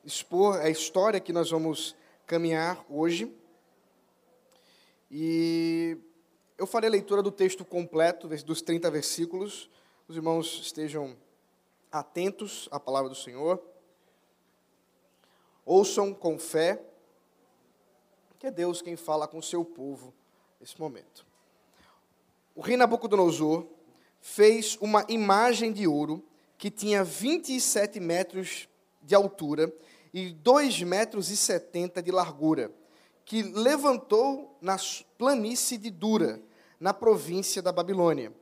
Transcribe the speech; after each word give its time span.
expor, 0.05 0.61
é 0.61 0.67
a 0.67 0.69
história 0.69 1.19
que 1.19 1.33
nós 1.33 1.51
vamos 1.51 2.01
caminhar 2.33 2.83
hoje. 2.89 3.31
E 5.11 5.95
eu 6.57 6.65
farei 6.65 6.87
a 6.87 6.91
leitura 6.91 7.21
do 7.21 7.31
texto 7.31 7.63
completo, 7.63 8.27
dos 8.27 8.59
30 8.59 8.89
versículos. 8.89 9.69
Os 10.07 10.15
irmãos 10.15 10.59
estejam 10.59 11.15
atentos 11.91 12.67
à 12.71 12.79
palavra 12.79 13.07
do 13.07 13.15
Senhor. 13.15 13.63
Ouçam 15.63 16.11
com 16.11 16.39
fé, 16.39 16.83
que 18.39 18.47
é 18.47 18.51
Deus 18.51 18.81
quem 18.81 18.95
fala 18.95 19.27
com 19.27 19.37
o 19.37 19.43
seu 19.43 19.63
povo 19.63 20.11
nesse 20.59 20.81
momento. 20.81 21.27
O 22.55 22.61
rei 22.61 22.75
Nabucodonosor 22.75 23.67
fez 24.19 24.75
uma 24.81 25.05
imagem 25.07 25.71
de 25.71 25.85
ouro 25.85 26.25
que 26.57 26.71
tinha 26.71 27.03
27 27.03 27.99
metros 27.99 28.67
de 29.03 29.13
altura 29.13 29.71
e 30.13 30.29
2 30.31 30.83
metros 30.83 31.31
e 31.31 31.37
70 31.37 32.01
de 32.01 32.11
largura, 32.11 32.71
que 33.25 33.41
levantou 33.41 34.57
na 34.61 34.77
planície 35.17 35.77
de 35.77 35.89
Dura, 35.89 36.41
na 36.79 36.93
província 36.93 37.61
da 37.61 37.71
Babilônia. 37.71 38.33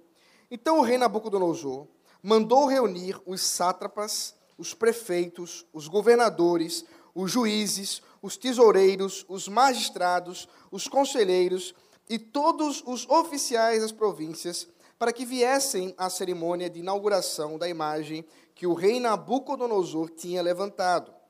Então 0.49 0.79
o 0.79 0.81
rei 0.81 0.97
Nabucodonosor 0.97 1.87
mandou 2.21 2.65
reunir 2.65 3.19
os 3.25 3.41
sátrapas, 3.41 4.35
os 4.57 4.73
prefeitos, 4.73 5.65
os 5.71 5.87
governadores, 5.87 6.83
os 7.15 7.31
juízes, 7.31 8.01
os 8.21 8.37
tesoureiros, 8.37 9.25
os 9.27 9.47
magistrados, 9.47 10.47
os 10.69 10.87
conselheiros 10.87 11.73
e 12.09 12.19
todos 12.19 12.83
os 12.85 13.07
oficiais 13.09 13.81
das 13.81 13.91
províncias 13.91 14.67
para 14.99 15.13
que 15.13 15.25
viessem 15.25 15.95
à 15.97 16.09
cerimônia 16.09 16.69
de 16.69 16.79
inauguração 16.79 17.57
da 17.57 17.67
imagem 17.67 18.25
que 18.53 18.67
o 18.67 18.73
rei 18.73 18.99
Nabucodonosor 18.99 20.09
tinha 20.09 20.41
levantado. 20.41 21.20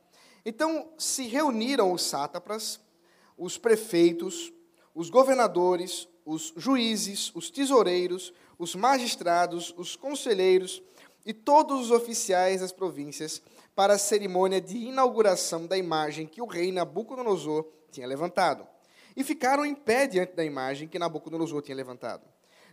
Então 0.45 0.89
se 0.97 1.27
reuniram 1.27 1.91
os 1.91 2.03
sátrapas, 2.03 2.79
os 3.37 3.57
prefeitos, 3.57 4.51
os 4.93 5.09
governadores, 5.09 6.07
os 6.25 6.53
juízes, 6.55 7.31
os 7.35 7.49
tesoureiros, 7.49 8.33
os 8.57 8.75
magistrados, 8.75 9.73
os 9.77 9.95
conselheiros 9.95 10.81
e 11.25 11.33
todos 11.33 11.81
os 11.81 11.91
oficiais 11.91 12.61
das 12.61 12.71
províncias 12.71 13.41
para 13.75 13.93
a 13.93 13.97
cerimônia 13.97 14.59
de 14.59 14.77
inauguração 14.77 15.65
da 15.65 15.77
imagem 15.77 16.27
que 16.27 16.41
o 16.41 16.45
rei 16.45 16.71
Nabucodonosor 16.71 17.65
tinha 17.91 18.07
levantado. 18.07 18.67
E 19.15 19.23
ficaram 19.23 19.65
em 19.65 19.75
pé 19.75 20.07
diante 20.07 20.33
da 20.33 20.43
imagem 20.43 20.87
que 20.87 20.99
Nabucodonosor 20.99 21.61
tinha 21.61 21.75
levantado. 21.75 22.23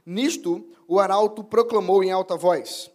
Nisto, 0.05 0.67
o 0.87 0.99
arauto 0.99 1.45
proclamou 1.45 2.03
em 2.03 2.11
alta 2.11 2.37
voz: 2.37 2.91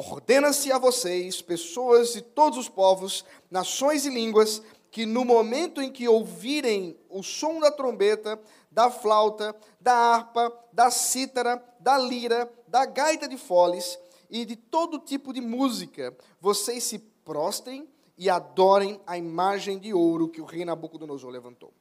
Ordena-se 0.00 0.70
a 0.70 0.78
vocês, 0.78 1.42
pessoas 1.42 2.12
de 2.12 2.22
todos 2.22 2.56
os 2.56 2.68
povos, 2.68 3.24
nações 3.50 4.06
e 4.06 4.08
línguas, 4.08 4.62
que 4.92 5.04
no 5.04 5.24
momento 5.24 5.82
em 5.82 5.90
que 5.90 6.06
ouvirem 6.06 6.96
o 7.10 7.20
som 7.20 7.58
da 7.58 7.72
trombeta, 7.72 8.40
da 8.70 8.92
flauta, 8.92 9.56
da 9.80 9.92
harpa, 9.92 10.56
da 10.72 10.88
cítara, 10.88 11.60
da 11.80 11.98
lira, 11.98 12.48
da 12.68 12.86
gaita 12.86 13.26
de 13.26 13.36
foles 13.36 13.98
e 14.30 14.44
de 14.44 14.54
todo 14.54 15.00
tipo 15.00 15.32
de 15.32 15.40
música, 15.40 16.16
vocês 16.40 16.84
se 16.84 17.00
prostrem 17.00 17.88
e 18.16 18.30
adorem 18.30 19.00
a 19.04 19.18
imagem 19.18 19.80
de 19.80 19.92
ouro 19.92 20.28
que 20.28 20.40
o 20.40 20.44
rei 20.44 20.64
Nabucodonosor 20.64 21.30
levantou. 21.30 21.74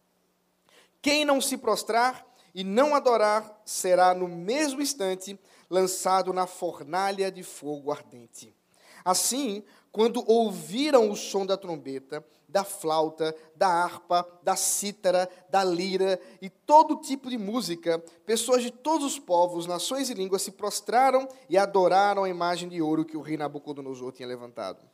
Quem 1.03 1.23
não 1.23 1.39
se 1.39 1.56
prostrar 1.56 2.25
e 2.51 2.63
não 2.63 2.95
adorar 2.95 3.61
será 3.63 4.16
no 4.16 4.27
mesmo 4.27 4.81
instante 4.81 5.39
lançado 5.69 6.33
na 6.33 6.47
fornalha 6.47 7.31
de 7.31 7.44
fogo 7.44 7.91
ardente. 7.91 8.55
Assim, 9.03 9.63
quando 9.91 10.23
ouviram 10.29 11.09
o 11.09 11.16
som 11.16 11.45
da 11.45 11.57
trombeta, 11.57 12.25
da 12.47 12.63
flauta, 12.63 13.35
da 13.55 13.67
harpa, 13.67 14.27
da 14.44 14.56
cítara, 14.56 15.29
da 15.50 15.63
lira 15.63 16.19
e 16.41 16.50
todo 16.50 17.01
tipo 17.01 17.29
de 17.29 17.38
música, 17.38 18.00
pessoas 18.25 18.63
de 18.63 18.72
todos 18.72 19.06
os 19.06 19.19
povos, 19.19 19.66
nações 19.66 20.09
e 20.09 20.13
línguas 20.13 20.41
se 20.41 20.51
prostraram 20.51 21.27
e 21.50 21.57
adoraram 21.57 22.23
a 22.23 22.29
imagem 22.29 22.69
de 22.69 22.81
ouro 22.81 23.06
que 23.06 23.17
o 23.17 23.22
rei 23.22 23.38
Nabucodonosor 23.38 24.11
tinha 24.11 24.27
levantado. 24.27 24.85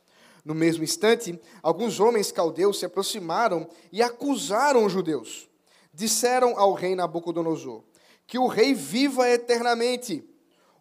No 0.44 0.54
mesmo 0.54 0.84
instante, 0.84 1.40
alguns 1.62 2.00
homens 2.00 2.30
caldeus 2.30 2.78
se 2.78 2.84
aproximaram 2.84 3.66
e 3.90 4.02
acusaram 4.02 4.84
os 4.84 4.92
judeus. 4.92 5.48
Disseram 5.92 6.58
ao 6.58 6.72
rei 6.72 6.94
Nabucodonosor: 6.94 7.82
Que 8.26 8.38
o 8.38 8.46
rei 8.46 8.74
viva 8.74 9.28
eternamente. 9.28 10.24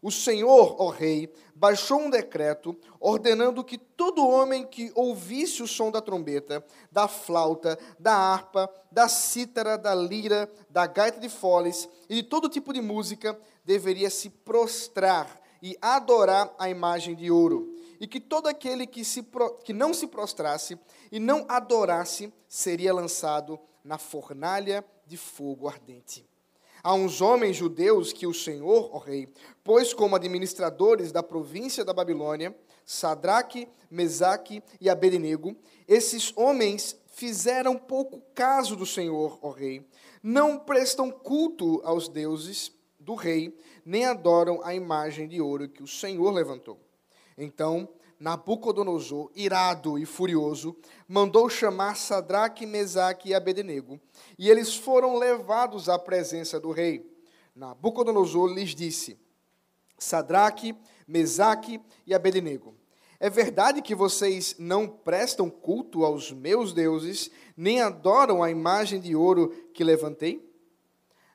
O 0.04 0.12
Senhor, 0.12 0.76
ó 0.80 0.90
rei, 0.90 1.34
baixou 1.56 1.98
um 1.98 2.10
decreto 2.10 2.78
ordenando 3.00 3.64
que 3.64 3.78
todo 3.78 4.28
homem 4.28 4.68
que 4.68 4.92
ouvisse 4.94 5.64
o 5.64 5.68
som 5.68 5.90
da 5.90 6.02
trombeta, 6.02 6.62
da 6.92 7.08
flauta, 7.08 7.80
da 7.98 8.14
harpa, 8.14 8.70
da 8.92 9.08
cítara, 9.08 9.78
da 9.78 9.96
lira, 9.96 10.52
da 10.70 10.86
gaita 10.86 11.22
de 11.22 11.30
foles 11.30 11.88
e 12.10 12.16
de 12.16 12.24
todo 12.24 12.50
tipo 12.50 12.74
de 12.74 12.82
música 12.82 13.40
deveria 13.64 14.10
se 14.10 14.30
prostrar 14.30 15.40
e 15.62 15.78
adorar 15.82 16.54
a 16.60 16.70
imagem 16.70 17.16
de 17.16 17.32
ouro. 17.32 17.74
E 17.98 18.06
que 18.06 18.20
todo 18.20 18.48
aquele 18.48 18.86
que, 18.86 19.06
se, 19.06 19.26
que 19.64 19.72
não 19.72 19.94
se 19.94 20.08
prostrasse 20.08 20.78
e 21.14 21.18
não 21.18 21.46
adorasse 21.48 22.34
seria 22.46 22.94
lançado 22.94 23.58
na 23.82 23.98
fornalha 23.98 24.84
de 25.08 25.16
fogo 25.16 25.70
ardente 25.70 26.33
a 26.84 26.94
uns 26.94 27.22
homens 27.22 27.56
judeus 27.56 28.12
que 28.12 28.28
o 28.28 28.34
Senhor, 28.34 28.90
ó 28.94 28.98
rei, 28.98 29.30
pôs 29.64 29.94
como 29.94 30.18
administradores 30.18 31.14
da 31.14 31.24
província 31.24 31.86
da 31.86 31.94
Babilônia, 31.94 32.54
Sadraque, 32.86 33.70
Mesaque 33.90 34.62
e 34.82 34.90
Abednego, 34.90 35.56
esses 35.88 36.34
homens 36.36 37.00
fizeram 37.08 37.78
pouco 37.78 38.22
caso 38.36 38.76
do 38.76 38.86
Senhor, 38.86 39.40
ó 39.42 39.52
rei, 39.52 39.88
não 40.22 40.60
prestam 40.60 41.10
culto 41.10 41.82
aos 41.86 42.10
deuses 42.10 42.72
do 43.00 43.16
rei, 43.16 43.58
nem 43.86 44.06
adoram 44.06 44.62
a 44.64 44.76
imagem 44.76 45.28
de 45.28 45.40
ouro 45.40 45.70
que 45.70 45.84
o 45.84 45.88
Senhor 45.88 46.32
levantou. 46.32 46.80
Então, 47.38 47.88
Nabucodonosor, 48.24 49.30
irado 49.36 50.00
e 50.00 50.06
furioso, 50.06 50.78
mandou 51.06 51.50
chamar 51.50 51.98
Sadraque, 51.98 52.66
Mesaque 52.66 53.28
e 53.28 53.34
Abednego, 53.34 54.00
e 54.40 54.50
eles 54.50 54.74
foram 54.74 55.18
levados 55.18 55.90
à 55.90 56.00
presença 56.00 56.58
do 56.58 56.72
rei. 56.72 57.06
Nabucodonosor 57.54 58.54
lhes 58.54 58.74
disse: 58.74 59.20
Sadraque, 59.98 60.74
Mesaque 61.06 61.82
e 62.08 62.14
Abednego, 62.14 62.74
é 63.20 63.30
verdade 63.30 63.82
que 63.82 63.94
vocês 63.94 64.56
não 64.58 64.88
prestam 64.88 65.50
culto 65.50 66.06
aos 66.06 66.32
meus 66.32 66.72
deuses, 66.72 67.30
nem 67.58 67.82
adoram 67.82 68.42
a 68.42 68.50
imagem 68.50 69.02
de 69.02 69.14
ouro 69.14 69.50
que 69.74 69.84
levantei? 69.84 70.50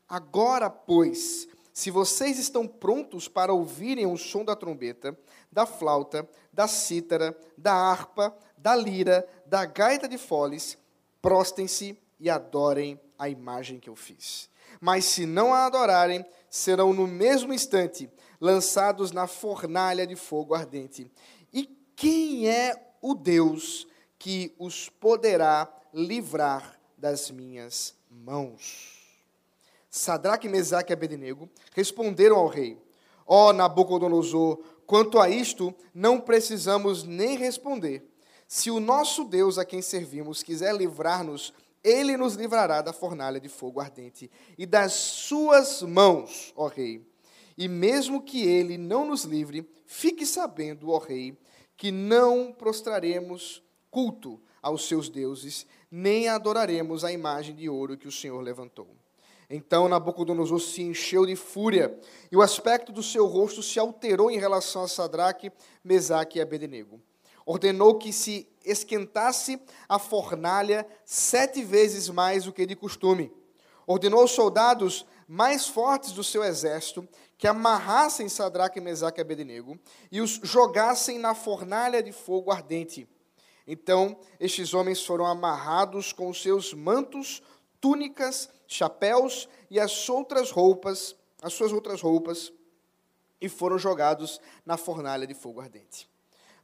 Agora, 0.09 0.71
pois, 0.71 1.49
se 1.79 1.93
vocês 1.93 2.41
estão 2.41 2.67
prontos 2.67 3.29
para 3.29 3.53
ouvirem 3.53 4.05
o 4.05 4.17
som 4.17 4.45
da 4.45 4.57
trombeta, 4.57 5.17
da 5.51 5.65
flauta, 5.65 6.29
da 6.53 6.67
cítara, 6.67 7.39
da 7.57 7.73
harpa, 7.73 8.37
da 8.57 8.75
lira, 8.75 9.25
da 9.47 9.65
gaita 9.65 10.09
de 10.09 10.19
foles, 10.19 10.77
prostem-se 11.23 11.97
e 12.19 12.29
adorem 12.29 13.01
a 13.17 13.29
imagem 13.29 13.79
que 13.79 13.89
eu 13.89 13.95
fiz. 13.95 14.51
Mas 14.81 15.05
se 15.05 15.25
não 15.25 15.55
a 15.55 15.67
adorarem, 15.67 16.27
serão 16.51 16.93
no 16.93 17.07
mesmo 17.07 17.55
instante 17.55 18.11
lançados 18.41 19.13
na 19.13 19.29
fornalha 19.29 20.05
de 20.05 20.17
fogo 20.17 20.57
ardente. 20.57 21.09
E 21.53 21.65
quem 21.95 22.49
é 22.49 22.75
o 23.01 23.15
Deus 23.15 23.87
que 24.19 24.53
os 24.59 24.89
poderá 24.89 25.73
livrar 25.95 26.77
das 26.97 27.31
minhas 27.31 27.95
mãos? 28.11 28.98
Sadraque, 29.99 30.49
Mesaque 30.49 30.93
e 30.93 30.95
Abednego 30.95 31.49
responderam 31.75 32.37
ao 32.37 32.47
rei: 32.47 32.79
Ó 33.27 33.49
oh, 33.49 33.53
Nabucodonosor, 33.53 34.59
quanto 34.87 35.19
a 35.19 35.29
isto, 35.29 35.75
não 35.93 36.21
precisamos 36.21 37.05
nem 37.05 37.37
responder. 37.37 38.09
Se 38.47 38.71
o 38.71 38.81
nosso 38.81 39.25
Deus 39.25 39.59
a 39.59 39.65
quem 39.65 39.83
servimos 39.83 40.43
quiser 40.43 40.75
livrar-nos, 40.75 41.53
ele 41.83 42.17
nos 42.17 42.35
livrará 42.35 42.81
da 42.81 42.93
fornalha 42.93 43.41
de 43.41 43.49
fogo 43.49 43.81
ardente 43.81 44.31
e 44.57 44.65
das 44.65 44.93
suas 44.93 45.83
mãos, 45.83 46.53
ó 46.57 46.67
rei. 46.67 47.07
E 47.57 47.69
mesmo 47.69 48.23
que 48.23 48.47
ele 48.47 48.79
não 48.79 49.05
nos 49.05 49.25
livre, 49.25 49.69
fique 49.85 50.25
sabendo, 50.25 50.91
ó 50.91 50.99
rei, 50.99 51.37
que 51.77 51.91
não 51.91 52.53
prostraremos 52.53 53.63
culto 53.91 54.41
aos 54.63 54.87
seus 54.87 55.09
deuses, 55.09 55.67
nem 55.91 56.29
adoraremos 56.29 57.05
a 57.05 57.13
imagem 57.13 57.55
de 57.55 57.69
ouro 57.69 57.97
que 57.97 58.09
o 58.09 58.13
Senhor 58.13 58.41
levantou. 58.41 58.98
Então 59.51 59.89
Nabucodonosor 59.89 60.61
se 60.61 60.83
encheu 60.83 61.25
de 61.25 61.35
fúria, 61.35 61.99
e 62.31 62.37
o 62.37 62.43
aspecto 62.43 62.93
do 62.93 63.03
seu 63.03 63.27
rosto 63.27 63.63
se 63.63 63.79
alterou 63.79 64.31
em 64.31 64.39
relação 64.39 64.83
a 64.83 64.89
Sadraque, 64.89 65.51
Mesaque 65.83 66.39
e 66.39 66.43
Abednego. 66.43 67.01
Ordenou 67.47 67.97
que 67.97 68.13
se 68.13 68.47
esquentasse 68.63 69.59
a 69.89 69.99
fornalha 69.99 70.87
sete 71.03 71.65
vezes 71.65 72.11
mais 72.11 72.45
do 72.45 72.53
que 72.53 72.67
de 72.67 72.77
costume. 72.77 73.33
Ordenou 73.87 74.21
aos 74.21 74.33
soldados 74.33 75.07
mais 75.27 75.67
fortes 75.67 76.13
do 76.13 76.23
seu 76.23 76.45
exército 76.45 77.09
que 77.39 77.47
amarrassem 77.47 78.29
Sadraque, 78.29 78.83
Mesaque 78.83 79.19
e 79.21 79.23
Abednego 79.23 79.79
e 80.13 80.21
os 80.21 80.41
jogassem 80.43 81.19
na 81.19 81.35
fornalha 81.35 82.03
de 82.03 82.13
fogo 82.13 82.51
ardente. 82.51 83.09
Então, 83.67 84.19
estes 84.41 84.73
homens 84.75 85.05
foram 85.05 85.27
amarrados 85.27 86.13
com 86.13 86.29
os 86.31 86.43
seus 86.43 86.73
mantos, 86.73 87.43
túnicas, 87.81 88.49
chapéus 88.67 89.49
e 89.71 89.79
as 89.79 90.09
outras 90.09 90.51
roupas, 90.51 91.17
as 91.43 91.53
suas 91.53 91.73
outras 91.73 92.01
roupas, 92.01 92.53
e 93.41 93.49
foram 93.49 93.79
jogados 93.79 94.41
na 94.67 94.77
fornalha 94.77 95.27
de 95.27 95.35
fogo 95.35 95.61
ardente. 95.61 96.09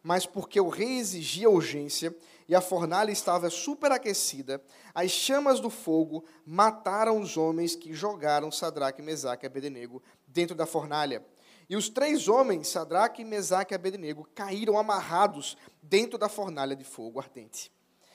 Mas 0.03 0.27
porque 0.27 0.61
o 0.61 0.69
rei 0.69 0.99
exigia 0.99 1.49
urgência 1.49 2.15
e 2.47 2.55
a 2.55 2.61
fornalha 2.61 3.11
estava 3.11 3.49
superaquecida, 3.49 4.63
as 4.95 5.11
chamas 5.11 5.61
do 5.61 5.71
fogo 5.71 6.25
mataram 6.45 7.21
os 7.21 7.37
homens 7.37 7.75
que 7.75 7.95
jogaram 7.95 8.51
Sadraque, 8.51 9.01
Mesaque 9.01 9.47
e 9.47 9.49
Abednego 9.49 10.03
dentro 10.27 10.55
da 10.55 10.67
fornalha. 10.67 11.25
E 11.69 11.77
os 11.77 11.89
três 11.89 12.29
homens, 12.29 12.69
Sadraque, 12.69 13.25
Mesaque 13.25 13.73
e 13.73 13.77
Abednego, 13.77 14.29
caíram 14.35 14.79
amarrados 14.79 15.57
dentro 15.83 16.19
da 16.19 16.29
fornalha 16.29 16.77
de 16.77 16.85
fogo 16.85 17.19
ardente. 17.19 17.73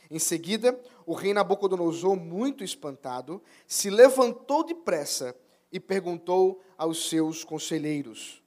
Em 0.10 0.18
seguida, 0.18 0.80
o 1.06 1.14
rei 1.14 1.34
Nabucodonosor, 1.34 2.16
muito 2.16 2.64
espantado, 2.64 3.42
se 3.68 3.90
levantou 3.90 4.64
depressa 4.64 5.36
e 5.72 5.80
perguntou 5.80 6.64
aos 6.78 7.10
seus 7.10 7.44
conselheiros: 7.44 8.42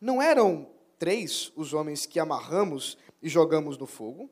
Não 0.00 0.22
eram 0.22 0.70
três 0.98 1.52
os 1.56 1.72
homens 1.74 2.06
que 2.06 2.20
amarramos 2.20 2.96
e 3.20 3.28
jogamos 3.28 3.76
no 3.76 3.86
fogo? 3.86 4.30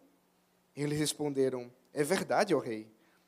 Eles 0.76 0.98
responderam: 0.98 1.72
É 1.92 2.04
verdade, 2.04 2.54
ó 2.54 2.58
rei. 2.60 2.86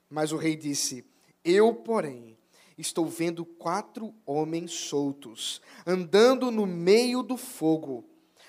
Mas 0.08 0.30
o 0.30 0.36
rei 0.36 0.54
disse: 0.54 1.04
Eu, 1.44 1.74
porém, 1.74 2.38
estou 2.78 3.06
vendo 3.06 3.44
quatro 3.44 4.14
homens 4.24 4.72
soltos, 4.72 5.60
andando 5.84 6.52
no 6.52 6.66
meio 6.66 7.22
do 7.22 7.36
fogo. 7.36 8.04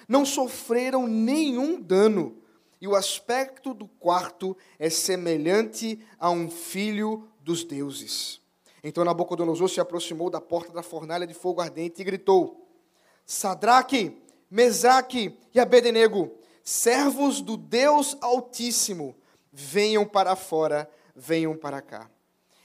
Não 0.07 0.25
sofreram 0.25 1.07
nenhum 1.07 1.81
dano 1.81 2.40
e 2.81 2.87
o 2.87 2.95
aspecto 2.95 3.75
do 3.75 3.87
quarto 3.87 4.57
é 4.79 4.89
semelhante 4.89 6.03
a 6.19 6.31
um 6.31 6.49
filho 6.49 7.29
dos 7.39 7.63
deuses. 7.63 8.41
Então 8.83 9.05
Nabucodonosor 9.05 9.69
se 9.69 9.79
aproximou 9.79 10.31
da 10.31 10.41
porta 10.41 10.73
da 10.73 10.81
fornalha 10.81 11.27
de 11.27 11.35
fogo 11.35 11.61
ardente 11.61 12.01
e 12.01 12.03
gritou: 12.03 12.67
Sadraque, 13.23 14.19
Mesaque 14.49 15.37
e 15.53 15.59
Abednego, 15.59 16.35
servos 16.63 17.39
do 17.39 17.55
Deus 17.55 18.17
Altíssimo, 18.19 19.15
venham 19.53 20.03
para 20.03 20.35
fora, 20.35 20.89
venham 21.15 21.55
para 21.55 21.81
cá. 21.81 22.09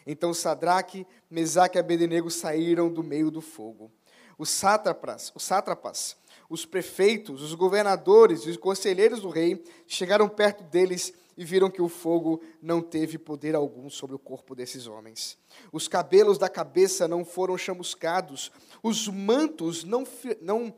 Então 0.06 0.32
Sadraque, 0.32 1.06
Mesaque 1.28 1.76
e 1.76 1.80
Abednego 1.80 2.30
saíram 2.30 2.90
do 2.90 3.02
meio 3.02 3.30
do 3.30 3.42
fogo. 3.42 3.92
Os 4.38 4.48
sátrapas, 4.48 5.30
os 5.34 5.42
sátrapas 5.42 6.16
os 6.48 6.64
prefeitos, 6.64 7.42
os 7.42 7.54
governadores 7.54 8.42
e 8.42 8.50
os 8.50 8.56
conselheiros 8.56 9.20
do 9.20 9.28
rei 9.28 9.62
chegaram 9.86 10.28
perto 10.28 10.62
deles 10.64 11.12
e 11.36 11.44
viram 11.44 11.70
que 11.70 11.82
o 11.82 11.88
fogo 11.88 12.42
não 12.62 12.80
teve 12.80 13.18
poder 13.18 13.54
algum 13.54 13.90
sobre 13.90 14.16
o 14.16 14.18
corpo 14.18 14.54
desses 14.54 14.86
homens. 14.86 15.36
Os 15.70 15.86
cabelos 15.86 16.38
da 16.38 16.48
cabeça 16.48 17.06
não 17.06 17.24
foram 17.24 17.58
chamuscados, 17.58 18.50
os 18.82 19.06
mantos 19.08 19.84
não, 19.84 20.04
não 20.40 20.74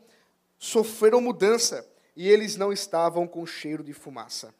sofreram 0.59 1.20
mudança 1.20 1.88
e 2.17 2.29
eles 2.29 2.56
não 2.56 2.73
estavam 2.73 3.26
com 3.26 3.47
cheiro 3.47 3.85
de 3.85 3.93
fumaça. 3.93 4.53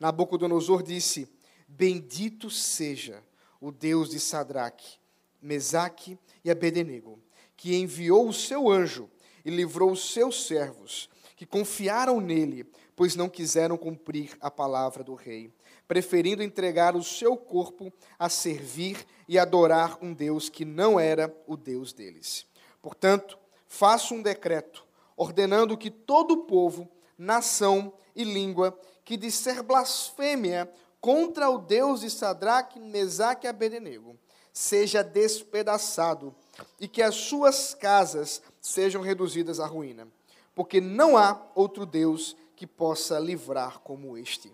Nabucodonosor 0.00 0.82
disse: 0.82 1.28
Bendito 1.68 2.50
seja 2.50 3.22
o 3.60 3.70
Deus 3.70 4.10
de 4.10 4.18
Sadraque, 4.18 4.98
Mesaque 5.40 6.18
e 6.44 6.50
Abednego, 6.50 7.20
que 7.56 7.76
enviou 7.76 8.28
o 8.28 8.32
seu 8.32 8.68
anjo 8.68 9.08
e 9.46 9.50
livrou 9.50 9.92
os 9.92 10.12
seus 10.12 10.44
servos, 10.44 11.08
que 11.36 11.46
confiaram 11.46 12.20
nele, 12.20 12.66
pois 12.96 13.14
não 13.14 13.28
quiseram 13.28 13.76
cumprir 13.76 14.36
a 14.40 14.50
palavra 14.50 15.04
do 15.04 15.14
rei, 15.14 15.52
preferindo 15.86 16.42
entregar 16.42 16.96
o 16.96 17.02
seu 17.04 17.36
corpo 17.36 17.92
a 18.18 18.28
servir 18.28 19.06
e 19.28 19.38
adorar 19.38 19.98
um 20.02 20.12
Deus 20.12 20.48
que 20.48 20.64
não 20.64 20.98
era 20.98 21.32
o 21.46 21.56
Deus 21.56 21.92
deles. 21.92 22.44
Portanto, 22.82 23.38
faço 23.68 24.14
um 24.14 24.22
decreto 24.22 24.84
ordenando 25.16 25.78
que 25.78 25.92
todo 25.92 26.32
o 26.32 26.44
povo, 26.44 26.88
nação 27.16 27.92
e 28.16 28.24
língua 28.24 28.76
que 29.04 29.16
disser 29.16 29.62
blasfêmia 29.62 30.68
contra 31.00 31.48
o 31.48 31.58
Deus 31.58 32.00
de 32.00 32.10
Sadraque, 32.10 32.80
Mesaque 32.80 33.46
e 33.46 33.48
Abednego 33.48 34.18
seja 34.56 35.04
despedaçado 35.04 36.34
e 36.80 36.88
que 36.88 37.02
as 37.02 37.14
suas 37.14 37.74
casas 37.74 38.40
sejam 38.66 39.00
reduzidas 39.00 39.60
à 39.60 39.66
ruína, 39.66 40.08
porque 40.54 40.80
não 40.80 41.16
há 41.16 41.40
outro 41.54 41.86
Deus 41.86 42.36
que 42.56 42.66
possa 42.66 43.18
livrar 43.18 43.78
como 43.80 44.18
este. 44.18 44.52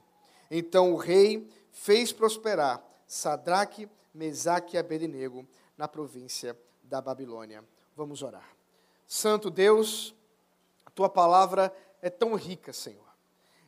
Então 0.51 0.93
o 0.93 0.97
rei 0.97 1.49
fez 1.71 2.13
prosperar 2.13 2.85
Sadraque, 3.07 3.89
Mesaque 4.13 4.77
e 4.77 4.79
Abednego 4.79 5.47
na 5.79 5.89
província 5.89 6.59
da 6.83 7.01
Babilônia. 7.01 7.65
Vamos 7.97 8.23
orar. 8.23 8.47
Santo 9.07 9.49
Deus, 9.49 10.15
a 10.85 10.91
tua 10.91 11.09
palavra 11.09 11.75
é 12.03 12.11
tão 12.11 12.35
rica, 12.35 12.73
Senhor. 12.73 13.01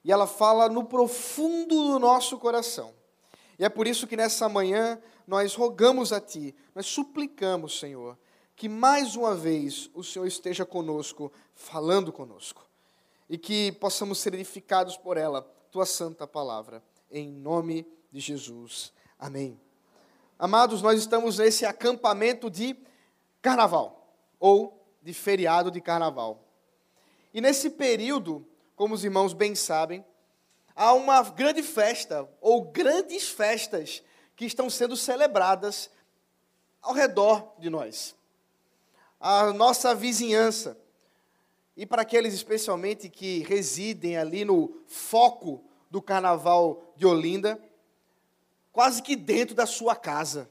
E 0.05 0.12
ela 0.12 0.26
fala 0.26 0.69
no 0.69 0.85
profundo 0.85 1.75
do 1.75 1.99
nosso 1.99 2.38
coração. 2.38 2.93
E 3.58 3.64
é 3.64 3.70
por 3.70 3.87
isso 3.87 4.06
que 4.06 4.17
nessa 4.17 4.46
manhã 4.49 5.00
nós 5.26 5.55
rogamos 5.55 6.12
a 6.12 6.20
Ti, 6.20 6.55
nós 6.75 6.85
suplicamos, 6.85 7.79
Senhor, 7.79 8.19
que 8.56 8.69
mais 8.69 9.17
uma 9.17 9.35
vez 9.35 9.91
o 9.95 10.03
Senhor 10.03 10.27
esteja 10.27 10.65
conosco, 10.65 11.33
falando 11.55 12.12
conosco, 12.12 12.65
e 13.29 13.37
que 13.37 13.73
possamos 13.73 14.19
ser 14.19 14.35
edificados 14.35 14.97
por 14.97 15.17
ela, 15.17 15.43
tua 15.71 15.87
santa 15.87 16.27
palavra, 16.27 16.83
em 17.11 17.29
nome 17.29 17.87
de 18.12 18.21
Jesus. 18.21 18.93
Amém. 19.19 19.61
Amados, 20.39 20.82
nós 20.82 21.01
estamos 21.01 21.39
nesse 21.39 21.65
acampamento 21.65 22.49
de 22.49 22.77
carnaval, 23.43 24.15
ou 24.39 24.87
de 25.03 25.13
feriado 25.13 25.70
de 25.70 25.81
carnaval. 25.81 26.44
E 27.32 27.41
nesse 27.41 27.70
período, 27.70 28.46
como 28.77 28.94
os 28.94 29.05
irmãos 29.05 29.32
bem 29.32 29.55
sabem, 29.55 30.05
há 30.77 30.93
uma 30.93 31.23
grande 31.23 31.63
festa, 31.63 32.29
ou 32.41 32.63
grandes 32.63 33.29
festas, 33.29 34.03
que 34.37 34.44
estão 34.44 34.69
sendo 34.69 34.96
celebradas 34.96 35.91
ao 36.82 36.93
redor 36.93 37.55
de 37.58 37.70
nós 37.70 38.15
a 39.27 39.55
nossa 39.55 39.95
vizinhança. 39.95 40.77
E 41.75 41.87
para 41.87 42.03
aqueles 42.03 42.35
especialmente 42.35 43.09
que 43.09 43.39
residem 43.39 44.19
ali 44.19 44.45
no 44.45 44.83
foco 44.87 45.65
do 45.91 46.03
carnaval 46.03 46.93
de 46.95 47.07
Olinda, 47.07 47.59
quase 48.71 49.03
que 49.03 49.17
dentro 49.17 49.55
da 49.55 49.65
sua 49.65 49.97
casa. 49.97 50.51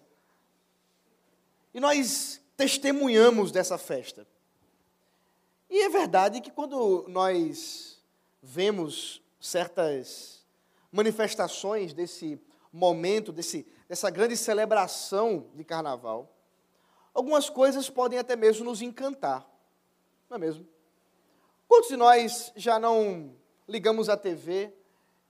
E 1.72 1.80
nós 1.80 2.42
testemunhamos 2.58 3.51
dessa 3.51 3.77
festa. 3.77 4.25
E 5.70 5.84
é 5.84 5.89
verdade 5.89 6.42
que 6.42 6.50
quando 6.50 7.06
nós 7.08 8.01
vemos 8.42 9.22
certas 9.39 10.44
manifestações 10.92 11.94
desse 11.94 12.42
momento, 12.72 13.32
desse, 13.32 13.68
dessa 13.88 14.10
grande 14.10 14.36
celebração 14.36 15.46
de 15.53 15.63
carnaval, 15.63 16.32
algumas 17.13 17.50
coisas 17.50 17.89
podem 17.89 18.17
até 18.17 18.36
mesmo 18.36 18.65
nos 18.65 18.82
encantar. 18.82 19.48
Não 20.29 20.38
é 20.38 20.39
mesmo? 20.39 20.67
Quantos 21.67 21.89
de 21.89 21.96
nós 21.96 22.51
já 22.55 22.79
não 22.79 23.36
ligamos 23.67 24.10
a 24.10 24.17
TV 24.17 24.74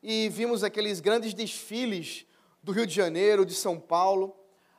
e 0.01 0.29
vimos 0.29 0.63
aqueles 0.63 0.99
grandes 0.99 1.33
desfiles 1.33 2.25
do 2.61 2.71
Rio 2.71 2.87
de 2.87 2.93
Janeiro, 2.93 3.45
de 3.45 3.53
São 3.53 3.79
Paulo, 3.79 4.35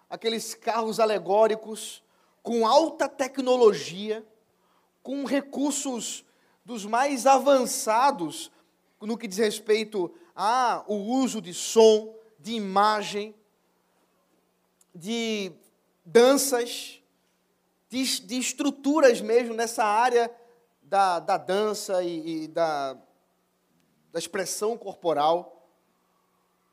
aqueles 0.08 0.54
carros 0.54 0.98
alegóricos 0.98 2.02
com 2.42 2.66
alta 2.66 3.08
tecnologia, 3.08 4.26
com 5.02 5.24
recursos 5.24 6.24
dos 6.64 6.84
mais 6.86 7.26
avançados 7.26 8.50
no 9.00 9.18
que 9.18 9.28
diz 9.28 9.38
respeito 9.38 10.14
ao 10.34 10.90
uso 10.90 11.40
de 11.40 11.52
som, 11.52 12.14
de 12.38 12.52
imagem, 12.52 13.34
de 14.94 15.52
danças, 16.04 17.00
de, 17.88 18.20
de 18.20 18.38
estruturas 18.38 19.20
mesmo 19.20 19.54
nessa 19.54 19.84
área 19.84 20.30
da, 20.82 21.18
da 21.18 21.36
dança 21.36 22.02
e, 22.02 22.44
e 22.44 22.48
da, 22.48 22.94
da 24.12 24.18
expressão 24.18 24.76
corporal. 24.76 25.68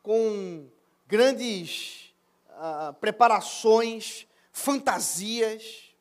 com 0.04 0.68
grandes 1.08 2.14
ah, 2.52 2.94
preparações, 3.00 4.28
fantasias. 4.52 5.94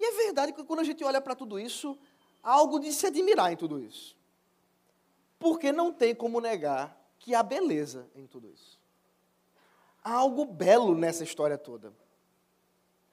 E 0.00 0.04
é 0.04 0.12
verdade 0.24 0.52
que 0.52 0.64
quando 0.64 0.80
a 0.80 0.84
gente 0.84 1.04
olha 1.04 1.20
para 1.20 1.34
tudo 1.34 1.58
isso, 1.58 1.98
há 2.42 2.52
algo 2.52 2.78
de 2.78 2.92
se 2.92 3.06
admirar 3.06 3.52
em 3.52 3.56
tudo 3.56 3.80
isso. 3.80 4.16
Porque 5.38 5.70
não 5.70 5.92
tem 5.92 6.14
como 6.14 6.40
negar 6.40 6.96
que 7.18 7.34
há 7.34 7.42
beleza 7.42 8.08
em 8.14 8.26
tudo 8.26 8.48
isso. 8.48 8.77
Há 10.08 10.14
algo 10.14 10.46
belo 10.46 10.94
nessa 10.94 11.22
história 11.22 11.58
toda. 11.58 11.92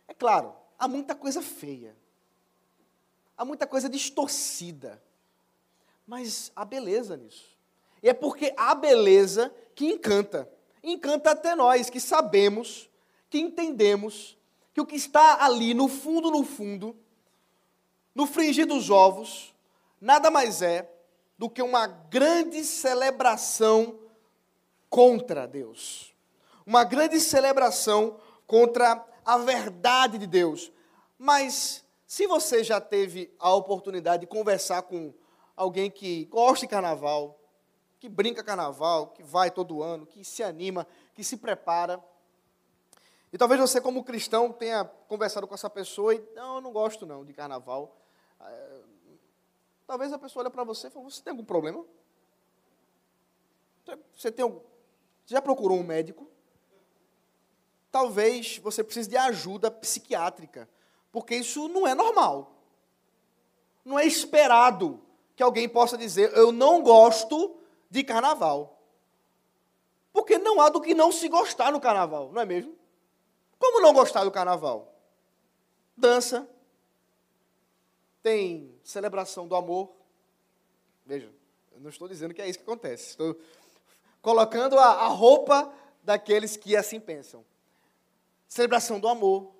É 0.07 0.13
claro, 0.13 0.55
há 0.79 0.87
muita 0.87 1.13
coisa 1.13 1.41
feia. 1.41 1.93
Há 3.37 3.43
muita 3.43 3.67
coisa 3.67 3.89
distorcida. 3.89 5.03
Mas 6.07 6.53
há 6.55 6.63
beleza 6.63 7.17
nisso. 7.17 7.49
E 8.01 8.07
é 8.07 8.13
porque 8.13 8.53
há 8.55 8.73
beleza 8.73 9.53
que 9.75 9.85
encanta. 9.87 10.49
Encanta 10.81 11.31
até 11.31 11.53
nós 11.53 11.89
que 11.89 11.99
sabemos, 11.99 12.89
que 13.29 13.39
entendemos 13.39 14.37
que 14.73 14.79
o 14.79 14.85
que 14.85 14.95
está 14.95 15.43
ali 15.43 15.73
no 15.73 15.89
fundo, 15.89 16.31
no 16.31 16.45
fundo, 16.45 16.95
no 18.15 18.25
fringir 18.25 18.65
dos 18.65 18.89
ovos, 18.89 19.53
nada 19.99 20.31
mais 20.31 20.61
é 20.61 20.89
do 21.37 21.49
que 21.49 21.61
uma 21.61 21.87
grande 21.87 22.63
celebração 22.63 23.99
contra 24.89 25.45
Deus. 25.45 26.14
Uma 26.65 26.83
grande 26.83 27.19
celebração 27.19 28.19
contra 28.47 29.05
a 29.23 29.37
verdade 29.37 30.17
de 30.17 30.27
Deus. 30.27 30.71
Mas 31.17 31.85
se 32.07 32.27
você 32.27 32.63
já 32.63 32.79
teve 32.81 33.33
a 33.39 33.53
oportunidade 33.53 34.21
de 34.21 34.27
conversar 34.27 34.83
com 34.83 35.13
alguém 35.55 35.89
que 35.89 36.25
gosta 36.25 36.65
de 36.65 36.69
carnaval, 36.69 37.39
que 37.99 38.09
brinca 38.09 38.43
carnaval, 38.43 39.07
que 39.07 39.23
vai 39.23 39.49
todo 39.49 39.81
ano, 39.81 40.05
que 40.05 40.23
se 40.23 40.43
anima, 40.43 40.85
que 41.13 41.23
se 41.23 41.37
prepara, 41.37 42.03
e 43.35 43.37
talvez 43.37 43.59
você, 43.59 43.81
como 43.81 44.01
cristão, 44.01 44.49
tenha 44.49 44.85
conversado 44.85 45.45
com 45.45 45.53
essa 45.53 45.69
pessoa 45.69 46.15
e, 46.15 46.23
não, 46.33 46.55
eu 46.55 46.61
não 46.61 46.71
gosto 46.71 47.05
não 47.05 47.25
de 47.25 47.33
carnaval. 47.33 47.93
É, 48.39 48.79
talvez 49.85 50.13
a 50.13 50.17
pessoa 50.17 50.43
olhe 50.43 50.49
para 50.49 50.63
você 50.63 50.87
e 50.87 50.89
fale, 50.89 51.03
você 51.03 51.21
tem 51.21 51.31
algum 51.31 51.43
problema? 51.43 51.83
Você 54.13 54.31
tem 54.31 54.43
algum... 54.43 54.61
já 55.25 55.41
procurou 55.41 55.77
um 55.77 55.83
médico? 55.83 56.29
Talvez 57.95 58.57
você 58.57 58.83
precise 58.83 59.07
de 59.09 59.15
ajuda 59.15 59.71
psiquiátrica, 59.71 60.67
porque 61.13 61.33
isso 61.33 61.69
não 61.69 61.87
é 61.87 61.95
normal. 61.95 62.51
Não 63.85 63.97
é 63.97 64.05
esperado 64.05 64.99
que 65.33 65.41
alguém 65.41 65.69
possa 65.69 65.97
dizer, 65.97 66.35
eu 66.35 66.51
não 66.51 66.83
gosto 66.83 67.55
de 67.89 68.03
carnaval. 68.03 68.81
Porque 70.11 70.37
não 70.37 70.59
há 70.59 70.67
do 70.67 70.81
que 70.81 70.93
não 70.93 71.09
se 71.09 71.29
gostar 71.29 71.71
no 71.71 71.79
carnaval, 71.79 72.33
não 72.33 72.41
é 72.41 72.45
mesmo? 72.45 72.75
Como 73.57 73.79
não 73.79 73.93
gostar 73.93 74.25
do 74.25 74.31
carnaval? 74.31 74.93
Dança, 75.95 76.49
tem 78.21 78.77
celebração 78.83 79.47
do 79.47 79.55
amor. 79.55 79.89
Veja, 81.05 81.31
eu 81.71 81.79
não 81.79 81.89
estou 81.89 82.09
dizendo 82.09 82.33
que 82.33 82.41
é 82.41 82.49
isso 82.49 82.59
que 82.59 82.65
acontece. 82.65 83.11
Estou 83.11 83.39
colocando 84.21 84.77
a, 84.77 84.85
a 84.85 85.07
roupa 85.07 85.73
daqueles 86.03 86.57
que 86.57 86.75
assim 86.75 86.99
pensam. 86.99 87.45
Celebração 88.47 88.99
do 88.99 89.07
amor. 89.07 89.53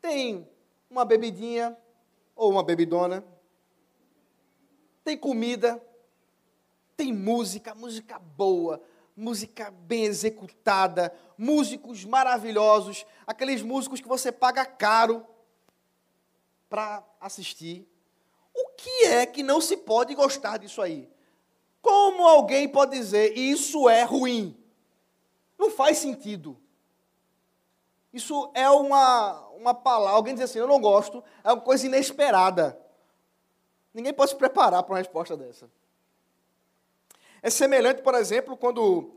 Tem 0.00 0.48
uma 0.88 1.04
bebidinha 1.04 1.76
ou 2.34 2.50
uma 2.50 2.62
bebidona. 2.62 3.24
Tem 5.04 5.16
comida. 5.16 5.82
Tem 6.96 7.12
música, 7.12 7.74
música 7.74 8.18
boa, 8.18 8.80
música 9.16 9.70
bem 9.70 10.04
executada, 10.04 11.12
músicos 11.36 12.04
maravilhosos, 12.04 13.04
aqueles 13.26 13.62
músicos 13.62 14.00
que 14.00 14.06
você 14.06 14.30
paga 14.30 14.64
caro 14.64 15.26
para 16.68 17.04
assistir. 17.20 17.88
O 18.54 18.68
que 18.76 19.06
é 19.06 19.26
que 19.26 19.42
não 19.42 19.60
se 19.60 19.76
pode 19.76 20.14
gostar 20.14 20.58
disso 20.58 20.80
aí? 20.80 21.10
Como 21.80 22.24
alguém 22.24 22.68
pode 22.68 22.92
dizer 22.96 23.36
isso 23.36 23.88
é 23.88 24.04
ruim? 24.04 24.56
Não 25.58 25.70
faz 25.70 25.98
sentido. 25.98 26.61
Isso 28.12 28.50
é 28.54 28.68
uma, 28.68 29.40
uma 29.50 29.74
palavra, 29.74 30.16
alguém 30.16 30.34
diz 30.34 30.44
assim, 30.44 30.58
eu 30.58 30.66
não 30.66 30.80
gosto, 30.80 31.24
é 31.42 31.52
uma 31.52 31.60
coisa 31.60 31.86
inesperada. 31.86 32.78
Ninguém 33.94 34.12
pode 34.12 34.30
se 34.30 34.36
preparar 34.36 34.82
para 34.82 34.92
uma 34.92 34.98
resposta 34.98 35.36
dessa. 35.36 35.70
É 37.42 37.50
semelhante, 37.50 38.02
por 38.02 38.14
exemplo, 38.14 38.56
quando 38.56 39.10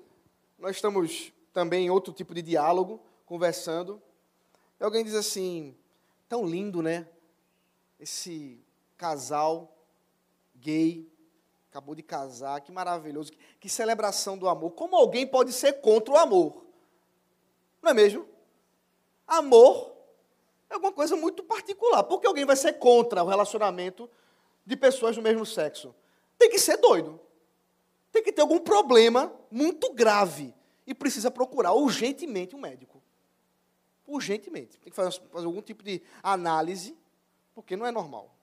nós 0.57 0.75
estamos 0.75 1.31
também 1.53 1.85
em 1.85 1.89
outro 1.89 2.13
tipo 2.13 2.33
de 2.33 2.41
diálogo, 2.41 3.01
conversando, 3.25 4.01
e 4.79 4.83
alguém 4.83 5.03
diz 5.03 5.13
assim: 5.15 5.75
tão 6.27 6.45
lindo, 6.45 6.81
né? 6.81 7.07
Esse 7.99 8.59
casal 8.97 9.73
gay 10.55 11.09
acabou 11.69 11.93
de 11.93 12.01
casar, 12.01 12.61
que 12.61 12.71
maravilhoso, 12.71 13.31
que, 13.31 13.37
que 13.59 13.69
celebração 13.69 14.37
do 14.37 14.47
amor. 14.47 14.71
Como 14.71 14.95
alguém 14.95 15.27
pode 15.27 15.51
ser 15.51 15.73
contra 15.81 16.13
o 16.13 16.17
amor? 16.17 16.65
Não 17.81 17.91
é 17.91 17.93
mesmo? 17.93 18.25
Amor 19.27 19.95
é 20.69 20.73
alguma 20.73 20.91
coisa 20.91 21.15
muito 21.15 21.43
particular. 21.43 22.03
Por 22.03 22.19
que 22.19 22.27
alguém 22.27 22.45
vai 22.45 22.55
ser 22.55 22.73
contra 22.73 23.23
o 23.23 23.27
relacionamento 23.27 24.09
de 24.65 24.75
pessoas 24.75 25.15
do 25.15 25.21
mesmo 25.21 25.45
sexo? 25.45 25.93
Tem 26.37 26.49
que 26.49 26.59
ser 26.59 26.77
doido 26.77 27.19
tem 28.15 28.23
que 28.23 28.31
ter 28.31 28.41
algum 28.41 28.59
problema 28.59 29.33
muito 29.51 29.91
grave 29.91 30.53
e 30.87 30.93
precisa 30.93 31.29
procurar 31.29 31.73
urgentemente 31.73 32.55
um 32.55 32.59
médico. 32.59 33.03
Urgentemente. 34.07 34.79
Tem 34.79 34.89
que 34.89 34.95
fazer, 34.95 35.21
fazer 35.33 35.45
algum 35.45 35.61
tipo 35.61 35.83
de 35.83 36.01
análise, 36.23 36.97
porque 37.53 37.75
não 37.75 37.85
é 37.85 37.91
normal. 37.91 38.33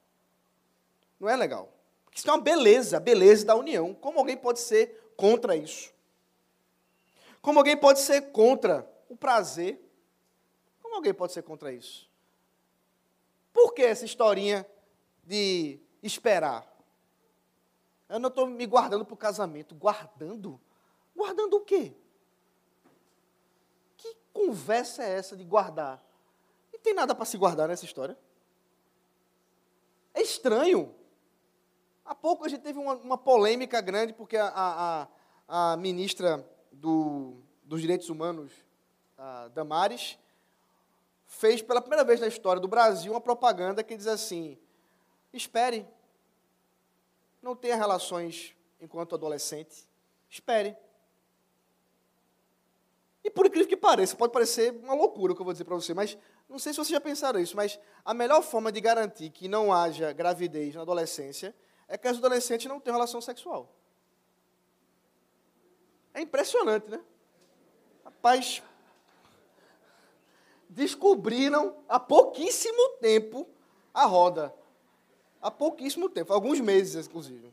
Não 1.19 1.27
é 1.27 1.35
legal. 1.35 1.73
Isso 2.15 2.29
é 2.29 2.33
uma 2.33 2.43
beleza, 2.43 3.01
beleza 3.01 3.47
da 3.47 3.57
união. 3.57 3.95
Como 3.95 4.19
alguém 4.19 4.37
pode 4.37 4.61
ser 4.61 5.15
contra 5.17 5.57
isso? 5.57 5.91
Como 7.41 7.59
alguém 7.59 7.77
pode 7.77 8.01
ser 8.01 8.31
contra 8.31 8.87
o 9.09 9.17
prazer? 9.17 9.81
Como 10.93 10.99
alguém 10.99 11.15
pode 11.15 11.33
ser 11.33 11.41
contra 11.41 11.73
isso? 11.73 12.07
Por 13.51 13.73
que 13.73 13.81
essa 13.81 14.05
historinha 14.05 14.67
de 15.25 15.81
esperar? 16.03 16.71
Eu 18.11 18.21
não 18.21 18.29
estou 18.29 18.47
me 18.47 18.67
guardando 18.67 19.03
para 19.03 19.15
o 19.15 19.17
casamento. 19.17 19.75
Guardando? 19.75 20.61
Guardando 21.17 21.55
o 21.55 21.63
quê? 21.63 21.97
Que 23.97 24.15
conversa 24.35 25.03
é 25.03 25.15
essa 25.15 25.35
de 25.35 25.45
guardar? 25.45 26.05
Não 26.71 26.79
tem 26.79 26.93
nada 26.93 27.15
para 27.15 27.25
se 27.25 27.39
guardar 27.39 27.69
nessa 27.69 27.87
história. 27.87 28.19
É 30.13 30.21
estranho. 30.21 30.95
Há 32.05 32.15
pouco 32.15 32.45
a 32.45 32.51
gente 32.51 32.61
teve 32.61 32.79
uma, 32.79 32.97
uma 32.97 33.17
polêmica 33.17 33.81
grande 33.81 34.13
porque 34.13 34.37
a, 34.37 34.53
a, 35.49 35.73
a 35.73 35.77
ministra 35.79 36.47
do, 36.71 37.41
dos 37.65 37.81
Direitos 37.81 38.11
Humanos, 38.11 38.53
Damares, 39.55 40.19
fez 41.33 41.63
pela 41.63 41.81
primeira 41.81 42.05
vez 42.05 42.21
na 42.21 42.27
história 42.27 42.61
do 42.61 42.69
Brasil 42.69 43.11
uma 43.11 43.21
propaganda 43.21 43.83
que 43.83 43.97
diz 43.97 44.07
assim: 44.07 44.59
espere, 45.33 45.89
não 47.41 47.57
tenha 47.57 47.75
relações 47.75 48.55
enquanto 48.79 49.15
adolescente, 49.15 49.89
espere. 50.29 50.77
E 53.25 53.31
por 53.31 53.47
incrível 53.47 53.69
que 53.69 53.77
pareça, 53.77 54.15
pode 54.15 54.33
parecer 54.33 54.73
uma 54.83 54.95
loucura 54.95 55.33
o 55.33 55.35
que 55.35 55.41
eu 55.41 55.45
vou 55.45 55.55
dizer 55.55 55.65
para 55.65 55.75
você, 55.75 55.95
mas 55.95 56.19
não 56.49 56.59
sei 56.59 56.73
se 56.73 56.77
vocês 56.77 56.89
já 56.89 57.01
pensaram 57.01 57.41
isso, 57.41 57.57
mas 57.57 57.79
a 58.05 58.13
melhor 58.13 58.43
forma 58.43 58.71
de 58.71 58.81
garantir 58.81 59.31
que 59.31 59.49
não 59.49 59.73
haja 59.73 60.13
gravidez 60.13 60.75
na 60.75 60.83
adolescência 60.83 61.55
é 61.89 61.97
que 61.97 62.09
as 62.09 62.19
adolescentes 62.19 62.67
não 62.67 62.79
tenham 62.79 62.97
relação 62.97 63.21
sexual. 63.21 63.75
É 66.13 66.21
impressionante, 66.21 66.91
né? 66.91 67.01
Rapaz, 68.05 68.63
descobriram 70.73 71.77
há 71.89 72.01
pouquíssimo 72.01 72.97
tempo 73.01 73.49
a 73.93 74.05
roda 74.05 74.55
há 75.43 75.51
pouquíssimo 75.51 76.09
tempo, 76.09 76.33
alguns 76.33 76.61
meses, 76.61 77.09
inclusive. 77.09 77.53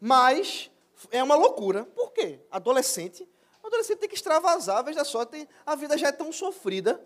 Mas 0.00 0.70
é 1.10 1.22
uma 1.22 1.36
loucura. 1.36 1.84
Por 1.84 2.10
quê? 2.12 2.40
Adolescente. 2.50 3.28
Adolescente 3.62 3.98
tem 3.98 4.08
que 4.08 4.14
extravasar, 4.14 4.82
veja 4.82 5.04
só, 5.04 5.24
tem, 5.24 5.46
a 5.66 5.74
vida 5.74 5.98
já 5.98 6.08
é 6.08 6.12
tão 6.12 6.32
sofrida. 6.32 7.04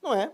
Não 0.00 0.14
é? 0.14 0.32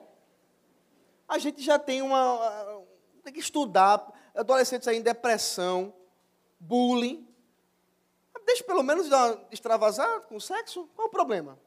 A 1.27 1.39
gente 1.39 1.61
já 1.61 1.79
tem 1.79 2.01
uma. 2.01 2.85
Tem 3.23 3.33
que 3.33 3.41
estudar. 3.41 4.15
Adolescentes 4.35 4.87
aí 4.87 4.97
em 4.97 5.03
depressão, 5.03 5.93
bullying. 6.61 7.27
Deixa 8.47 8.65
pelo 8.65 8.83
menos 8.83 9.09
extravasar 9.51 10.23
com 10.23 10.37
o 10.37 10.41
sexo. 10.41 10.89
Qual 10.95 11.09
o 11.09 11.11
problema? 11.11 11.59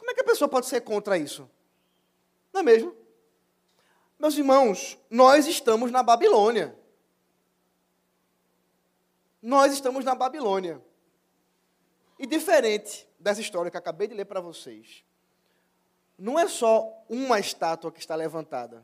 Como 0.00 0.10
é 0.10 0.14
que 0.14 0.22
a 0.22 0.24
pessoa 0.24 0.48
pode 0.48 0.64
ser 0.64 0.80
contra 0.80 1.18
isso? 1.18 1.48
Não 2.50 2.62
é 2.62 2.64
mesmo? 2.64 2.96
Meus 4.18 4.34
irmãos, 4.36 4.98
nós 5.10 5.46
estamos 5.46 5.90
na 5.90 6.02
Babilônia. 6.02 6.74
Nós 9.42 9.74
estamos 9.74 10.02
na 10.02 10.14
Babilônia. 10.14 10.82
E 12.18 12.26
diferente 12.26 13.06
dessa 13.18 13.42
história 13.42 13.70
que 13.70 13.76
acabei 13.76 14.08
de 14.08 14.14
ler 14.14 14.24
para 14.24 14.40
vocês, 14.40 15.04
não 16.18 16.38
é 16.38 16.48
só 16.48 17.04
uma 17.06 17.38
estátua 17.38 17.92
que 17.92 18.00
está 18.00 18.14
levantada. 18.14 18.82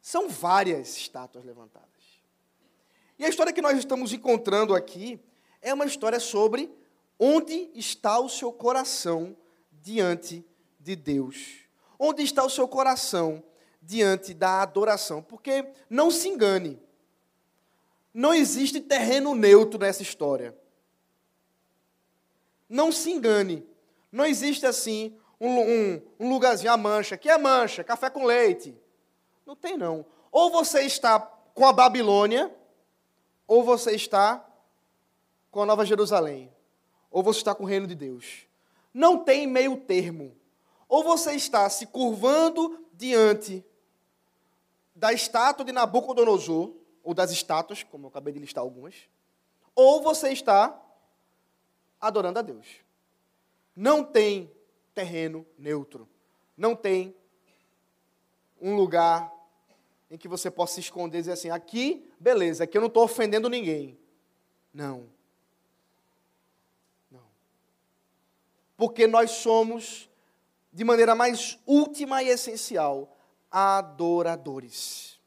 São 0.00 0.28
várias 0.28 0.96
estátuas 0.96 1.44
levantadas. 1.44 1.90
E 3.18 3.24
a 3.24 3.28
história 3.28 3.52
que 3.52 3.60
nós 3.60 3.76
estamos 3.76 4.12
encontrando 4.12 4.72
aqui 4.72 5.20
é 5.60 5.74
uma 5.74 5.84
história 5.84 6.20
sobre 6.20 6.72
onde 7.18 7.72
está 7.74 8.20
o 8.20 8.28
seu 8.28 8.52
coração 8.52 9.36
diante 9.86 10.44
de 10.80 10.96
Deus. 10.96 11.60
Onde 11.96 12.24
está 12.24 12.44
o 12.44 12.50
seu 12.50 12.66
coração 12.66 13.40
diante 13.80 14.34
da 14.34 14.60
adoração? 14.60 15.22
Porque 15.22 15.64
não 15.88 16.10
se 16.10 16.28
engane, 16.28 16.82
não 18.12 18.34
existe 18.34 18.80
terreno 18.80 19.32
neutro 19.32 19.78
nessa 19.78 20.02
história. 20.02 20.58
Não 22.68 22.90
se 22.90 23.12
engane, 23.12 23.64
não 24.10 24.24
existe 24.24 24.66
assim 24.66 25.16
um, 25.40 25.60
um, 25.60 26.02
um 26.18 26.28
lugarzinho, 26.30 26.72
a 26.72 26.76
mancha. 26.76 27.16
Que 27.16 27.30
é 27.30 27.38
mancha? 27.38 27.84
Café 27.84 28.10
com 28.10 28.24
leite. 28.24 28.76
Não 29.46 29.54
tem, 29.54 29.76
não. 29.76 30.04
Ou 30.32 30.50
você 30.50 30.80
está 30.82 31.20
com 31.20 31.64
a 31.64 31.72
Babilônia, 31.72 32.52
ou 33.46 33.62
você 33.62 33.92
está 33.92 34.44
com 35.48 35.62
a 35.62 35.66
Nova 35.66 35.86
Jerusalém, 35.86 36.52
ou 37.08 37.22
você 37.22 37.38
está 37.38 37.54
com 37.54 37.62
o 37.62 37.66
reino 37.68 37.86
de 37.86 37.94
Deus. 37.94 38.45
Não 38.96 39.18
tem 39.18 39.46
meio 39.46 39.76
termo. 39.76 40.34
Ou 40.88 41.04
você 41.04 41.32
está 41.32 41.68
se 41.68 41.84
curvando 41.84 42.82
diante 42.94 43.62
da 44.94 45.12
estátua 45.12 45.66
de 45.66 45.70
Nabucodonosor, 45.70 46.72
ou 47.04 47.12
das 47.12 47.30
estátuas, 47.30 47.82
como 47.82 48.06
eu 48.06 48.08
acabei 48.08 48.32
de 48.32 48.40
listar 48.40 48.64
algumas, 48.64 48.94
ou 49.74 50.02
você 50.02 50.30
está 50.30 50.82
adorando 52.00 52.38
a 52.38 52.42
Deus. 52.42 52.66
Não 53.76 54.02
tem 54.02 54.50
terreno 54.94 55.46
neutro. 55.58 56.08
Não 56.56 56.74
tem 56.74 57.14
um 58.58 58.74
lugar 58.76 59.30
em 60.10 60.16
que 60.16 60.26
você 60.26 60.50
possa 60.50 60.76
se 60.76 60.80
esconder 60.80 61.18
e 61.18 61.20
dizer 61.20 61.32
assim: 61.32 61.50
aqui, 61.50 62.10
beleza, 62.18 62.64
aqui 62.64 62.78
eu 62.78 62.80
não 62.80 62.88
estou 62.88 63.04
ofendendo 63.04 63.50
ninguém. 63.50 63.98
Não. 64.72 65.14
Porque 68.76 69.06
nós 69.06 69.30
somos, 69.30 70.08
de 70.72 70.84
maneira 70.84 71.14
mais 71.14 71.58
última 71.66 72.22
e 72.22 72.28
essencial, 72.28 73.16
adoradores. 73.50 75.18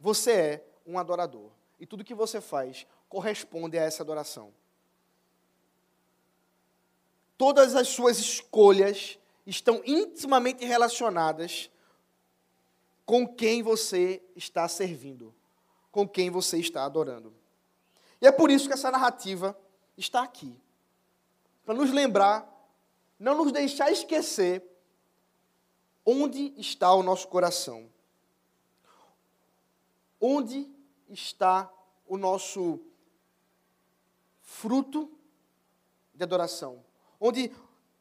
Você 0.00 0.32
é 0.32 0.64
um 0.86 0.98
adorador. 0.98 1.50
E 1.78 1.86
tudo 1.86 2.04
que 2.04 2.14
você 2.14 2.40
faz 2.40 2.86
corresponde 3.08 3.78
a 3.78 3.82
essa 3.82 4.02
adoração. 4.02 4.52
Todas 7.38 7.76
as 7.76 7.88
suas 7.88 8.18
escolhas 8.18 9.18
estão 9.46 9.82
intimamente 9.84 10.64
relacionadas 10.64 11.70
com 13.04 13.26
quem 13.26 13.62
você 13.62 14.22
está 14.34 14.66
servindo, 14.66 15.34
com 15.92 16.08
quem 16.08 16.30
você 16.30 16.58
está 16.58 16.84
adorando. 16.84 17.32
E 18.20 18.26
é 18.26 18.32
por 18.32 18.50
isso 18.50 18.66
que 18.66 18.74
essa 18.74 18.90
narrativa 18.90 19.56
está 19.96 20.22
aqui 20.22 20.56
para 21.64 21.74
nos 21.74 21.90
lembrar, 21.90 22.50
não 23.18 23.36
nos 23.36 23.52
deixar 23.52 23.90
esquecer 23.90 24.62
onde 26.04 26.52
está 26.56 26.92
o 26.94 27.02
nosso 27.02 27.26
coração. 27.28 27.88
Onde 30.20 30.70
está 31.08 31.70
o 32.06 32.16
nosso 32.16 32.80
fruto 34.40 35.10
de 36.14 36.22
adoração? 36.22 36.84
Onde 37.18 37.50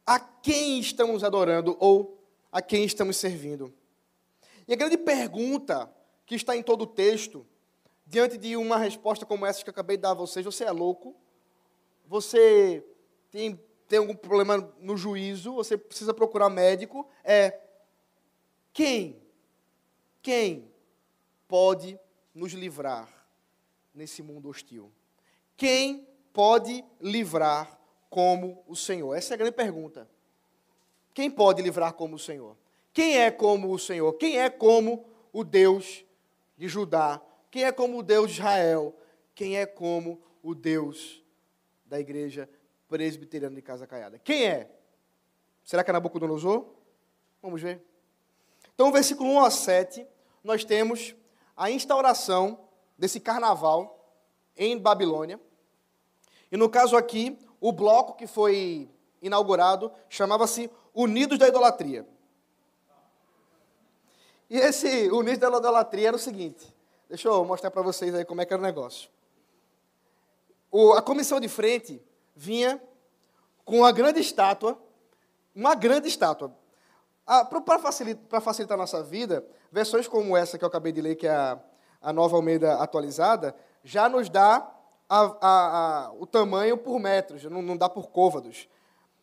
a 0.06 0.20
quem 0.20 0.80
estamos 0.80 1.24
adorando 1.24 1.78
ou 1.80 2.22
a 2.52 2.62
quem 2.62 2.84
estamos 2.84 3.18
servindo? 3.18 3.74
E 4.68 4.74
a 4.74 4.76
grande 4.76 4.98
pergunta 4.98 5.94
que 6.26 6.36
está 6.36 6.56
em 6.56 6.64
todo 6.64 6.84
o 6.84 6.88
texto, 6.88 7.46
diante 8.06 8.38
de 8.38 8.56
uma 8.56 8.78
resposta 8.78 9.26
como 9.26 9.46
essa 9.46 9.64
que 9.64 9.70
eu 9.70 9.74
acabei 9.74 9.98
de 9.98 10.04
dar 10.04 10.12
a 10.12 10.16
vocês, 10.16 10.46
você 10.46 10.66
é 10.66 10.72
louco? 10.72 11.16
Você 12.06 12.86
tem, 13.34 13.60
tem 13.88 13.98
algum 13.98 14.16
problema 14.16 14.72
no 14.80 14.96
juízo? 14.96 15.56
Você 15.56 15.76
precisa 15.76 16.14
procurar 16.14 16.52
médico? 16.52 17.10
É 17.24 17.60
quem? 18.72 19.20
Quem 20.22 20.72
pode 21.48 22.00
nos 22.34 22.54
livrar 22.54 23.10
nesse 23.92 24.22
mundo 24.22 24.50
hostil? 24.50 24.92
Quem 25.58 26.08
pode 26.32 26.86
livrar 27.02 27.80
como 28.08 28.64
o 28.68 28.76
Senhor? 28.76 29.16
Essa 29.16 29.34
é 29.34 29.36
a 29.36 29.38
grande 29.38 29.56
pergunta. 29.56 30.08
Quem 31.12 31.30
pode 31.32 31.64
livrar 31.64 31.94
como 31.94 32.16
o 32.16 32.20
Senhor? 32.20 32.56
Quem 32.94 33.18
é 33.18 33.32
como 33.32 33.72
o 33.72 33.80
Senhor? 33.80 34.14
Quem 34.14 34.40
é 34.40 34.48
como 34.48 35.08
o 35.32 35.44
Deus 35.44 36.06
de 36.56 36.68
Judá? 36.68 37.20
Quem 37.50 37.64
é 37.64 37.72
como 37.72 37.98
o 37.98 38.04
Deus 38.04 38.30
de 38.30 38.38
Israel? 38.38 38.96
Quem 39.34 39.58
é 39.58 39.66
como 39.66 40.22
o 40.44 40.54
Deus 40.54 41.24
da 41.84 42.00
igreja 42.00 42.48
presbiteriana 42.94 43.56
de 43.56 43.62
Casa 43.64 43.88
Caiada? 43.88 44.20
Quem 44.20 44.46
é? 44.46 44.70
Será 45.64 45.84
que 45.84 45.90
é 45.90 45.94
Nabucodonosor? 45.94 46.64
Vamos 47.42 47.60
ver. 47.60 47.82
Então, 48.76 48.92
versículo 48.92 49.32
1 49.32 49.46
a 49.46 49.50
7, 49.50 50.08
nós 50.44 50.64
temos 50.64 51.16
a 51.58 51.72
instauração 51.72 52.60
desse 52.96 53.20
carnaval 53.20 54.16
em 54.56 54.78
Babilônia. 54.78 55.42
E 56.52 56.56
no 56.56 56.70
caso 56.70 56.96
aqui, 56.96 57.36
o 57.60 57.72
bloco 57.72 58.14
que 58.14 58.28
foi 58.28 58.88
inaugurado 59.24 59.92
chamava-se 60.08 60.70
Unidos 60.94 61.40
da 61.40 61.48
Idolatria. 61.48 62.08
E 64.52 64.56
esse 64.56 65.10
Unidos 65.10 65.40
da 65.40 65.48
Idolatria 65.48 66.10
era 66.10 66.16
o 66.16 66.20
seguinte: 66.20 66.72
deixa 67.10 67.28
eu 67.28 67.44
mostrar 67.44 67.72
para 67.72 67.82
vocês 67.82 68.14
aí 68.14 68.24
como 68.24 68.42
é 68.42 68.46
que 68.46 68.54
era 68.54 68.62
o 68.62 68.64
negócio. 68.64 69.10
O, 70.70 70.94
a 70.94 71.02
comissão 71.02 71.40
de 71.40 71.48
frente 71.48 72.00
vinha 72.36 72.82
com 73.66 73.80
uma 73.80 73.92
grande 73.92 74.20
estátua, 74.20 74.78
uma 75.56 75.76
grande 75.76 76.08
estátua. 76.08 76.54
Para 77.66 77.80
facilitar, 77.80 78.42
facilitar 78.42 78.76
a 78.76 78.82
nossa 78.82 79.02
vida, 79.02 79.46
versões 79.72 80.08
como 80.08 80.36
essa 80.36 80.58
que 80.58 80.64
eu 80.64 80.68
acabei 80.68 80.92
de 80.92 81.02
ler, 81.02 81.16
que 81.16 81.28
é 81.28 81.32
a, 81.32 81.60
a 82.02 82.12
nova 82.12 82.36
Almeida 82.36 82.76
atualizada, 82.76 83.56
já 83.84 84.10
nos 84.10 84.30
dá 84.30 84.70
a, 85.10 85.38
a, 85.42 86.14
o 86.14 86.26
tamanho 86.26 86.78
por 86.78 87.00
metros, 87.00 87.44
não, 87.46 87.62
não, 87.62 87.78
dá 87.78 87.88
por 87.88 88.10
côvados. 88.10 88.68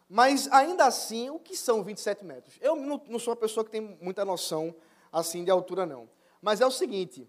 Mas, 0.09 0.51
ainda 0.51 0.87
assim, 0.87 1.31
o 1.31 1.39
que 1.39 1.57
são 1.57 1.83
27 1.83 2.25
metros? 2.25 2.57
Eu 2.61 2.75
não, 2.75 3.01
não 3.07 3.19
sou 3.19 3.33
uma 3.33 3.41
pessoa 3.41 3.65
que 3.65 3.71
tem 3.71 3.81
muita 4.01 4.25
noção 4.25 4.75
assim 5.13 5.45
de 5.45 5.51
altura, 5.51 5.85
não. 5.87 6.09
Mas 6.41 6.61
é 6.61 6.67
o 6.67 6.71
seguinte: 6.71 7.29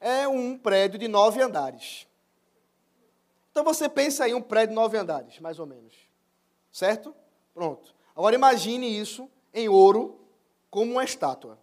é 0.00 0.28
um 0.28 0.56
prédio 0.56 0.98
de 0.98 1.08
nove 1.08 1.42
andares. 1.42 2.06
Então 3.56 3.64
você 3.64 3.88
pensa 3.88 4.28
em 4.28 4.34
um 4.34 4.42
prédio 4.42 4.68
de 4.68 4.74
nove 4.74 4.98
andares, 4.98 5.40
mais 5.40 5.58
ou 5.58 5.64
menos. 5.64 5.94
Certo? 6.70 7.16
Pronto. 7.54 7.94
Agora 8.14 8.34
imagine 8.34 8.86
isso 8.86 9.30
em 9.54 9.66
ouro 9.66 10.20
como 10.70 10.92
uma 10.92 11.02
estátua. 11.02 11.58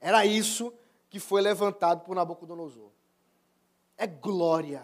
Era 0.00 0.24
isso 0.24 0.72
que 1.10 1.18
foi 1.18 1.42
levantado 1.42 2.04
por 2.04 2.14
Nabucodonosor. 2.14 2.90
É 3.96 4.06
glória. 4.06 4.80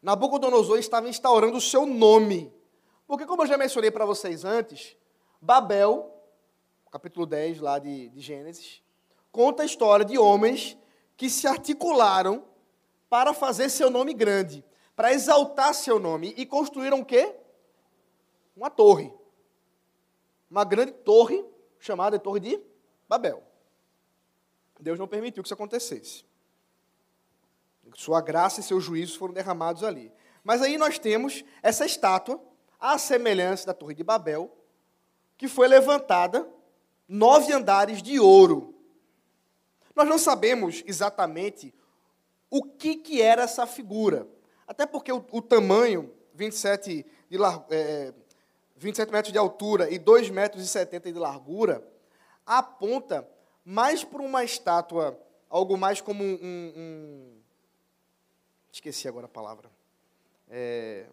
Nabucodonosor 0.00 0.78
estava 0.78 1.10
instaurando 1.10 1.58
o 1.58 1.60
seu 1.60 1.84
nome. 1.84 2.50
Porque, 3.06 3.26
como 3.26 3.42
eu 3.42 3.46
já 3.46 3.58
mencionei 3.58 3.90
para 3.90 4.06
vocês 4.06 4.46
antes, 4.46 4.96
Babel, 5.42 6.10
capítulo 6.90 7.26
10 7.26 7.60
lá 7.60 7.78
de, 7.78 8.08
de 8.08 8.20
Gênesis, 8.22 8.82
conta 9.30 9.62
a 9.62 9.66
história 9.66 10.06
de 10.06 10.16
homens 10.16 10.74
que 11.18 11.28
se 11.28 11.46
articularam 11.46 12.42
para 13.10 13.34
fazer 13.34 13.68
seu 13.68 13.90
nome 13.90 14.14
grande, 14.14 14.64
para 14.94 15.12
exaltar 15.12 15.74
seu 15.74 15.98
nome 15.98 16.34
e 16.36 16.46
construíram 16.46 17.00
o 17.00 17.04
quê? 17.04 17.34
Uma 18.56 18.70
torre 18.70 19.12
uma 20.52 20.64
grande 20.64 20.92
torre 20.92 21.42
chamada 21.80 22.18
Torre 22.18 22.38
de 22.38 22.60
Babel. 23.08 23.42
Deus 24.78 24.98
não 24.98 25.08
permitiu 25.08 25.42
que 25.42 25.46
isso 25.46 25.54
acontecesse. 25.54 26.26
Sua 27.94 28.20
graça 28.20 28.60
e 28.60 28.62
seus 28.62 28.84
juízos 28.84 29.16
foram 29.16 29.32
derramados 29.32 29.82
ali. 29.82 30.12
Mas 30.44 30.60
aí 30.60 30.76
nós 30.76 30.98
temos 30.98 31.42
essa 31.62 31.86
estátua, 31.86 32.38
à 32.78 32.98
semelhança 32.98 33.64
da 33.64 33.72
Torre 33.72 33.94
de 33.94 34.04
Babel, 34.04 34.54
que 35.38 35.48
foi 35.48 35.68
levantada 35.68 36.46
nove 37.08 37.50
andares 37.50 38.02
de 38.02 38.20
ouro. 38.20 38.74
Nós 39.96 40.06
não 40.06 40.18
sabemos 40.18 40.82
exatamente 40.86 41.74
o 42.50 42.62
que, 42.62 42.96
que 42.96 43.22
era 43.22 43.44
essa 43.44 43.66
figura. 43.66 44.28
Até 44.72 44.86
porque 44.86 45.12
o, 45.12 45.22
o 45.30 45.42
tamanho, 45.42 46.10
27 46.32 47.04
de 47.28 47.36
lar, 47.36 47.62
é, 47.68 48.14
27 48.74 49.12
metros 49.12 49.30
de 49.30 49.38
altura 49.38 49.90
e 49.90 49.98
2 49.98 50.30
metros 50.30 50.64
e 50.64 50.66
70 50.66 51.12
de 51.12 51.18
largura, 51.18 51.86
aponta 52.46 53.28
mais 53.62 54.02
para 54.02 54.22
uma 54.22 54.42
estátua, 54.42 55.20
algo 55.50 55.76
mais 55.76 56.00
como 56.00 56.24
um, 56.24 56.38
um, 56.42 57.38
esqueci 58.72 59.06
agora 59.06 59.26
a 59.26 59.28
palavra. 59.28 59.70
É, 60.48 61.04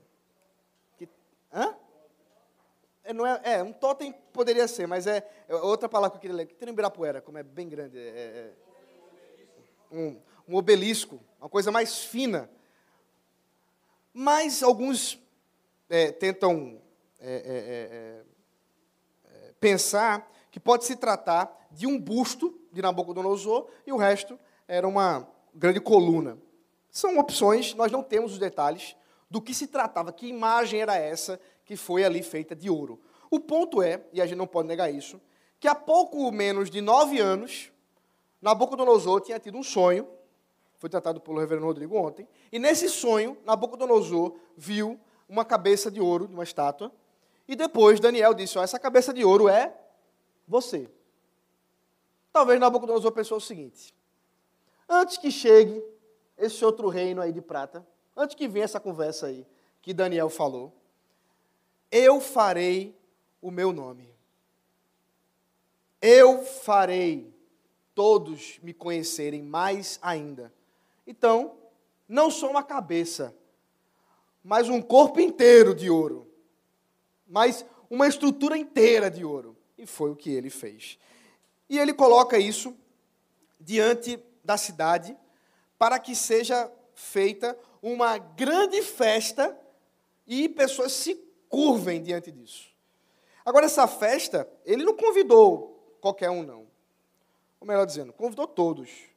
É, 3.04 3.14
não 3.14 3.28
é, 3.28 3.42
é, 3.44 3.62
um 3.62 3.74
totem 3.74 4.14
poderia 4.32 4.70
ser, 4.70 4.88
mas 4.88 5.06
é, 5.06 5.30
é 5.50 5.56
outra 5.56 5.90
palavra 5.90 6.12
que 6.12 6.16
eu 6.16 6.22
queria 6.22 6.38
ler. 6.38 6.46
Tem 6.46 6.66
no 6.66 6.72
Ibirapuera, 6.72 7.22
como 7.22 7.38
é 7.38 7.44
bem 7.44 7.68
grande. 7.68 8.00
É, 8.00 8.02
é, 8.02 8.52
um, 9.92 10.18
um 10.48 10.56
obelisco, 10.56 11.20
uma 11.42 11.50
coisa 11.50 11.74
mais 11.74 12.06
fina. 12.06 12.50
Mas 14.14 14.64
alguns 14.64 15.20
é, 15.90 16.12
tentam 16.12 16.82
é, 17.20 17.34
é, 17.34 19.32
é, 19.32 19.54
pensar 19.60 20.32
que 20.52 20.60
pode 20.60 20.86
se 20.86 20.96
tratar 20.96 21.68
de 21.72 21.86
um 21.86 22.00
busto 22.00 22.58
de 22.72 22.82
Nabucodonosor 22.82 23.68
e 23.86 23.92
o 23.92 23.98
resto 23.98 24.40
era 24.68 24.88
uma 24.88 25.28
grande 25.54 25.80
coluna. 25.80 26.38
São 26.90 27.18
opções, 27.20 27.74
nós 27.76 27.92
não 27.92 28.02
temos 28.02 28.34
os 28.34 28.40
detalhes 28.40 28.96
do 29.30 29.42
que 29.42 29.54
se 29.54 29.68
tratava, 29.68 30.12
que 30.12 30.28
imagem 30.28 30.82
era 30.82 30.96
essa 30.96 31.40
que 31.64 31.76
foi 31.76 32.04
ali 32.04 32.24
feita 32.24 32.56
de 32.56 32.70
ouro. 32.70 33.00
O 33.30 33.40
ponto 33.40 33.82
é, 33.82 34.02
e 34.12 34.22
a 34.22 34.26
gente 34.26 34.38
não 34.38 34.48
pode 34.48 34.68
negar 34.68 34.92
isso, 34.92 35.22
que 35.60 35.68
há 35.68 35.76
pouco 35.76 36.32
menos 36.32 36.70
de 36.70 36.82
nove 36.82 37.20
anos, 37.20 37.72
Nabucodonosor 38.42 39.22
tinha 39.22 39.40
tido 39.40 39.58
um 39.58 39.64
sonho, 39.64 40.08
foi 40.80 40.90
tratado 40.90 41.20
pelo 41.20 41.40
reverendo 41.40 41.68
Rodrigo 41.68 41.96
ontem, 41.98 42.28
e 42.52 42.58
nesse 42.58 42.90
sonho, 42.90 43.38
Nabucodonosor 43.46 44.36
viu 44.56 45.00
uma 45.28 45.44
cabeça 45.44 45.92
de 45.92 46.00
ouro 46.00 46.26
de 46.28 46.34
uma 46.34 46.44
estátua, 46.44 46.92
e 47.48 47.56
depois 47.56 48.00
Daniel 48.00 48.34
disse: 48.34 48.58
oh, 48.58 48.62
essa 48.64 48.80
cabeça 48.80 49.14
de 49.14 49.24
ouro 49.24 49.50
é 49.50 49.78
você. 50.48 50.90
Talvez 52.32 52.60
Nabucodonosor 52.60 53.12
pensou 53.12 53.38
o 53.38 53.42
seguinte: 53.42 53.94
antes 54.88 55.18
que 55.18 55.30
chegue 55.30 55.84
esse 56.38 56.64
outro 56.64 56.88
reino 56.88 57.22
aí 57.22 57.34
de 57.34 57.42
prata, 57.42 57.86
antes 58.16 58.36
que 58.36 58.48
venha 58.48 58.66
essa 58.66 58.80
conversa 58.80 59.28
aí 59.28 59.46
que 59.82 59.94
Daniel 59.94 60.30
falou, 60.30 60.74
eu 61.92 62.22
farei 62.22 62.98
o 63.42 63.52
meu 63.52 63.74
nome. 63.74 64.10
Eu 66.02 66.44
farei 66.44 67.34
todos 67.94 68.58
me 68.64 68.74
conhecerem 68.74 69.44
mais 69.44 70.00
ainda. 70.02 70.54
Então, 71.10 71.58
não 72.08 72.30
só 72.30 72.52
uma 72.52 72.62
cabeça, 72.62 73.36
mas 74.44 74.70
um 74.70 74.80
corpo 74.80 75.20
inteiro 75.20 75.74
de 75.74 75.90
ouro, 75.90 76.32
mas 77.26 77.66
uma 77.90 78.08
estrutura 78.08 78.56
inteira 78.56 79.10
de 79.10 79.26
ouro. 79.26 79.58
E 79.76 79.88
foi 79.88 80.12
o 80.12 80.16
que 80.16 80.30
ele 80.30 80.52
fez. 80.52 81.00
E 81.68 81.80
ele 81.80 81.96
coloca 81.96 82.38
isso 82.38 82.78
diante 83.60 84.24
da 84.44 84.56
cidade 84.56 85.18
para 85.80 85.98
que 85.98 86.14
seja 86.14 86.72
feita 86.94 87.58
uma 87.82 88.20
grande 88.20 88.84
festa 88.84 89.60
e 90.28 90.48
pessoas 90.48 90.92
se 90.92 91.16
curvem 91.50 92.04
diante 92.04 92.32
disso. 92.32 92.70
Agora, 93.44 93.66
essa 93.66 93.88
festa, 93.88 94.48
ele 94.64 94.84
não 94.84 94.96
convidou 94.96 95.98
qualquer 96.00 96.30
um, 96.30 96.44
não. 96.44 96.68
Ou 97.60 97.66
melhor 97.66 97.88
dizendo, 97.88 98.14
convidou 98.14 98.46
todos. 98.46 99.09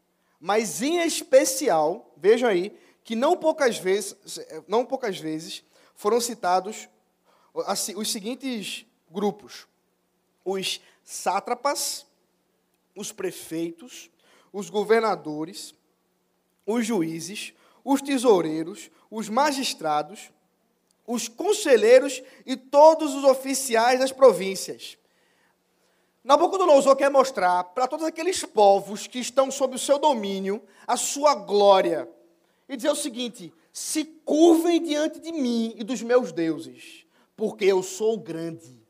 Mas, 0.44 0.82
em 0.82 0.98
especial, 0.98 2.12
vejam 2.16 2.48
aí, 2.48 2.76
que 3.04 3.14
não 3.14 3.36
poucas 3.36 3.78
vezes, 3.78 4.16
não 4.66 4.84
poucas 4.84 5.16
vezes 5.16 5.62
foram 5.94 6.20
citados 6.20 6.88
os 7.94 8.10
seguintes 8.10 8.84
grupos: 9.08 9.68
os 10.44 10.80
sátrapas, 11.04 12.04
os 12.96 13.12
prefeitos, 13.12 14.10
os 14.52 14.68
governadores, 14.68 15.76
os 16.66 16.84
juízes, 16.84 17.54
os 17.84 18.02
tesoureiros, 18.02 18.90
os 19.08 19.28
magistrados, 19.28 20.32
os 21.06 21.28
conselheiros 21.28 22.20
e 22.44 22.56
todos 22.56 23.14
os 23.14 23.22
oficiais 23.22 24.00
das 24.00 24.10
províncias. 24.10 24.98
Nabucodonosor 26.24 26.94
quer 26.94 27.10
mostrar 27.10 27.64
para 27.64 27.88
todos 27.88 28.06
aqueles 28.06 28.44
povos 28.44 29.06
que 29.06 29.18
estão 29.18 29.50
sob 29.50 29.74
o 29.74 29.78
seu 29.78 29.98
domínio 29.98 30.62
a 30.86 30.96
sua 30.96 31.34
glória 31.34 32.08
e 32.68 32.76
dizer 32.76 32.90
o 32.90 32.96
seguinte: 32.96 33.52
se 33.72 34.04
curvem 34.04 34.82
diante 34.82 35.18
de 35.18 35.32
mim 35.32 35.74
e 35.76 35.82
dos 35.82 36.00
meus 36.02 36.30
deuses, 36.30 37.04
porque 37.36 37.64
eu 37.64 37.82
sou 37.82 38.18
grande. 38.18 38.80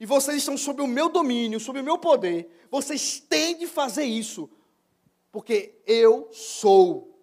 E 0.00 0.06
vocês 0.06 0.38
estão 0.38 0.56
sob 0.56 0.80
o 0.80 0.86
meu 0.86 1.08
domínio, 1.08 1.58
sob 1.58 1.80
o 1.80 1.84
meu 1.84 1.98
poder. 1.98 2.66
Vocês 2.70 3.18
têm 3.18 3.58
de 3.58 3.66
fazer 3.66 4.04
isso, 4.04 4.48
porque 5.32 5.74
eu 5.84 6.28
sou 6.32 7.18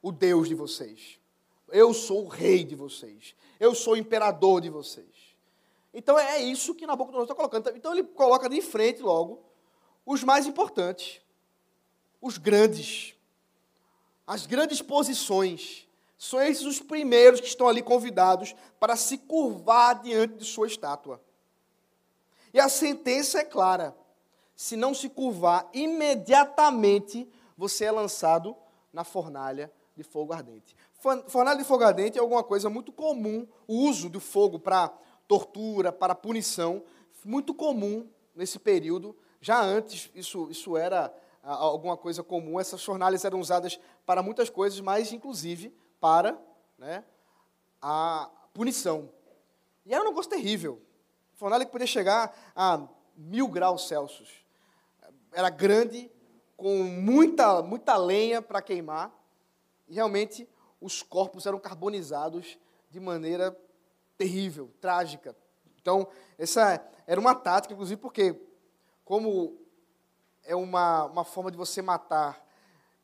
o 0.00 0.10
Deus 0.10 0.48
de 0.48 0.54
vocês. 0.54 1.20
Eu 1.68 1.94
sou 1.94 2.24
o 2.24 2.28
rei 2.28 2.64
de 2.64 2.74
vocês. 2.74 3.36
Eu 3.60 3.74
sou 3.74 3.92
o 3.92 3.96
imperador 3.96 4.60
de 4.60 4.70
vocês. 4.70 5.11
Então 5.92 6.18
é 6.18 6.40
isso 6.40 6.74
que 6.74 6.86
Nabucodonosor 6.86 7.24
está 7.24 7.34
colocando. 7.34 7.76
Então 7.76 7.92
ele 7.92 8.04
coloca 8.04 8.48
de 8.48 8.60
frente 8.62 9.02
logo 9.02 9.42
os 10.06 10.24
mais 10.24 10.46
importantes, 10.46 11.20
os 12.20 12.38
grandes, 12.38 13.14
as 14.26 14.46
grandes 14.46 14.80
posições. 14.80 15.86
São 16.16 16.40
esses 16.40 16.64
os 16.64 16.80
primeiros 16.80 17.40
que 17.40 17.48
estão 17.48 17.68
ali 17.68 17.82
convidados 17.82 18.54
para 18.78 18.96
se 18.96 19.18
curvar 19.18 20.00
diante 20.00 20.34
de 20.34 20.44
sua 20.44 20.66
estátua. 20.66 21.20
E 22.54 22.60
a 22.60 22.68
sentença 22.68 23.40
é 23.40 23.44
clara: 23.44 23.94
se 24.54 24.76
não 24.76 24.94
se 24.94 25.08
curvar 25.08 25.68
imediatamente, 25.72 27.28
você 27.56 27.84
é 27.84 27.90
lançado 27.90 28.56
na 28.92 29.04
fornalha 29.04 29.72
de 29.96 30.02
fogo 30.02 30.32
ardente. 30.32 30.76
Fornalha 31.26 31.58
de 31.58 31.64
fogo 31.64 31.82
ardente 31.82 32.16
é 32.16 32.20
alguma 32.20 32.44
coisa 32.44 32.70
muito 32.70 32.92
comum, 32.92 33.46
o 33.66 33.74
uso 33.88 34.08
do 34.08 34.20
fogo 34.20 34.58
para 34.58 34.92
tortura, 35.32 35.90
para 35.90 36.14
punição, 36.14 36.84
muito 37.24 37.54
comum 37.54 38.06
nesse 38.34 38.58
período. 38.58 39.16
Já 39.40 39.62
antes, 39.62 40.10
isso, 40.14 40.50
isso 40.50 40.76
era 40.76 41.10
alguma 41.42 41.96
coisa 41.96 42.22
comum, 42.22 42.60
essas 42.60 42.84
fornalhas 42.84 43.24
eram 43.24 43.40
usadas 43.40 43.80
para 44.04 44.22
muitas 44.22 44.50
coisas, 44.50 44.78
mas 44.80 45.10
inclusive 45.10 45.74
para 45.98 46.38
né, 46.76 47.02
a 47.80 48.30
punição. 48.52 49.08
E 49.86 49.94
era 49.94 50.04
um 50.04 50.08
negócio 50.08 50.30
terrível. 50.30 50.82
Fornalha 51.32 51.64
que 51.64 51.72
podia 51.72 51.86
chegar 51.86 52.52
a 52.54 52.86
mil 53.16 53.48
graus 53.48 53.88
Celsius. 53.88 54.28
Era 55.32 55.48
grande, 55.48 56.10
com 56.58 56.76
muita, 56.82 57.62
muita 57.62 57.96
lenha 57.96 58.42
para 58.42 58.60
queimar 58.60 59.10
e 59.88 59.94
realmente 59.94 60.46
os 60.78 61.02
corpos 61.02 61.46
eram 61.46 61.58
carbonizados 61.58 62.58
de 62.90 63.00
maneira 63.00 63.58
terrível, 64.22 64.70
trágica. 64.80 65.36
Então, 65.80 66.06
essa 66.38 66.80
era 67.08 67.20
uma 67.20 67.34
tática, 67.34 67.74
inclusive, 67.74 68.00
porque, 68.00 68.40
como 69.04 69.58
é 70.44 70.54
uma, 70.54 71.06
uma 71.06 71.24
forma 71.24 71.50
de 71.50 71.56
você 71.56 71.82
matar 71.82 72.40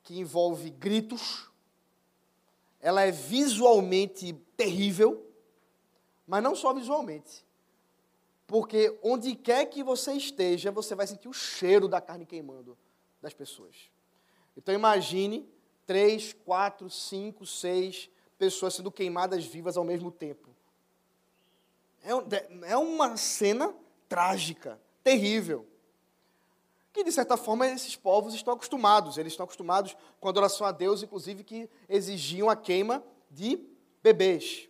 que 0.05 0.17
envolve 0.17 0.71
gritos, 0.71 1.51
ela 2.79 3.03
é 3.03 3.11
visualmente 3.11 4.33
terrível, 4.57 5.27
mas 6.25 6.41
não 6.41 6.55
só 6.55 6.73
visualmente. 6.73 7.45
Porque 8.47 8.97
onde 9.03 9.35
quer 9.35 9.67
que 9.67 9.83
você 9.83 10.13
esteja, 10.13 10.71
você 10.71 10.95
vai 10.95 11.07
sentir 11.09 11.29
o 11.29 11.33
cheiro 11.33 11.89
da 11.89 12.01
carne 12.01 12.25
queimando 12.25 12.79
das 13.21 13.35
pessoas. 13.35 13.91
Então 14.57 14.73
imagine 14.73 15.49
três, 15.85 16.33
quatro, 16.33 16.89
cinco, 16.89 17.45
seis 17.45 18.09
pessoas 18.39 18.75
sendo 18.75 18.93
queimadas 18.93 19.45
vivas 19.45 19.77
ao 19.77 19.85
mesmo 19.85 20.13
tempo. 20.13 20.49
É, 22.03 22.71
é 22.73 22.77
uma 22.77 23.17
cena 23.17 23.75
trágica, 24.09 24.81
terrível. 25.03 25.67
Que, 26.93 27.05
de 27.05 27.13
certa 27.13 27.37
forma, 27.37 27.67
esses 27.67 27.97
povos 27.97 28.35
estão 28.35 28.55
acostumados. 28.55 29.19
Eles 29.19 29.33
estão 29.33 29.45
acostumados 29.45 29.97
com 30.21 30.29
a 30.29 30.31
adoração 30.31 30.67
a 30.67 30.73
Deus, 30.73 31.03
inclusive, 31.03 31.45
que 31.45 31.69
exigiam 31.89 32.49
a 32.49 32.57
queima 32.57 33.05
de 33.31 33.61
bebês. 34.03 34.69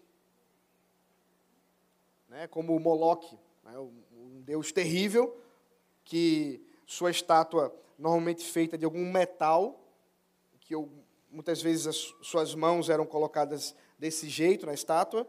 Né, 2.28 2.46
como 2.46 2.76
o 2.76 2.80
Moloque, 2.80 3.38
né, 3.64 3.78
um 3.78 4.42
deus 4.42 4.72
terrível, 4.72 5.36
que 6.04 6.60
sua 6.86 7.10
estátua, 7.10 7.74
normalmente 7.98 8.44
feita 8.44 8.76
de 8.76 8.84
algum 8.84 9.10
metal, 9.10 9.80
que 10.60 10.74
eu 10.74 10.90
muitas 11.30 11.60
vezes 11.60 11.86
as 11.86 12.14
suas 12.22 12.54
mãos 12.54 12.88
eram 12.88 13.06
colocadas 13.06 13.74
desse 13.98 14.28
jeito 14.28 14.66
na 14.66 14.72
estátua, 14.72 15.26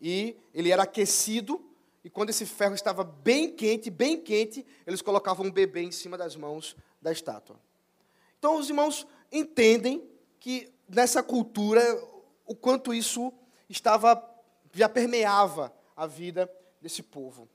e 0.00 0.36
ele 0.54 0.70
era 0.70 0.84
aquecido, 0.84 1.64
e 2.04 2.10
quando 2.10 2.30
esse 2.30 2.46
ferro 2.46 2.74
estava 2.74 3.04
bem 3.04 3.50
quente, 3.54 3.90
bem 3.90 4.20
quente, 4.20 4.64
eles 4.86 5.02
colocavam 5.02 5.46
um 5.46 5.50
bebê 5.50 5.82
em 5.82 5.92
cima 5.92 6.16
das 6.16 6.36
mãos 6.36 6.76
da 7.02 7.12
estátua. 7.12 7.58
Então 8.38 8.58
os 8.58 8.68
irmãos 8.68 9.06
entendem 9.32 10.08
que 10.38 10.72
nessa 10.88 11.22
cultura 11.22 11.82
o 12.46 12.54
quanto 12.54 12.94
isso 12.94 13.32
estava 13.68 14.22
já 14.72 14.88
permeava 14.88 15.72
a 15.96 16.06
vida 16.06 16.50
desse 16.80 17.02
povo. 17.02 17.48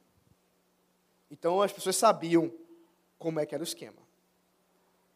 Então 1.31 1.61
as 1.61 1.71
pessoas 1.71 1.95
sabiam 1.95 2.53
como 3.17 3.39
é 3.39 3.45
que 3.45 3.55
era 3.55 3.63
o 3.63 3.65
esquema. 3.65 4.01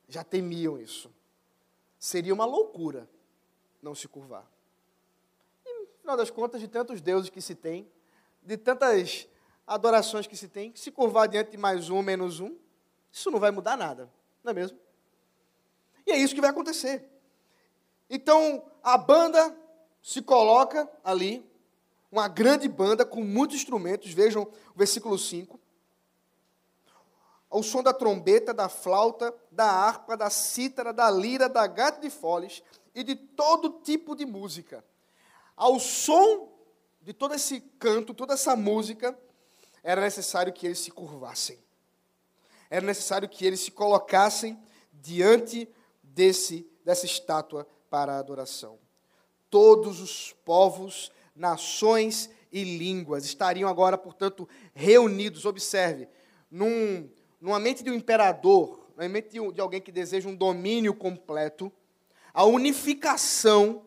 Já 0.08 0.24
temiam 0.24 0.80
isso. 0.80 1.12
Seria 2.00 2.34
uma 2.34 2.46
loucura 2.46 3.10
não 3.82 3.94
se 3.94 4.08
curvar. 4.08 4.50
Afinal 6.08 6.16
das 6.20 6.30
contas, 6.30 6.62
de 6.62 6.70
tantos 6.70 7.02
deuses 7.02 7.30
que 7.30 7.42
se 7.42 7.54
tem, 7.54 7.86
de 8.42 8.56
tantas 8.56 9.28
adorações 9.68 10.26
que 10.26 10.38
se 10.38 10.48
tem, 10.48 10.74
se 10.74 10.90
curvar 10.90 11.28
diante 11.28 11.52
de 11.52 11.58
mais 11.58 11.90
um, 11.90 12.02
menos 12.02 12.40
um, 12.40 12.56
isso 13.12 13.30
não 13.30 13.42
vai 13.42 13.52
mudar 13.52 13.76
nada, 13.76 14.10
não 14.42 14.52
é 14.52 14.54
mesmo? 14.54 14.80
E 16.06 16.12
é 16.14 16.18
isso 16.18 16.34
que 16.34 16.40
vai 16.40 16.50
acontecer. 16.50 17.06
Então, 18.10 18.64
a 18.82 18.98
banda 18.98 19.54
se 20.02 20.22
coloca 20.22 20.90
ali, 21.04 21.46
uma 22.10 22.30
grande 22.30 22.70
banda 22.70 23.06
com 23.06 23.22
muitos 23.22 23.58
instrumentos, 23.58 24.14
vejam 24.14 24.44
o 24.44 24.78
versículo 24.78 25.20
5. 25.20 25.60
Ao 27.50 27.62
som 27.62 27.84
da 27.84 27.92
trombeta, 27.92 28.54
da 28.54 28.70
flauta, 28.70 29.36
da 29.52 29.70
harpa, 29.70 30.16
da 30.16 30.30
cítara, 30.30 30.94
da 30.94 31.12
lira, 31.12 31.50
da 31.50 31.68
gata 31.68 32.00
de 32.00 32.10
foles 32.10 32.64
e 32.96 33.04
de 33.04 33.14
todo 33.14 33.82
tipo 33.82 34.16
de 34.16 34.26
música. 34.26 34.82
Ao 35.58 35.78
som 35.80 36.48
de 37.02 37.12
todo 37.12 37.34
esse 37.34 37.60
canto, 37.80 38.14
toda 38.14 38.36
essa 38.36 38.56
música, 38.56 39.18
era 39.84 40.00
necessário 40.00 40.54
que 40.54 40.66
eles 40.66 40.80
se 40.80 40.92
curvassem. 40.92 41.60
Era 42.70 42.86
necessário 42.86 43.28
que 43.28 43.46
eles 43.46 43.60
se 43.60 43.72
colocassem 43.72 44.58
diante 44.94 45.70
desse 46.02 46.66
dessa 46.88 47.06
estátua 47.06 47.68
para 47.90 48.14
a 48.14 48.20
adoração. 48.20 48.80
Todos 49.50 50.00
os 50.00 50.34
povos, 50.46 51.12
nações 51.36 52.30
e 52.50 52.64
línguas 52.64 53.26
estariam 53.26 53.70
agora, 53.70 53.98
portanto, 53.98 54.48
reunidos. 54.74 55.44
Observe, 55.44 56.08
num, 56.50 57.10
numa 57.42 57.60
mente 57.60 57.84
de 57.84 57.92
um 57.92 57.94
imperador, 57.94 58.88
na 58.96 59.10
mente 59.10 59.32
de, 59.32 59.52
de 59.52 59.60
alguém 59.60 59.82
que 59.82 59.92
deseja 59.92 60.30
um 60.30 60.36
domínio 60.36 60.94
completo, 60.94 61.70
a 62.34 62.46
unificação, 62.46 63.86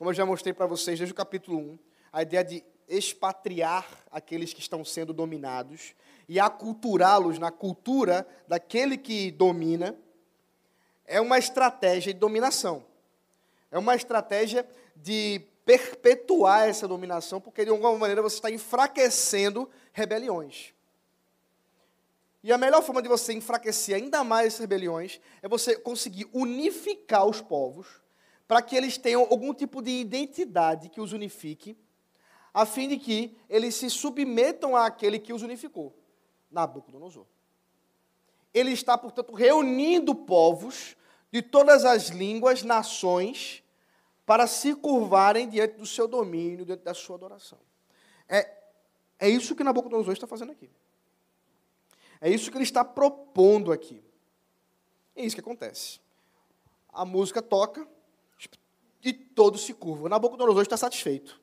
como 0.00 0.08
eu 0.08 0.14
já 0.14 0.24
mostrei 0.24 0.54
para 0.54 0.64
vocês 0.64 0.98
desde 0.98 1.12
o 1.12 1.14
capítulo 1.14 1.58
1, 1.58 1.78
a 2.10 2.22
ideia 2.22 2.42
de 2.42 2.64
expatriar 2.88 3.86
aqueles 4.10 4.54
que 4.54 4.60
estão 4.60 4.82
sendo 4.82 5.12
dominados 5.12 5.94
e 6.26 6.40
aculturá-los 6.40 7.38
na 7.38 7.50
cultura 7.50 8.26
daquele 8.48 8.96
que 8.96 9.30
domina 9.30 9.94
é 11.04 11.20
uma 11.20 11.36
estratégia 11.36 12.14
de 12.14 12.18
dominação. 12.18 12.82
É 13.70 13.78
uma 13.78 13.94
estratégia 13.94 14.66
de 14.96 15.42
perpetuar 15.66 16.66
essa 16.66 16.88
dominação, 16.88 17.38
porque 17.38 17.62
de 17.62 17.70
alguma 17.70 17.94
maneira 17.98 18.22
você 18.22 18.36
está 18.36 18.50
enfraquecendo 18.50 19.68
rebeliões. 19.92 20.72
E 22.42 22.50
a 22.50 22.56
melhor 22.56 22.82
forma 22.82 23.02
de 23.02 23.08
você 23.10 23.34
enfraquecer 23.34 23.96
ainda 23.96 24.24
mais 24.24 24.46
essas 24.46 24.60
rebeliões 24.60 25.20
é 25.42 25.46
você 25.46 25.76
conseguir 25.76 26.26
unificar 26.32 27.26
os 27.26 27.42
povos 27.42 27.99
para 28.50 28.62
que 28.62 28.74
eles 28.74 28.98
tenham 28.98 29.22
algum 29.30 29.54
tipo 29.54 29.80
de 29.80 29.92
identidade 29.92 30.88
que 30.88 31.00
os 31.00 31.12
unifique, 31.12 31.78
a 32.52 32.66
fim 32.66 32.88
de 32.88 32.96
que 32.96 33.38
eles 33.48 33.76
se 33.76 33.88
submetam 33.88 34.74
àquele 34.74 35.20
que 35.20 35.32
os 35.32 35.42
unificou, 35.42 35.96
Nabucodonosor. 36.50 37.26
Ele 38.52 38.72
está, 38.72 38.98
portanto, 38.98 39.32
reunindo 39.34 40.16
povos 40.16 40.96
de 41.30 41.42
todas 41.42 41.84
as 41.84 42.08
línguas, 42.08 42.64
nações, 42.64 43.62
para 44.26 44.48
se 44.48 44.74
curvarem 44.74 45.48
diante 45.48 45.76
do 45.76 45.86
seu 45.86 46.08
domínio, 46.08 46.66
diante 46.66 46.82
da 46.82 46.92
sua 46.92 47.14
adoração. 47.14 47.60
É, 48.28 48.52
é 49.20 49.28
isso 49.28 49.54
que 49.54 49.62
Nabucodonosor 49.62 50.12
está 50.12 50.26
fazendo 50.26 50.50
aqui. 50.50 50.68
É 52.20 52.28
isso 52.28 52.50
que 52.50 52.56
ele 52.56 52.64
está 52.64 52.84
propondo 52.84 53.70
aqui. 53.70 54.02
É 55.14 55.24
isso 55.24 55.36
que 55.36 55.40
acontece. 55.40 56.00
A 56.88 57.04
música 57.04 57.40
toca 57.40 57.86
e 59.02 59.12
todos 59.12 59.62
se 59.62 59.74
curvam. 59.74 60.08
Nabucodonosor 60.08 60.62
está 60.62 60.76
satisfeito. 60.76 61.40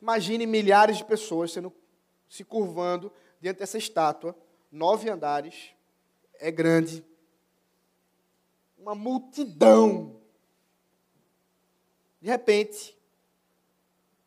Imagine 0.00 0.46
milhares 0.46 0.96
de 0.96 1.04
pessoas 1.04 1.52
sendo, 1.52 1.72
se 2.28 2.44
curvando 2.44 3.12
diante 3.40 3.58
dessa 3.58 3.78
estátua, 3.78 4.36
nove 4.70 5.08
andares, 5.08 5.70
é 6.34 6.50
grande, 6.50 7.04
uma 8.76 8.94
multidão. 8.94 10.20
De 12.20 12.28
repente, 12.28 12.98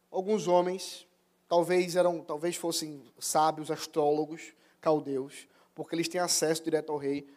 alguns 0.10 0.48
homens, 0.48 1.06
talvez 1.48 1.96
eram, 1.96 2.22
talvez 2.22 2.56
fossem 2.56 3.04
sábios, 3.20 3.70
astrólogos, 3.70 4.54
caldeus, 4.80 5.48
porque 5.74 5.96
eles 5.96 6.08
têm 6.08 6.22
acesso 6.22 6.64
direto 6.64 6.92
ao 6.92 6.98
rei. 6.98 7.28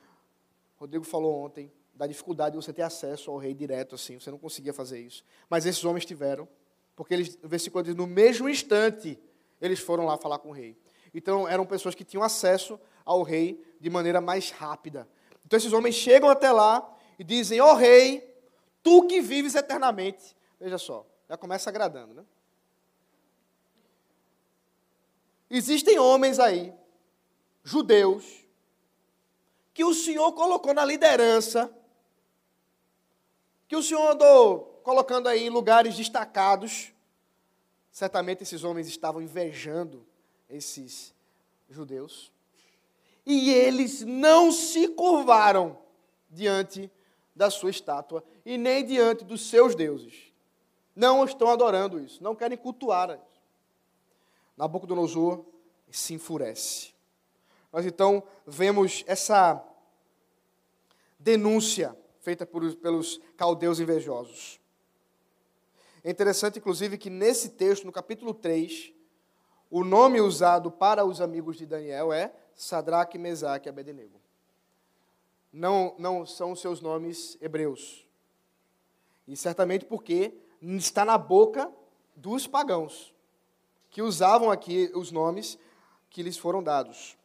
Rodrigo 0.77 1.05
falou 1.05 1.45
ontem 1.45 1.73
da 1.99 2.07
dificuldade 2.07 2.57
de 2.57 2.65
você 2.65 2.73
ter 2.73 2.83
acesso 2.83 3.29
ao 3.29 3.39
rei 3.39 3.53
direto 3.53 3.97
assim, 3.97 4.21
você 4.21 4.31
não 4.31 4.39
conseguia 4.39 4.73
fazer 4.73 5.01
isso. 5.01 5.25
Mas 5.51 5.67
esses 5.67 5.85
homens 5.85 6.07
tiveram, 6.07 6.49
porque 6.95 7.13
eles, 7.13 7.37
o 7.43 7.49
versículo 7.49 7.83
diz, 7.83 7.97
no 7.97 8.07
mesmo 8.07 8.49
instante, 8.49 9.19
eles 9.61 9.81
foram 9.81 10.07
lá 10.07 10.17
falar 10.17 10.39
com 10.39 10.51
o 10.51 10.53
rei. 10.53 10.79
Então, 11.13 11.49
eram 11.49 11.67
pessoas 11.67 11.97
que 11.97 12.05
tinham 12.05 12.23
acesso 12.23 12.79
ao 13.05 13.25
rei 13.25 13.61
de 13.81 13.91
maneira 13.91 14.21
mais 14.21 14.51
rápida. 14.51 15.09
Então, 15.45 15.57
esses 15.57 15.73
homens 15.73 15.97
chegam 15.97 16.31
até 16.31 16.53
lá 16.53 16.89
e 17.19 17.25
dizem: 17.25 17.61
Ó 17.61 17.73
oh, 17.73 17.75
rei, 17.75 18.33
tu 18.81 19.05
que 19.09 19.21
vives 19.21 19.57
eternamente. 19.57 20.37
Veja 20.61 20.79
só, 20.79 21.05
já 21.29 21.37
começa 21.37 21.69
agradando, 21.69 22.15
né? 22.15 22.25
Existem 25.51 25.99
homens 25.99 26.39
aí, 26.39 26.73
judeus, 27.65 28.45
que 29.75 29.83
o 29.83 29.95
Senhor 29.95 30.31
colocou 30.33 30.75
na 30.75 30.85
liderança, 30.85 31.75
que 33.69 33.77
o 33.77 33.83
Senhor 33.83 34.11
andou 34.11 34.81
colocando 34.83 35.29
aí 35.29 35.45
em 35.45 35.51
lugares 35.51 35.95
destacados. 35.95 36.91
Certamente 37.93 38.43
esses 38.43 38.65
homens 38.65 38.89
estavam 38.89 39.21
invejando 39.21 40.07
esses 40.49 41.15
judeus. 41.69 42.33
E 43.27 43.51
eles 43.51 44.03
não 44.03 44.51
se 44.51 44.89
curvaram 44.89 45.79
diante 46.31 46.91
da 47.37 47.51
sua 47.51 47.71
estátua 47.71 48.25
e 48.45 48.57
nem 48.57 48.85
diante 48.85 49.25
dos 49.25 49.49
seus 49.49 49.75
deuses. 49.75 50.33
Não 50.97 51.25
estão 51.25 51.51
adorando 51.51 52.01
isso, 52.01 52.25
não 52.25 52.35
querem 52.35 52.57
cultuar. 52.57 53.21
Nabucodonosor 54.57 55.45
se 55.91 56.15
enfurece. 56.15 56.95
Nós 57.71 57.85
então 57.85 58.23
vemos 58.47 59.05
essa 59.07 59.63
denúncia 61.19 61.95
feita 62.29 62.45
por, 62.45 62.75
pelos 62.77 63.19
caldeus 63.39 63.81
invejosos. 63.81 64.61
É 66.05 66.11
interessante, 66.11 66.59
inclusive, 66.59 66.99
que 66.99 67.09
nesse 67.09 67.49
texto, 67.49 67.87
no 67.87 67.93
capítulo 67.93 68.35
3, 68.35 68.93
o 69.71 69.83
nome 69.83 70.21
usado 70.21 70.71
para 70.71 71.07
os 71.07 71.23
amigos 71.23 71.57
de 71.57 71.65
Daniel 71.65 72.13
é 72.13 72.31
Sadraque, 72.55 73.17
Mesaque 73.17 73.67
e 73.67 73.71
Abednego 73.71 74.21
não, 75.51 75.95
não 75.99 76.27
são 76.27 76.55
seus 76.55 76.83
nomes 76.83 77.39
hebreus. 77.41 78.07
E 79.27 79.35
certamente 79.35 79.87
porque 79.87 80.35
está 80.61 81.07
na 81.07 81.17
boca 81.17 81.73
dos 82.15 82.47
pagãos, 82.47 83.15
que 83.89 84.03
usavam 84.03 84.51
aqui 84.51 84.91
os 84.95 85.11
nomes 85.11 85.59
que 86.11 86.23
lhes 86.23 86.37
foram 86.37 86.63
dados. 86.63 87.17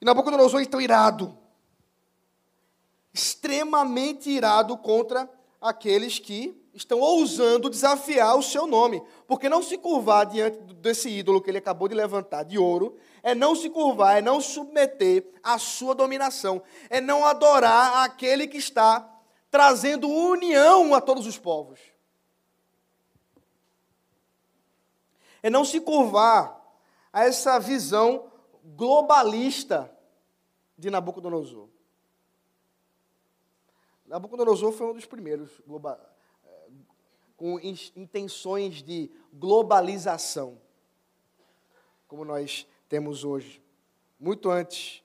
E 0.00 0.06
Nabucodonosor 0.06 0.62
então 0.62 0.80
irado, 0.80 1.36
extremamente 3.18 4.30
irado 4.30 4.76
contra 4.76 5.28
aqueles 5.60 6.18
que 6.18 6.56
estão 6.72 7.00
ousando 7.00 7.68
desafiar 7.68 8.36
o 8.36 8.42
seu 8.42 8.66
nome. 8.66 9.02
Porque 9.26 9.48
não 9.48 9.62
se 9.62 9.76
curvar 9.76 10.26
diante 10.26 10.58
desse 10.74 11.08
ídolo 11.08 11.40
que 11.40 11.50
ele 11.50 11.58
acabou 11.58 11.88
de 11.88 11.94
levantar 11.94 12.44
de 12.44 12.58
ouro 12.58 12.96
é 13.22 13.34
não 13.34 13.54
se 13.54 13.68
curvar, 13.68 14.18
é 14.18 14.22
não 14.22 14.40
submeter 14.40 15.26
à 15.42 15.58
sua 15.58 15.94
dominação, 15.94 16.62
é 16.88 17.00
não 17.00 17.24
adorar 17.24 18.04
aquele 18.04 18.46
que 18.46 18.56
está 18.56 19.06
trazendo 19.50 20.08
união 20.08 20.94
a 20.94 21.00
todos 21.00 21.26
os 21.26 21.36
povos. 21.36 21.80
É 25.42 25.50
não 25.50 25.64
se 25.64 25.80
curvar 25.80 26.58
a 27.12 27.24
essa 27.24 27.58
visão 27.58 28.30
globalista 28.64 29.90
de 30.76 30.90
Nabucodonosor. 30.90 31.68
Nabucodonosor 34.08 34.72
foi 34.72 34.86
um 34.86 34.94
dos 34.94 35.04
primeiros 35.04 35.50
eh, 35.60 36.68
com 37.36 37.60
intenções 37.60 38.82
de 38.82 39.10
globalização, 39.32 40.58
como 42.06 42.24
nós 42.24 42.66
temos 42.88 43.22
hoje. 43.22 43.62
Muito 44.18 44.50
antes 44.50 45.04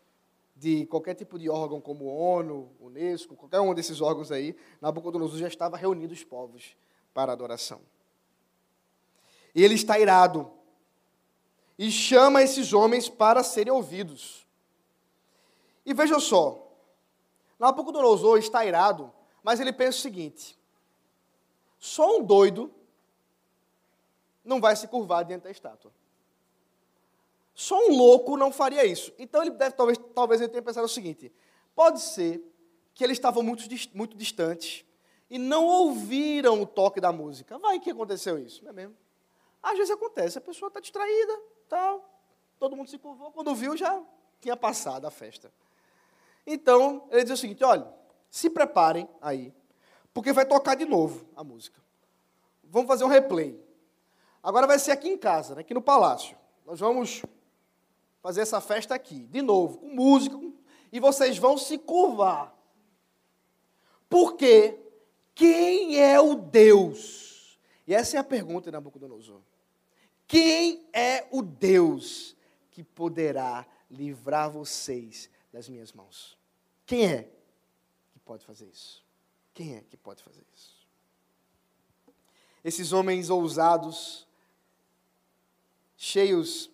de 0.56 0.86
qualquer 0.86 1.16
tipo 1.16 1.38
de 1.38 1.50
órgão 1.50 1.82
como 1.82 2.06
ONU, 2.06 2.72
Unesco, 2.80 3.36
qualquer 3.36 3.60
um 3.60 3.74
desses 3.74 4.00
órgãos 4.00 4.32
aí, 4.32 4.56
Nabucodonosor 4.80 5.38
já 5.38 5.48
estava 5.48 5.76
reunindo 5.76 6.14
os 6.14 6.24
povos 6.24 6.76
para 7.14 7.34
adoração. 7.34 7.82
E 9.54 9.62
ele 9.62 9.76
está 9.76 10.00
irado 10.00 10.50
e 11.78 11.92
chama 11.92 12.42
esses 12.42 12.72
homens 12.72 13.10
para 13.10 13.44
serem 13.44 13.74
ouvidos. 13.74 14.48
E 15.86 15.94
veja 15.94 16.20
só, 16.20 16.63
Nabucodonosor 17.64 18.40
está 18.40 18.66
irado, 18.66 19.10
mas 19.42 19.62
ele 19.62 19.72
pensa 19.72 19.98
o 19.98 20.02
seguinte: 20.02 20.60
só 21.80 22.18
um 22.18 22.22
doido 22.22 22.70
não 24.44 24.60
vai 24.60 24.76
se 24.76 24.86
curvar 24.86 25.24
diante 25.24 25.44
da 25.44 25.52
estátua. 25.52 25.90
Só 27.54 27.78
um 27.88 27.96
louco 27.96 28.36
não 28.36 28.52
faria 28.52 28.84
isso. 28.84 29.14
Então 29.18 29.42
ele 29.42 29.52
deve, 29.52 29.76
talvez, 29.76 29.98
talvez 30.14 30.42
ele 30.42 30.50
tenha 30.50 30.62
pensado 30.62 30.86
o 30.86 30.90
seguinte: 30.90 31.32
pode 31.74 32.02
ser 32.02 32.44
que 32.94 33.02
eles 33.02 33.18
estavam 33.18 33.42
muito, 33.42 33.64
muito 33.94 34.18
distantes 34.18 34.84
e 35.30 35.40
não 35.40 35.66
ouviram 35.66 36.62
o 36.62 36.66
toque 36.66 37.00
da 37.00 37.14
música. 37.14 37.58
Vai 37.60 37.80
que 37.80 37.92
aconteceu 37.92 38.38
isso, 38.38 38.62
não 38.62 38.72
é 38.72 38.74
mesmo? 38.74 38.98
Às 39.62 39.78
vezes 39.78 39.92
acontece, 39.92 40.38
a 40.38 40.42
pessoa 40.42 40.68
está 40.68 40.82
distraída, 40.82 41.42
tal, 41.70 42.04
todo 42.60 42.76
mundo 42.76 42.90
se 42.90 42.98
curvou, 42.98 43.32
quando 43.32 43.56
viu 43.56 43.78
já 43.78 44.04
tinha 44.42 44.58
passado 44.58 45.08
a 45.08 45.12
festa. 45.12 45.50
Então, 46.46 47.08
ele 47.12 47.24
diz 47.24 47.34
o 47.34 47.38
seguinte: 47.38 47.64
olha, 47.64 47.88
se 48.30 48.50
preparem 48.50 49.08
aí, 49.22 49.54
porque 50.14 50.34
vai 50.34 50.46
tocar 50.46 50.76
de 50.76 50.86
novo 50.86 51.26
a 51.36 51.44
música. 51.44 51.82
Vamos 52.64 52.88
fazer 52.88 53.04
um 53.04 53.08
replay. 53.08 53.60
Agora 54.42 54.68
vai 54.68 54.78
ser 54.78 54.92
aqui 54.92 55.08
em 55.08 55.18
casa, 55.18 55.56
né, 55.56 55.62
aqui 55.62 55.74
no 55.74 55.82
palácio. 55.82 56.38
Nós 56.66 56.80
vamos 56.80 57.24
fazer 58.22 58.42
essa 58.42 58.60
festa 58.60 58.96
aqui, 58.96 59.26
de 59.28 59.42
novo, 59.42 59.78
com 59.80 59.88
música, 59.90 60.40
e 60.92 61.00
vocês 61.00 61.38
vão 61.38 61.58
se 61.58 61.78
curvar. 61.78 62.54
Porque 64.10 64.80
quem 65.36 66.00
é 66.00 66.20
o 66.20 66.36
Deus? 66.36 67.60
E 67.88 67.94
essa 67.94 68.18
é 68.18 68.20
a 68.20 68.24
pergunta 68.24 68.70
de 68.70 68.72
Nabucodonosor. 68.72 69.42
Quem 70.28 70.88
é 70.94 71.28
o 71.32 71.42
Deus 71.42 72.36
que 72.72 72.84
poderá 72.84 73.66
livrar 73.90 74.50
vocês 74.50 75.30
das 75.54 75.70
minhas 75.70 75.94
mãos? 75.94 76.36
Quem 76.86 77.06
é 77.06 77.30
que 78.12 78.20
pode 78.26 78.44
fazer 78.44 78.66
isso? 78.66 79.04
Quem 79.54 79.76
é 79.76 79.82
que 79.82 79.96
pode 79.96 80.24
fazer 80.24 80.44
isso? 80.54 80.74
Esses 82.64 82.92
homens 82.92 83.30
ousados, 83.30 84.28
cheios 85.96 86.72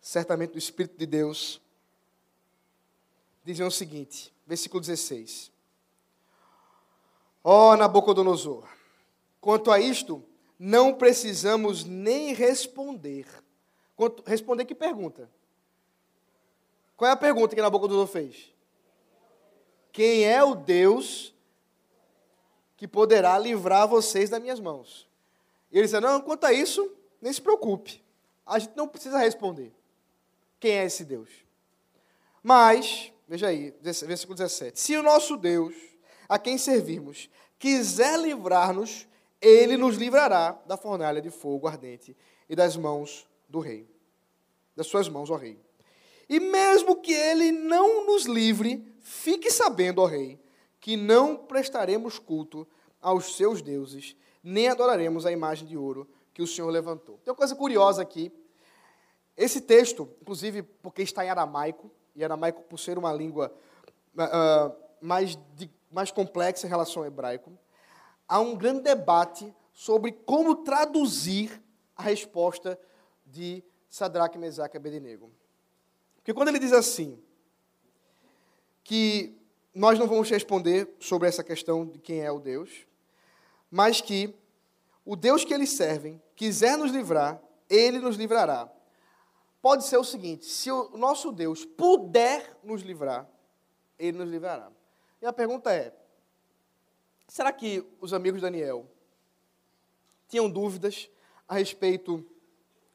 certamente 0.00 0.52
do 0.52 0.58
Espírito 0.58 0.96
de 0.96 1.04
Deus, 1.04 1.60
dizem 3.44 3.66
o 3.66 3.70
seguinte, 3.70 4.32
versículo 4.46 4.80
16: 4.80 5.50
Ó 7.42 7.72
oh, 7.72 7.76
Nabucodonosor, 7.76 8.68
quanto 9.40 9.70
a 9.72 9.80
isto, 9.80 10.24
não 10.58 10.94
precisamos 10.94 11.84
nem 11.84 12.34
responder. 12.34 13.26
Quanto, 13.96 14.22
responder 14.22 14.64
que 14.64 14.74
pergunta? 14.74 15.30
Qual 17.00 17.08
é 17.08 17.12
a 17.12 17.16
pergunta 17.16 17.54
que 17.54 17.62
Nabucodonosor 17.62 18.06
fez? 18.06 18.52
Quem 19.90 20.22
é 20.22 20.44
o 20.44 20.54
Deus 20.54 21.34
que 22.76 22.86
poderá 22.86 23.38
livrar 23.38 23.88
vocês 23.88 24.28
das 24.28 24.38
minhas 24.38 24.60
mãos? 24.60 25.08
E 25.72 25.78
ele 25.78 25.86
disse: 25.86 25.98
Não, 25.98 26.20
quanto 26.20 26.44
a 26.44 26.52
isso, 26.52 26.94
nem 27.18 27.32
se 27.32 27.40
preocupe. 27.40 28.04
A 28.44 28.58
gente 28.58 28.76
não 28.76 28.86
precisa 28.86 29.16
responder 29.16 29.74
quem 30.60 30.72
é 30.72 30.84
esse 30.84 31.02
Deus. 31.02 31.30
Mas, 32.42 33.10
veja 33.26 33.46
aí, 33.46 33.74
versículo 33.80 34.36
17: 34.36 34.78
Se 34.78 34.94
o 34.94 35.02
nosso 35.02 35.38
Deus, 35.38 35.74
a 36.28 36.38
quem 36.38 36.58
servimos, 36.58 37.30
quiser 37.58 38.20
livrar-nos, 38.20 39.08
ele 39.40 39.78
nos 39.78 39.96
livrará 39.96 40.52
da 40.66 40.76
fornalha 40.76 41.22
de 41.22 41.30
fogo 41.30 41.66
ardente 41.66 42.14
e 42.46 42.54
das 42.54 42.76
mãos 42.76 43.26
do 43.48 43.58
rei. 43.58 43.88
Das 44.76 44.86
suas 44.86 45.08
mãos, 45.08 45.30
ó 45.30 45.36
rei. 45.36 45.58
E 46.30 46.38
mesmo 46.38 46.94
que 46.94 47.12
ele 47.12 47.50
não 47.50 48.06
nos 48.06 48.24
livre, 48.24 48.86
fique 49.00 49.50
sabendo, 49.50 50.00
ó 50.00 50.06
rei, 50.06 50.38
que 50.80 50.96
não 50.96 51.36
prestaremos 51.36 52.20
culto 52.20 52.64
aos 53.02 53.34
seus 53.34 53.60
deuses, 53.60 54.14
nem 54.40 54.68
adoraremos 54.68 55.26
a 55.26 55.32
imagem 55.32 55.66
de 55.66 55.76
ouro 55.76 56.08
que 56.32 56.40
o 56.40 56.46
Senhor 56.46 56.70
levantou. 56.70 57.18
Tem 57.24 57.32
uma 57.32 57.36
coisa 57.36 57.56
curiosa 57.56 58.00
aqui, 58.00 58.32
esse 59.36 59.60
texto, 59.60 60.08
inclusive 60.22 60.62
porque 60.62 61.02
está 61.02 61.24
em 61.24 61.30
aramaico, 61.30 61.90
e 62.14 62.22
aramaico, 62.22 62.62
por 62.62 62.78
ser 62.78 62.96
uma 62.96 63.12
língua 63.12 63.52
uh, 64.14 64.72
mais, 65.00 65.36
de, 65.56 65.68
mais 65.90 66.12
complexa 66.12 66.64
em 66.64 66.70
relação 66.70 67.02
ao 67.02 67.08
hebraico, 67.08 67.50
há 68.28 68.38
um 68.38 68.54
grande 68.54 68.82
debate 68.82 69.52
sobre 69.72 70.12
como 70.12 70.56
traduzir 70.62 71.60
a 71.96 72.02
resposta 72.02 72.78
de 73.26 73.64
Sadraque, 73.88 74.38
Mesaque 74.38 74.76
e 74.76 74.78
Abednego. 74.78 75.32
Porque 76.30 76.38
quando 76.38 76.50
ele 76.50 76.60
diz 76.60 76.72
assim, 76.72 77.20
que 78.84 79.36
nós 79.74 79.98
não 79.98 80.06
vamos 80.06 80.30
responder 80.30 80.94
sobre 81.00 81.26
essa 81.26 81.42
questão 81.42 81.84
de 81.84 81.98
quem 81.98 82.20
é 82.20 82.30
o 82.30 82.38
Deus, 82.38 82.86
mas 83.68 84.00
que 84.00 84.32
o 85.04 85.16
Deus 85.16 85.44
que 85.44 85.52
eles 85.52 85.70
servem 85.70 86.22
quiser 86.36 86.78
nos 86.78 86.92
livrar, 86.92 87.42
ele 87.68 87.98
nos 87.98 88.14
livrará 88.14 88.70
pode 89.60 89.84
ser 89.84 89.96
o 89.96 90.04
seguinte: 90.04 90.46
se 90.46 90.70
o 90.70 90.96
nosso 90.96 91.32
Deus 91.32 91.64
puder 91.64 92.56
nos 92.62 92.82
livrar, 92.82 93.28
ele 93.98 94.18
nos 94.18 94.30
livrará. 94.30 94.70
E 95.20 95.26
a 95.26 95.32
pergunta 95.32 95.74
é: 95.74 95.92
será 97.26 97.52
que 97.52 97.84
os 98.00 98.14
amigos 98.14 98.38
de 98.38 98.46
Daniel 98.46 98.88
tinham 100.28 100.48
dúvidas 100.48 101.10
a 101.48 101.56
respeito 101.56 102.24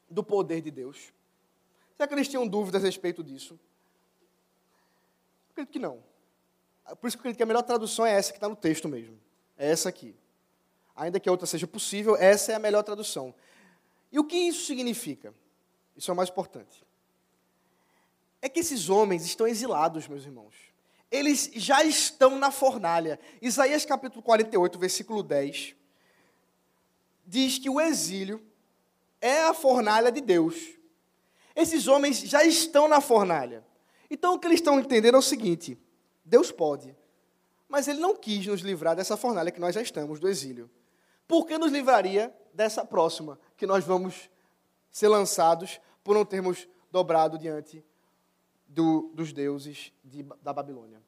do 0.08 0.24
poder 0.24 0.62
de 0.62 0.70
Deus? 0.70 1.14
Será 1.96 2.06
que 2.06 2.14
eles 2.14 2.28
tinham 2.28 2.46
dúvidas 2.46 2.82
a 2.82 2.86
respeito 2.86 3.24
disso? 3.24 3.58
Acredito 5.50 5.72
que 5.72 5.78
não. 5.78 6.02
Por 7.00 7.08
isso 7.08 7.16
que 7.16 7.20
eu 7.20 7.22
acredito 7.22 7.38
que 7.38 7.42
a 7.42 7.46
melhor 7.46 7.62
tradução 7.62 8.04
é 8.04 8.12
essa 8.12 8.30
que 8.30 8.36
está 8.36 8.48
no 8.48 8.54
texto 8.56 8.88
mesmo. 8.88 9.18
É 9.56 9.70
essa 9.70 9.88
aqui. 9.88 10.14
Ainda 10.94 11.18
que 11.18 11.28
a 11.28 11.32
outra 11.32 11.46
seja 11.46 11.66
possível, 11.66 12.14
essa 12.16 12.52
é 12.52 12.54
a 12.54 12.58
melhor 12.58 12.82
tradução. 12.82 13.34
E 14.12 14.18
o 14.18 14.24
que 14.24 14.36
isso 14.36 14.66
significa? 14.66 15.34
Isso 15.96 16.10
é 16.10 16.14
o 16.14 16.16
mais 16.16 16.28
importante. 16.28 16.84
É 18.42 18.48
que 18.48 18.60
esses 18.60 18.88
homens 18.88 19.24
estão 19.24 19.46
exilados, 19.46 20.06
meus 20.06 20.24
irmãos. 20.24 20.54
Eles 21.10 21.50
já 21.54 21.82
estão 21.82 22.38
na 22.38 22.50
fornalha. 22.50 23.18
Isaías 23.40 23.84
capítulo 23.84 24.22
48, 24.22 24.78
versículo 24.78 25.22
10, 25.22 25.74
diz 27.26 27.58
que 27.58 27.70
o 27.70 27.80
exílio 27.80 28.44
é 29.20 29.42
a 29.44 29.54
fornalha 29.54 30.12
de 30.12 30.20
Deus. 30.20 30.54
Esses 31.56 31.88
homens 31.88 32.20
já 32.20 32.44
estão 32.44 32.86
na 32.86 33.00
fornalha. 33.00 33.64
Então 34.10 34.34
o 34.34 34.38
que 34.38 34.46
eles 34.46 34.60
estão 34.60 34.78
entendendo 34.78 35.14
é 35.14 35.18
o 35.18 35.22
seguinte: 35.22 35.76
Deus 36.24 36.52
pode, 36.52 36.94
mas 37.66 37.88
Ele 37.88 37.98
não 37.98 38.14
quis 38.14 38.46
nos 38.46 38.60
livrar 38.60 38.94
dessa 38.94 39.16
fornalha 39.16 39.50
que 39.50 39.58
nós 39.58 39.74
já 39.74 39.80
estamos, 39.80 40.20
do 40.20 40.28
exílio. 40.28 40.70
Por 41.26 41.46
que 41.46 41.58
nos 41.58 41.72
livraria 41.72 42.32
dessa 42.52 42.84
próxima, 42.84 43.38
que 43.56 43.66
nós 43.66 43.84
vamos 43.84 44.30
ser 44.90 45.08
lançados 45.08 45.80
por 46.04 46.14
não 46.14 46.24
termos 46.24 46.68
dobrado 46.90 47.36
diante 47.36 47.84
do, 48.66 49.10
dos 49.14 49.32
deuses 49.32 49.92
de, 50.04 50.22
da 50.42 50.52
Babilônia. 50.52 51.02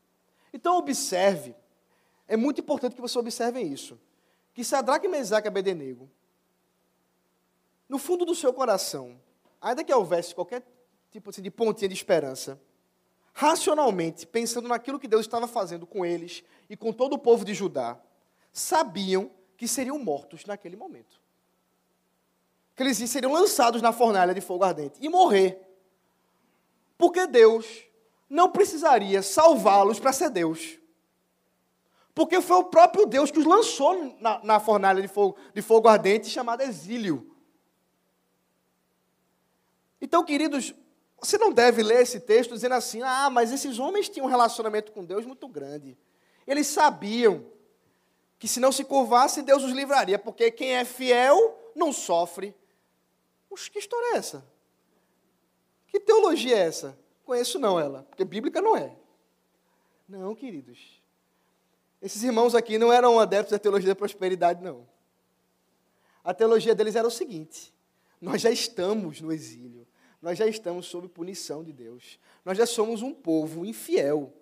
Então, 0.52 0.76
observe, 0.76 1.54
é 2.26 2.36
muito 2.36 2.60
importante 2.60 2.94
que 2.94 3.00
você 3.00 3.18
observe 3.18 3.60
isso, 3.60 3.98
que 4.52 4.64
Sadraque, 4.64 5.08
Mesaque 5.08 5.46
e 5.46 5.48
Abednego, 5.48 6.10
no 7.88 7.98
fundo 7.98 8.24
do 8.24 8.34
seu 8.34 8.52
coração, 8.52 9.18
ainda 9.60 9.84
que 9.84 9.92
houvesse 9.92 10.34
qualquer 10.34 10.62
tipo 11.10 11.30
assim, 11.30 11.42
de 11.42 11.50
pontinha 11.50 11.88
de 11.88 11.94
esperança, 11.94 12.60
racionalmente, 13.32 14.26
pensando 14.26 14.68
naquilo 14.68 14.98
que 14.98 15.08
Deus 15.08 15.22
estava 15.22 15.46
fazendo 15.46 15.86
com 15.86 16.04
eles 16.04 16.44
e 16.68 16.76
com 16.76 16.92
todo 16.92 17.14
o 17.14 17.18
povo 17.18 17.44
de 17.44 17.54
Judá, 17.54 17.98
sabiam 18.52 19.30
que 19.56 19.66
seriam 19.66 19.98
mortos 19.98 20.44
naquele 20.44 20.76
momento 20.76 21.18
que 22.78 22.84
eles 22.84 22.96
seriam 23.10 23.32
lançados 23.32 23.82
na 23.82 23.90
fornalha 23.90 24.32
de 24.32 24.40
fogo 24.40 24.62
ardente 24.62 24.94
e 25.00 25.08
morrer. 25.08 25.60
Porque 26.96 27.26
Deus 27.26 27.66
não 28.30 28.52
precisaria 28.52 29.20
salvá-los 29.20 29.98
para 29.98 30.12
ser 30.12 30.30
Deus. 30.30 30.78
Porque 32.14 32.40
foi 32.40 32.56
o 32.58 32.64
próprio 32.64 33.04
Deus 33.04 33.32
que 33.32 33.38
os 33.40 33.44
lançou 33.44 34.16
na, 34.20 34.40
na 34.44 34.60
fornalha 34.60 35.02
de 35.02 35.08
fogo, 35.08 35.36
de 35.52 35.60
fogo 35.60 35.88
ardente 35.88 36.28
chamada 36.28 36.62
exílio. 36.62 37.34
Então, 40.00 40.24
queridos, 40.24 40.74
você 41.20 41.36
não 41.38 41.52
deve 41.52 41.82
ler 41.82 42.02
esse 42.02 42.20
texto 42.20 42.54
dizendo 42.54 42.74
assim: 42.74 43.02
ah, 43.02 43.28
mas 43.30 43.52
esses 43.52 43.78
homens 43.78 44.08
tinham 44.08 44.26
um 44.26 44.30
relacionamento 44.30 44.92
com 44.92 45.04
Deus 45.04 45.24
muito 45.26 45.48
grande. 45.48 45.96
Eles 46.46 46.66
sabiam 46.66 47.44
que 48.38 48.48
se 48.48 48.60
não 48.60 48.70
se 48.72 48.84
curvasse, 48.84 49.42
Deus 49.42 49.64
os 49.64 49.72
livraria, 49.72 50.18
porque 50.18 50.50
quem 50.50 50.76
é 50.76 50.84
fiel 50.84 51.58
não 51.74 51.92
sofre 51.92 52.54
Puxa, 53.48 53.70
que 53.70 53.78
história 53.78 54.14
é 54.14 54.16
essa? 54.18 54.44
Que 55.86 55.98
teologia 55.98 56.56
é 56.56 56.60
essa? 56.60 56.98
Conheço 57.24 57.58
não 57.58 57.80
ela, 57.80 58.04
porque 58.04 58.24
bíblica 58.24 58.60
não 58.60 58.76
é. 58.76 58.94
Não, 60.08 60.34
queridos. 60.34 61.02
Esses 62.00 62.22
irmãos 62.22 62.54
aqui 62.54 62.78
não 62.78 62.92
eram 62.92 63.18
adeptos 63.18 63.50
da 63.50 63.58
teologia 63.58 63.88
da 63.88 63.96
prosperidade, 63.96 64.62
não. 64.62 64.86
A 66.22 66.32
teologia 66.34 66.74
deles 66.74 66.94
era 66.94 67.06
o 67.06 67.10
seguinte: 67.10 67.74
nós 68.20 68.40
já 68.40 68.50
estamos 68.50 69.20
no 69.20 69.32
exílio, 69.32 69.77
nós 70.20 70.36
já 70.36 70.46
estamos 70.46 70.86
sob 70.86 71.08
punição 71.08 71.62
de 71.62 71.72
Deus, 71.72 72.18
nós 72.44 72.58
já 72.58 72.66
somos 72.66 73.02
um 73.02 73.12
povo 73.14 73.64
infiel. 73.64 74.32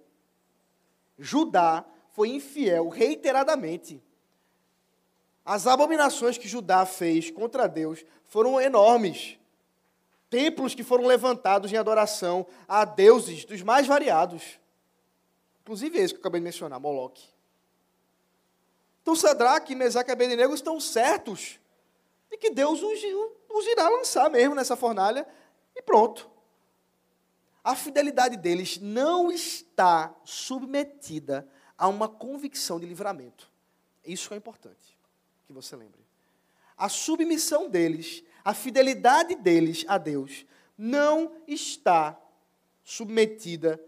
Judá 1.19 1.85
foi 2.13 2.31
infiel 2.31 2.89
reiteradamente. 2.89 4.03
As 5.45 5.67
abominações 5.67 6.39
que 6.39 6.49
Judá 6.49 6.85
fez 6.85 7.31
contra 7.31 7.67
Deus 7.67 8.05
foram 8.25 8.61
enormes. 8.61 9.39
Templos 10.29 10.75
que 10.75 10.83
foram 10.83 11.07
levantados 11.07 11.73
em 11.73 11.77
adoração 11.77 12.47
a 12.67 12.85
deuses 12.85 13.45
dos 13.45 13.63
mais 13.63 13.87
variados. 13.87 14.59
Inclusive 15.63 15.99
esse 15.99 16.15
que 16.15 16.19
eu 16.19 16.21
acabei 16.21 16.41
de 16.41 16.45
mencionar, 16.45 16.81
Moloque. 16.81 17.23
Então 19.03 19.15
Sadraque, 19.15 19.75
Mesaque 19.77 20.11
e 20.11 20.13
Abednego 20.13 20.53
estão 20.53 20.81
certos 20.81 21.61
de 22.29 22.37
que 22.37 22.51
Deus 22.51 22.83
os, 22.83 23.01
os 23.51 23.67
irá 23.67 23.89
lançar 23.89 24.29
mesmo 24.29 24.55
nessa 24.55 24.75
fornalha 24.75 25.27
e 25.77 25.83
pronto. 25.83 26.29
A 27.63 27.77
fidelidade 27.77 28.37
deles 28.37 28.79
não 28.79 29.31
está 29.31 30.15
submetida 30.25 31.47
a 31.77 31.87
uma 31.89 32.09
convicção 32.09 32.81
de 32.81 32.87
livramento. 32.87 33.51
Isso 34.05 34.33
é 34.33 34.37
importante 34.37 34.97
que 35.47 35.53
você 35.53 35.77
lembre. 35.77 36.01
A 36.77 36.89
submissão 36.89 37.69
deles, 37.69 38.23
a 38.45 38.55
fidelidade 38.55 39.35
deles 39.35 39.85
a 39.89 39.99
Deus, 39.99 40.47
não 40.79 41.33
está 41.47 42.19
submetida, 42.85 43.81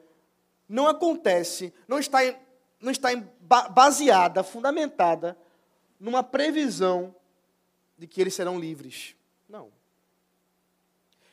não 0.68 0.88
acontece, 0.88 1.72
não 1.86 1.98
está, 1.98 2.18
não 2.80 2.90
está 2.90 3.10
baseada, 3.70 4.42
fundamentada 4.42 5.38
numa 6.00 6.22
previsão 6.22 7.14
de 7.96 8.06
que 8.06 8.20
eles 8.20 8.34
serão 8.34 8.58
livres. 8.58 9.14
Não. 9.48 9.77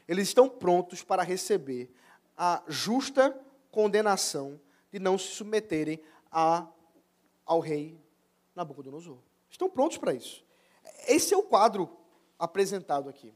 Eles 0.07 0.27
estão 0.27 0.47
prontos 0.47 1.03
para 1.03 1.23
receber 1.23 1.91
a 2.37 2.63
justa 2.67 3.37
condenação 3.71 4.59
de 4.91 4.99
não 4.99 5.17
se 5.17 5.27
submeterem 5.27 5.99
a, 6.31 6.67
ao 7.45 7.59
rei 7.59 7.99
Nabucodonosor. 8.55 9.17
Estão 9.49 9.69
prontos 9.69 9.97
para 9.97 10.13
isso. 10.13 10.45
Esse 11.07 11.33
é 11.33 11.37
o 11.37 11.43
quadro 11.43 11.89
apresentado 12.37 13.09
aqui. 13.09 13.33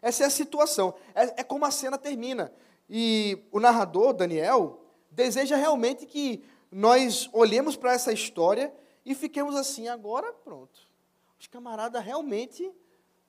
Essa 0.00 0.24
é 0.24 0.26
a 0.26 0.30
situação. 0.30 0.94
É, 1.14 1.40
é 1.40 1.44
como 1.44 1.64
a 1.64 1.70
cena 1.70 1.96
termina. 1.96 2.52
E 2.88 3.44
o 3.52 3.60
narrador, 3.60 4.12
Daniel, 4.12 4.80
deseja 5.10 5.56
realmente 5.56 6.06
que 6.06 6.44
nós 6.70 7.28
olhemos 7.32 7.76
para 7.76 7.92
essa 7.92 8.12
história 8.12 8.74
e 9.04 9.14
fiquemos 9.14 9.54
assim, 9.54 9.88
agora 9.88 10.32
pronto. 10.32 10.80
Os 11.38 11.46
camaradas 11.46 12.02
realmente, 12.04 12.70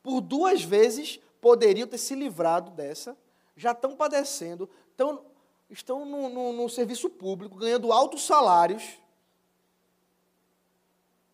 por 0.02 0.22
duas 0.22 0.64
vezes, 0.64 1.20
poderiam 1.44 1.86
ter 1.86 1.98
se 1.98 2.16
livrado 2.16 2.72
dessa, 2.72 3.18
já 3.54 3.74
estão 3.74 3.98
padecendo, 3.98 4.70
estão, 4.90 5.26
estão 5.70 6.06
no, 6.06 6.30
no, 6.30 6.54
no 6.54 6.70
serviço 6.70 7.10
público, 7.10 7.58
ganhando 7.58 7.92
altos 7.92 8.26
salários, 8.26 8.98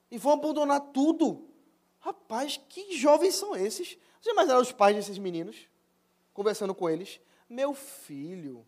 e 0.10 0.18
vão 0.18 0.34
abandonar 0.34 0.82
tudo. 0.91 1.47
Rapaz, 1.99 2.60
que 2.68 2.97
jovens 2.97 3.36
são 3.36 3.55
esses? 3.55 3.99
Você 4.20 4.32
imagina 4.32 4.57
os 4.57 4.72
pais 4.72 4.95
desses 4.95 5.20
meninos? 5.20 5.68
Conversando 6.34 6.74
com 6.74 6.89
eles. 6.89 7.22
Meu 7.47 7.76
filho. 7.76 8.66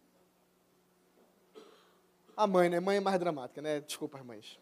A 2.37 2.45
mãe, 2.45 2.69
né? 2.69 2.79
Mãe 2.79 2.97
é 2.97 2.99
mais 2.99 3.19
dramática, 3.19 3.63
né? 3.63 3.79
Desculpa 3.79 4.19
as 4.19 4.23
mães. 4.23 4.59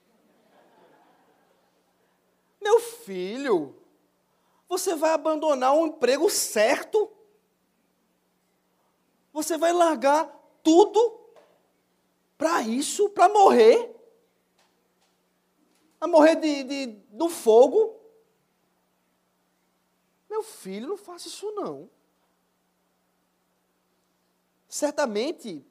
Meu 2.62 2.80
filho, 2.80 3.76
você 4.70 4.96
vai 4.96 5.12
abandonar 5.12 5.74
um 5.74 5.88
emprego 5.88 6.30
certo? 6.30 7.12
Você 9.34 9.58
vai 9.58 9.74
largar 9.74 10.26
tudo 10.64 11.20
para 12.38 12.62
isso, 12.62 13.10
para 13.10 13.28
morrer? 13.28 14.00
a 16.00 16.08
morrer 16.08 16.36
de, 16.36 16.64
de, 16.64 16.86
do 17.10 17.28
fogo. 17.28 18.00
Meu 20.30 20.44
filho, 20.44 20.88
não 20.88 20.98
faça 20.98 21.28
isso 21.28 21.52
não. 21.52 21.90
Certamente, 24.68 25.66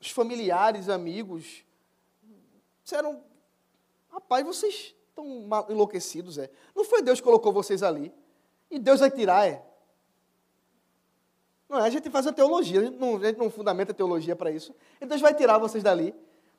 os 0.00 0.10
familiares, 0.10 0.88
amigos, 0.88 1.64
disseram, 2.82 3.22
rapaz, 4.10 4.46
vocês 4.46 4.94
estão 5.18 5.66
enlouquecidos, 5.68 6.38
é. 6.38 6.50
Não 6.74 6.84
foi 6.84 7.02
Deus 7.02 7.20
que 7.20 7.24
colocou 7.24 7.52
vocês 7.52 7.82
ali. 7.82 8.12
E 8.70 8.78
Deus 8.78 9.00
vai 9.00 9.10
tirar, 9.10 9.46
é. 9.48 9.64
Não 11.68 11.78
é, 11.78 11.82
a 11.82 11.90
gente 11.90 12.08
faz 12.08 12.26
a 12.26 12.32
teologia, 12.32 12.80
a 12.80 12.84
gente 12.84 12.96
não, 12.96 13.16
a 13.16 13.26
gente 13.26 13.38
não 13.38 13.50
fundamenta 13.50 13.92
a 13.92 13.94
teologia 13.94 14.34
para 14.34 14.50
isso. 14.50 14.74
E 15.00 15.06
Deus 15.06 15.20
vai 15.20 15.34
tirar 15.34 15.58
vocês 15.58 15.82
dali. 15.82 16.14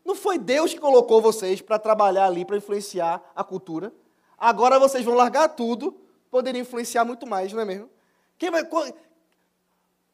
Não 0.05 0.15
foi 0.15 0.37
Deus 0.37 0.73
que 0.73 0.79
colocou 0.79 1.21
vocês 1.21 1.61
para 1.61 1.79
trabalhar 1.79 2.25
ali, 2.25 2.45
para 2.45 2.57
influenciar 2.57 3.31
a 3.35 3.43
cultura. 3.43 3.93
Agora 4.37 4.79
vocês 4.79 5.03
vão 5.03 5.15
largar 5.15 5.49
tudo, 5.49 5.99
poderiam 6.29 6.61
influenciar 6.61 7.03
muito 7.03 7.27
mais, 7.27 7.51
não 7.53 7.61
é 7.61 7.65
mesmo? 7.65 7.89
Quem 8.37 8.49
vai, 8.49 8.63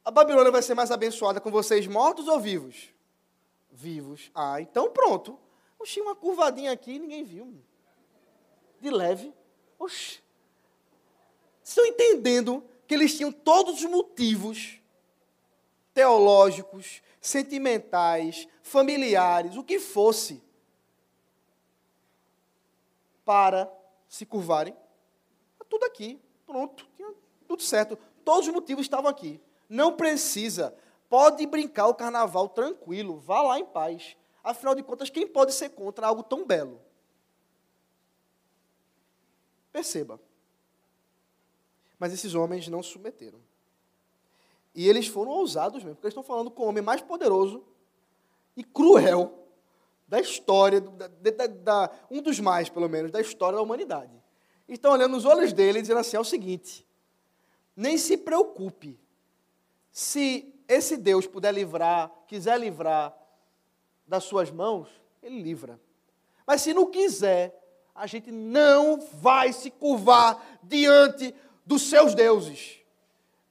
a 0.03 0.11
Babilônia 0.11 0.51
vai 0.51 0.61
ser 0.61 0.73
mais 0.73 0.91
abençoada 0.91 1.39
com 1.39 1.51
vocês 1.51 1.85
mortos 1.87 2.27
ou 2.27 2.39
vivos? 2.39 2.89
Vivos. 3.71 4.31
Ah, 4.33 4.59
então 4.61 4.89
pronto. 4.89 5.37
Oxi, 5.77 6.01
uma 6.01 6.15
curvadinha 6.15 6.71
aqui 6.71 6.97
ninguém 6.97 7.23
viu. 7.23 7.53
De 8.79 8.89
leve. 8.89 9.33
Oxi. 9.79 10.23
Estão 11.63 11.85
entendendo 11.85 12.63
que 12.87 12.93
eles 12.93 13.15
tinham 13.15 13.31
todos 13.31 13.83
os 13.83 13.89
motivos 13.89 14.79
teológicos, 15.93 17.01
sentimentais, 17.21 18.47
familiares, 18.61 19.55
o 19.55 19.63
que 19.63 19.79
fosse, 19.79 20.43
para 23.23 23.71
se 24.07 24.25
curvarem. 24.25 24.75
Tá 25.57 25.65
tudo 25.67 25.85
aqui, 25.85 26.21
pronto, 26.45 26.87
tudo 27.47 27.63
certo. 27.63 27.97
Todos 28.23 28.47
os 28.47 28.53
motivos 28.53 28.85
estavam 28.85 29.09
aqui. 29.09 29.41
Não 29.67 29.95
precisa. 29.95 30.75
Pode 31.09 31.45
brincar 31.47 31.87
o 31.87 31.95
carnaval 31.95 32.49
tranquilo, 32.49 33.17
vá 33.17 33.41
lá 33.41 33.59
em 33.59 33.65
paz. 33.65 34.15
Afinal 34.43 34.75
de 34.75 34.83
contas, 34.83 35.09
quem 35.09 35.25
pode 35.25 35.53
ser 35.53 35.69
contra 35.69 36.07
algo 36.07 36.21
tão 36.21 36.45
belo? 36.45 36.84
Perceba. 39.75 40.21
Mas 41.99 42.13
esses 42.13 42.33
homens 42.33 42.65
não 42.69 42.81
se 42.81 42.91
submeteram. 42.91 43.41
E 44.73 44.87
eles 44.87 45.05
foram 45.05 45.31
ousados 45.31 45.83
mesmo, 45.83 45.95
porque 45.95 46.07
eles 46.07 46.13
estão 46.13 46.23
falando 46.23 46.49
com 46.49 46.63
o 46.63 46.67
homem 46.67 46.81
mais 46.81 47.01
poderoso 47.01 47.61
e 48.55 48.63
cruel 48.63 49.37
da 50.07 50.17
história, 50.21 50.79
da, 50.79 51.07
da, 51.07 51.47
da, 51.47 51.91
um 52.09 52.21
dos 52.21 52.39
mais, 52.39 52.69
pelo 52.69 52.87
menos, 52.87 53.11
da 53.11 53.19
história 53.19 53.57
da 53.57 53.61
humanidade. 53.61 54.13
Estão 54.65 54.93
olhando 54.93 55.11
nos 55.11 55.25
olhos 55.25 55.51
dele 55.51 55.79
e 55.79 55.81
dizendo 55.81 55.99
assim: 55.99 56.15
é 56.15 56.21
o 56.21 56.23
seguinte, 56.23 56.87
nem 57.75 57.97
se 57.97 58.15
preocupe, 58.15 58.97
se 59.91 60.55
esse 60.69 60.95
Deus 60.95 61.27
puder 61.27 61.53
livrar, 61.53 62.09
quiser 62.27 62.57
livrar 62.57 63.13
das 64.07 64.23
suas 64.23 64.49
mãos, 64.49 64.87
ele 65.21 65.41
livra. 65.41 65.77
Mas 66.47 66.61
se 66.61 66.73
não 66.73 66.89
quiser, 66.89 67.64
a 67.95 68.05
gente 68.05 68.31
não 68.31 68.99
vai 68.99 69.53
se 69.53 69.71
curvar 69.71 70.59
diante 70.61 71.33
dos 71.65 71.83
seus 71.83 72.13
deuses 72.13 72.85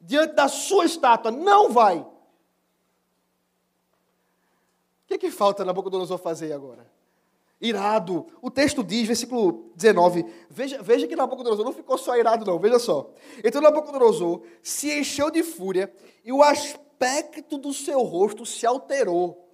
diante 0.04 0.34
da 0.34 0.48
sua 0.48 0.84
estátua. 0.84 1.30
Não 1.30 1.70
vai. 1.70 1.98
O 1.98 2.06
que, 5.06 5.14
é 5.14 5.18
que 5.18 5.30
falta 5.30 5.64
Nabucodonosor 5.64 6.18
fazer 6.18 6.52
agora? 6.52 6.86
Irado. 7.60 8.26
O 8.42 8.50
texto 8.50 8.82
diz, 8.84 9.06
versículo 9.06 9.70
19, 9.74 10.26
veja, 10.50 10.82
veja 10.82 11.06
que 11.06 11.16
Nabucodonosor 11.16 11.64
não 11.64 11.72
ficou 11.72 11.96
só 11.96 12.16
irado, 12.16 12.44
não, 12.44 12.58
veja 12.58 12.78
só. 12.78 13.10
Então 13.42 13.62
Nabucodonosor 13.62 14.42
se 14.62 14.98
encheu 14.98 15.30
de 15.30 15.42
fúria 15.42 15.92
e 16.24 16.32
o 16.32 16.42
aspecto 16.42 17.56
do 17.56 17.72
seu 17.72 18.02
rosto 18.02 18.44
se 18.44 18.66
alterou. 18.66 19.48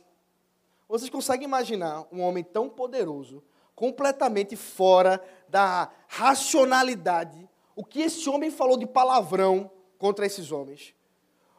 Vocês 0.89 1.11
conseguem 1.11 1.47
imaginar 1.47 2.05
um 2.11 2.21
homem 2.21 2.43
tão 2.43 2.69
poderoso, 2.69 3.43
completamente 3.81 4.57
fora 4.57 5.19
da 5.49 5.91
racionalidade? 6.07 7.49
O 7.75 7.83
que 7.83 8.03
esse 8.03 8.29
homem 8.29 8.51
falou 8.51 8.77
de 8.77 8.87
palavrão, 8.87 9.71
contra 9.97 10.27
esses 10.27 10.53
homens. 10.53 10.95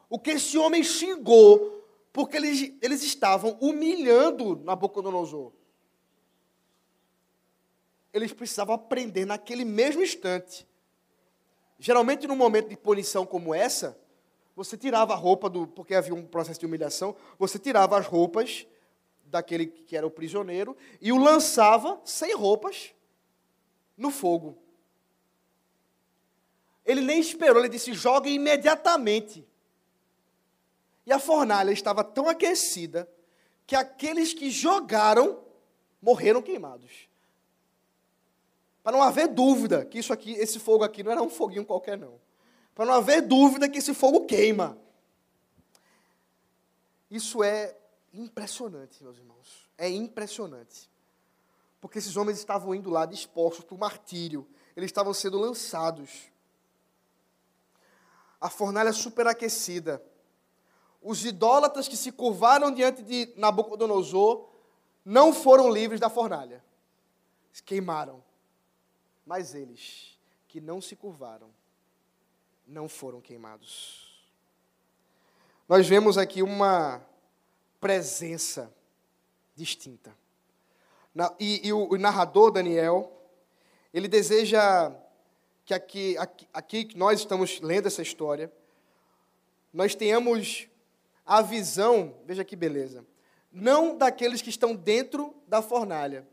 O 0.07 0.19
que 0.19 0.31
esse 0.31 0.55
homem 0.57 0.83
xingou, 0.83 1.83
porque 2.13 2.37
eles, 2.37 2.73
eles 2.79 3.01
estavam 3.01 3.57
humilhando 3.59 4.55
Nabucodonosor. 4.63 5.51
Eles 8.13 8.33
precisavam 8.33 8.75
aprender 8.75 9.25
naquele 9.25 9.65
mesmo 9.65 10.03
instante. 10.03 10.67
Geralmente, 11.79 12.27
num 12.27 12.35
momento 12.35 12.69
de 12.69 12.77
punição 12.77 13.25
como 13.25 13.53
essa, 13.53 13.97
você 14.55 14.77
tirava 14.77 15.13
a 15.13 15.15
roupa 15.15 15.49
do. 15.49 15.65
Porque 15.65 15.95
havia 15.95 16.13
um 16.13 16.25
processo 16.25 16.59
de 16.59 16.65
humilhação, 16.67 17.15
você 17.39 17.57
tirava 17.57 17.97
as 17.97 18.05
roupas 18.05 18.67
daquele 19.31 19.65
que 19.65 19.95
era 19.95 20.05
o 20.05 20.11
prisioneiro 20.11 20.75
e 20.99 21.11
o 21.11 21.17
lançava 21.17 21.99
sem 22.05 22.35
roupas 22.35 22.93
no 23.97 24.11
fogo. 24.11 24.57
Ele 26.85 27.01
nem 27.01 27.19
esperou, 27.19 27.59
ele 27.59 27.69
disse: 27.69 27.93
jogue 27.93 28.29
imediatamente. 28.29 29.47
E 31.05 31.11
a 31.11 31.17
fornalha 31.17 31.71
estava 31.71 32.03
tão 32.03 32.27
aquecida 32.27 33.09
que 33.65 33.75
aqueles 33.75 34.33
que 34.33 34.51
jogaram 34.51 35.41
morreram 36.01 36.41
queimados. 36.41 37.09
Para 38.83 38.91
não 38.93 39.03
haver 39.03 39.27
dúvida 39.27 39.85
que 39.85 39.99
isso 39.99 40.11
aqui, 40.11 40.33
esse 40.33 40.59
fogo 40.59 40.83
aqui 40.83 41.03
não 41.03 41.11
era 41.11 41.21
um 41.21 41.29
foguinho 41.29 41.65
qualquer, 41.65 41.97
não. 41.97 42.19
Para 42.73 42.85
não 42.85 42.93
haver 42.93 43.21
dúvida 43.21 43.69
que 43.69 43.77
esse 43.77 43.93
fogo 43.93 44.25
queima. 44.25 44.77
Isso 47.09 47.43
é 47.43 47.75
impressionante, 48.13 49.03
meus 49.03 49.17
irmãos. 49.17 49.69
É 49.77 49.89
impressionante. 49.89 50.89
Porque 51.79 51.97
esses 51.97 52.15
homens 52.15 52.37
estavam 52.37 52.75
indo 52.75 52.89
lá 52.89 53.05
dispostos 53.05 53.65
para 53.65 53.75
o 53.75 53.79
martírio. 53.79 54.47
Eles 54.75 54.89
estavam 54.89 55.13
sendo 55.13 55.39
lançados. 55.39 56.31
A 58.39 58.49
fornalha 58.49 58.93
superaquecida. 58.93 60.03
Os 61.01 61.25
idólatras 61.25 61.87
que 61.87 61.97
se 61.97 62.11
curvaram 62.11 62.71
diante 62.71 63.01
de 63.01 63.33
Nabucodonosor 63.35 64.47
não 65.03 65.33
foram 65.33 65.71
livres 65.71 65.99
da 65.99 66.09
fornalha. 66.09 66.63
Queimaram. 67.65 68.23
Mas 69.25 69.55
eles 69.55 70.19
que 70.47 70.61
não 70.61 70.81
se 70.81 70.95
curvaram 70.95 71.49
não 72.67 72.87
foram 72.87 73.21
queimados. 73.21 74.23
Nós 75.67 75.87
vemos 75.87 76.17
aqui 76.17 76.43
uma 76.43 77.01
presença 77.81 78.73
distinta. 79.55 80.15
E, 81.39 81.67
e 81.67 81.73
o, 81.73 81.91
o, 81.91 81.97
narrador 81.97 82.51
Daniel, 82.51 83.11
ele 83.93 84.07
deseja 84.07 84.95
que 85.65 85.73
aqui, 85.73 86.17
aqui, 86.17 86.47
aqui 86.53 86.89
nós 86.95 87.19
estamos 87.19 87.59
lendo 87.59 87.87
essa 87.87 88.01
história, 88.01 88.49
nós 89.73 89.95
tenhamos 89.95 90.69
a 91.25 91.41
visão, 91.41 92.15
veja 92.25 92.45
que 92.45 92.55
beleza, 92.55 93.05
não 93.51 93.97
daqueles 93.97 94.41
que 94.41 94.49
estão 94.49 94.73
dentro 94.73 95.35
da 95.47 95.61
fornalha, 95.61 96.25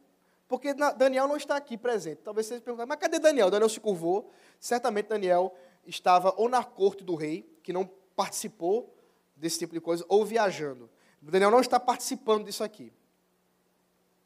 porque 0.47 0.73
Daniel 0.73 1.29
não 1.29 1.37
está 1.37 1.57
aqui 1.57 1.77
presente. 1.77 2.21
Talvez 2.25 2.47
vocês 2.47 2.61
perguntem, 2.61 2.87
mas 2.87 2.99
cadê 2.99 3.19
Daniel? 3.19 3.51
Daniel 3.51 3.69
se 3.69 3.79
curvou. 3.79 4.33
Certamente 4.59 5.07
Daniel 5.07 5.55
estava 5.87 6.33
ou 6.39 6.49
na 6.49 6.65
corte 6.65 7.05
do 7.05 7.15
rei, 7.15 7.47
que 7.63 7.71
não 7.71 7.85
participou 8.17 8.97
desse 9.37 9.59
tipo 9.59 9.75
de 9.75 9.81
coisa, 9.81 10.07
ou 10.09 10.25
viajando. 10.25 10.89
Daniel 11.21 11.51
não 11.51 11.61
está 11.61 11.79
participando 11.79 12.45
disso 12.45 12.63
aqui, 12.65 12.93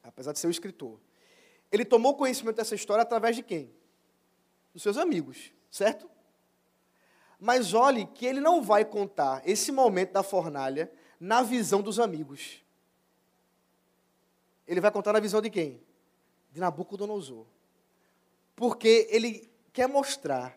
apesar 0.03 0.33
de 0.33 0.39
ser 0.39 0.47
o 0.47 0.51
escritor. 0.51 0.99
Ele 1.71 1.85
tomou 1.85 2.17
conhecimento 2.17 2.57
dessa 2.57 2.75
história 2.75 3.03
através 3.03 3.37
de 3.37 3.43
quem? 3.43 3.73
Dos 4.73 4.83
seus 4.83 4.99
amigos, 4.99 5.53
certo? 5.71 6.11
Mas 7.41 7.75
olhe 7.75 8.07
que 8.07 8.27
ele 8.27 8.41
não 8.41 8.63
vai 8.63 8.85
contar 8.85 9.43
esse 9.45 9.73
momento 9.73 10.13
da 10.13 10.23
fornalha 10.23 10.93
na 11.19 11.43
visão 11.43 11.83
dos 11.83 11.99
amigos. 11.99 12.63
Ele 14.67 14.81
vai 14.81 14.91
contar 14.91 15.13
na 15.13 15.21
visão 15.21 15.41
de 15.41 15.51
quem? 15.51 15.81
de 16.53 16.61
Nabucodonosor. 16.61 17.47
Porque 18.55 19.09
ele 19.11 19.51
quer 19.73 19.89
mostrar 19.89 20.57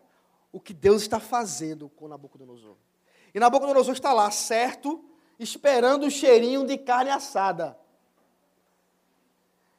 o 0.52 0.60
que 0.60 0.74
Deus 0.74 1.02
está 1.02 1.18
fazendo 1.18 1.88
com 1.88 2.06
Nabucodonosor. 2.06 2.76
E 3.34 3.40
Nabucodonosor 3.40 3.94
está 3.94 4.12
lá, 4.12 4.30
certo, 4.30 5.02
esperando 5.38 6.06
o 6.06 6.10
cheirinho 6.10 6.66
de 6.66 6.78
carne 6.78 7.10
assada. 7.10 7.78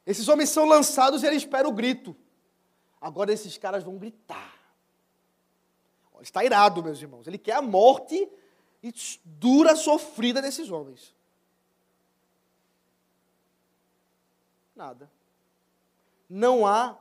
Esses 0.06 0.28
homens 0.28 0.50
são 0.50 0.64
lançados 0.64 1.22
e 1.22 1.26
ele 1.26 1.36
espera 1.36 1.68
o 1.68 1.72
grito. 1.72 2.16
Agora 3.00 3.32
esses 3.32 3.58
caras 3.58 3.84
vão 3.84 3.96
gritar. 3.98 4.54
Está 6.20 6.44
irado, 6.44 6.82
meus 6.82 7.00
irmãos. 7.00 7.26
Ele 7.26 7.38
quer 7.38 7.54
a 7.54 7.62
morte 7.62 8.28
e 8.82 8.92
dura 9.24 9.76
sofrida 9.76 10.42
desses 10.42 10.70
homens. 10.70 11.14
Nada 14.74 15.10
não 16.28 16.66
há 16.66 16.96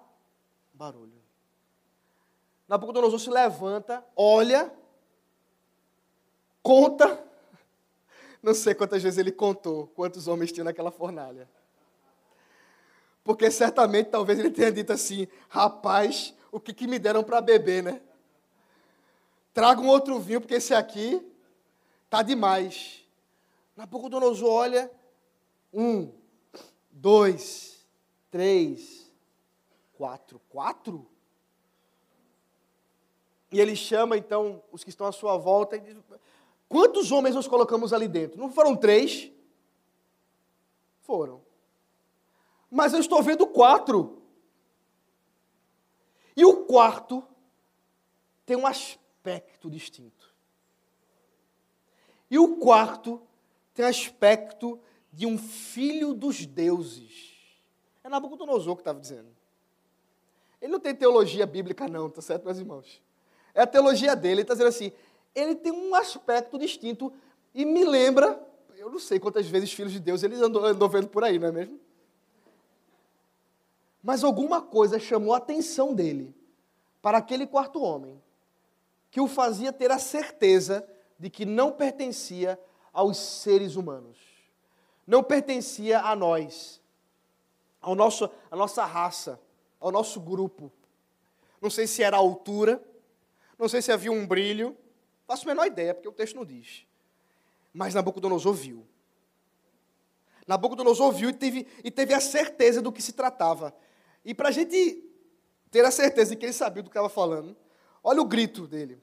barulho. 0.73 1.21
Nabucodonosor 2.67 3.19
se 3.19 3.29
levanta, 3.29 4.05
olha, 4.15 4.71
conta. 6.61 7.25
Não 8.41 8.53
sei 8.53 8.73
quantas 8.73 9.01
vezes 9.01 9.17
ele 9.17 9.31
contou 9.31 9.87
quantos 9.87 10.27
homens 10.27 10.51
tinha 10.51 10.63
naquela 10.63 10.91
fornalha. 10.91 11.49
Porque 13.23 13.51
certamente, 13.51 14.09
talvez 14.09 14.39
ele 14.39 14.49
tenha 14.51 14.71
dito 14.71 14.93
assim: 14.93 15.27
rapaz, 15.49 16.33
o 16.51 16.59
que, 16.59 16.73
que 16.73 16.87
me 16.87 16.97
deram 16.97 17.23
para 17.23 17.41
beber, 17.41 17.83
né? 17.83 18.01
Traga 19.53 19.81
um 19.81 19.87
outro 19.87 20.19
vinho, 20.19 20.39
porque 20.39 20.55
esse 20.55 20.73
aqui 20.73 21.21
tá 22.09 22.21
demais. 22.21 23.03
Nabucodonosor 23.75 24.49
olha: 24.49 24.91
um, 25.73 26.11
dois, 26.89 27.85
três, 28.31 29.11
quatro. 29.93 30.39
Quatro? 30.47 31.05
E 33.51 33.59
ele 33.59 33.75
chama 33.75 34.17
então 34.17 34.61
os 34.71 34.83
que 34.83 34.89
estão 34.89 35.07
à 35.07 35.11
sua 35.11 35.37
volta 35.37 35.75
e 35.75 35.79
diz: 35.79 35.97
Quantos 36.69 37.11
homens 37.11 37.35
nós 37.35 37.47
colocamos 37.47 37.93
ali 37.93 38.07
dentro? 38.07 38.39
Não 38.39 38.51
foram 38.51 38.75
três? 38.75 39.31
Foram. 41.01 41.41
Mas 42.69 42.93
eu 42.93 42.99
estou 42.99 43.21
vendo 43.23 43.47
quatro. 43.47 44.21
E 46.35 46.45
o 46.45 46.65
quarto 46.65 47.23
tem 48.45 48.57
um 48.57 48.67
aspecto 48.67 49.69
distinto. 49.69 50.33
E 52.29 52.37
o 52.37 52.57
quarto 52.57 53.21
tem 53.73 53.85
aspecto 53.85 54.79
de 55.11 55.25
um 55.25 55.37
filho 55.37 56.13
dos 56.13 56.45
deuses. 56.45 57.35
É 58.03 58.09
Nabucodonosor 58.09 58.75
que 58.75 58.81
estava 58.81 58.99
dizendo. 58.99 59.35
Ele 60.61 60.71
não 60.71 60.79
tem 60.79 60.93
teologia 60.93 61.45
bíblica, 61.45 61.87
não, 61.87 62.09
tá 62.09 62.21
certo, 62.21 62.45
meus 62.45 62.57
irmãos? 62.57 63.01
É 63.53 63.61
a 63.61 63.67
teologia 63.67 64.15
dele. 64.15 64.35
Ele 64.35 64.41
está 64.41 64.53
dizendo 64.53 64.69
assim: 64.69 64.91
ele 65.39 65.55
tem 65.55 65.71
um 65.71 65.93
aspecto 65.95 66.57
distinto 66.57 67.11
e 67.53 67.65
me 67.65 67.85
lembra, 67.85 68.41
eu 68.75 68.89
não 68.89 68.99
sei 68.99 69.19
quantas 69.19 69.47
vezes 69.47 69.71
filhos 69.71 69.91
de 69.91 69.99
Deus 69.99 70.23
ele 70.23 70.35
andou, 70.35 70.65
andou 70.65 70.89
vendo 70.89 71.07
por 71.07 71.23
aí, 71.23 71.37
não 71.37 71.47
é 71.47 71.51
mesmo? 71.51 71.79
Mas 74.01 74.23
alguma 74.23 74.61
coisa 74.61 74.99
chamou 74.99 75.33
a 75.33 75.37
atenção 75.37 75.93
dele 75.93 76.33
para 77.01 77.17
aquele 77.17 77.45
quarto 77.45 77.81
homem, 77.81 78.21
que 79.09 79.21
o 79.21 79.27
fazia 79.27 79.71
ter 79.71 79.91
a 79.91 79.99
certeza 79.99 80.87
de 81.17 81.29
que 81.29 81.45
não 81.45 81.71
pertencia 81.71 82.59
aos 82.93 83.17
seres 83.17 83.75
humanos, 83.75 84.17
não 85.05 85.23
pertencia 85.23 86.01
a 86.01 86.15
nós, 86.15 86.81
ao 87.81 87.95
nosso, 87.95 88.29
à 88.51 88.55
nossa 88.55 88.85
raça 88.85 89.39
ao 89.79 89.91
nosso 89.91 90.19
grupo. 90.19 90.71
Não 91.61 91.69
sei 91.69 91.87
se 91.87 92.03
era 92.03 92.17
a 92.17 92.19
altura, 92.19 92.83
não 93.57 93.67
sei 93.67 93.81
se 93.81 93.91
havia 93.91 94.11
um 94.11 94.25
brilho, 94.25 94.75
faço 95.27 95.43
a 95.45 95.51
menor 95.51 95.67
ideia, 95.67 95.93
porque 95.93 96.07
o 96.07 96.13
texto 96.13 96.35
não 96.35 96.45
diz. 96.45 96.87
Mas 97.73 97.93
Nabucodonosor 97.93 98.53
viu. 98.53 98.87
Nabucodonosor 100.47 101.11
viu 101.11 101.29
e 101.29 101.33
teve, 101.33 101.67
e 101.83 101.91
teve 101.91 102.13
a 102.13 102.21
certeza 102.21 102.81
do 102.81 102.91
que 102.91 103.01
se 103.01 103.11
tratava. 103.11 103.75
E 104.23 104.33
para 104.33 104.47
a 104.47 104.51
gente 104.51 105.03
ter 105.69 105.83
a 105.83 105.91
certeza 105.91 106.31
de 106.31 106.37
que 106.37 106.45
ele 106.45 106.53
sabia 106.53 106.81
do 106.81 106.89
que 106.89 106.93
estava 106.93 107.09
falando, 107.09 107.55
olha 108.01 108.21
o 108.21 108.25
grito 108.25 108.65
dele. 108.65 109.01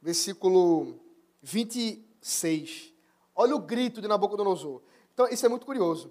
Versículo 0.00 0.98
26. 1.42 2.92
Olha 3.36 3.54
o 3.54 3.58
grito 3.58 4.00
de 4.00 4.08
Nabucodonosor. 4.08 4.80
Então, 5.12 5.28
isso 5.28 5.44
é 5.44 5.48
muito 5.48 5.66
curioso. 5.66 6.10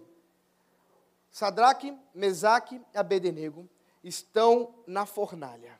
Sadraque, 1.31 1.97
Mesaque 2.13 2.79
e 2.93 2.97
Abednego 2.97 3.67
estão 4.03 4.75
na 4.85 5.05
fornalha. 5.05 5.79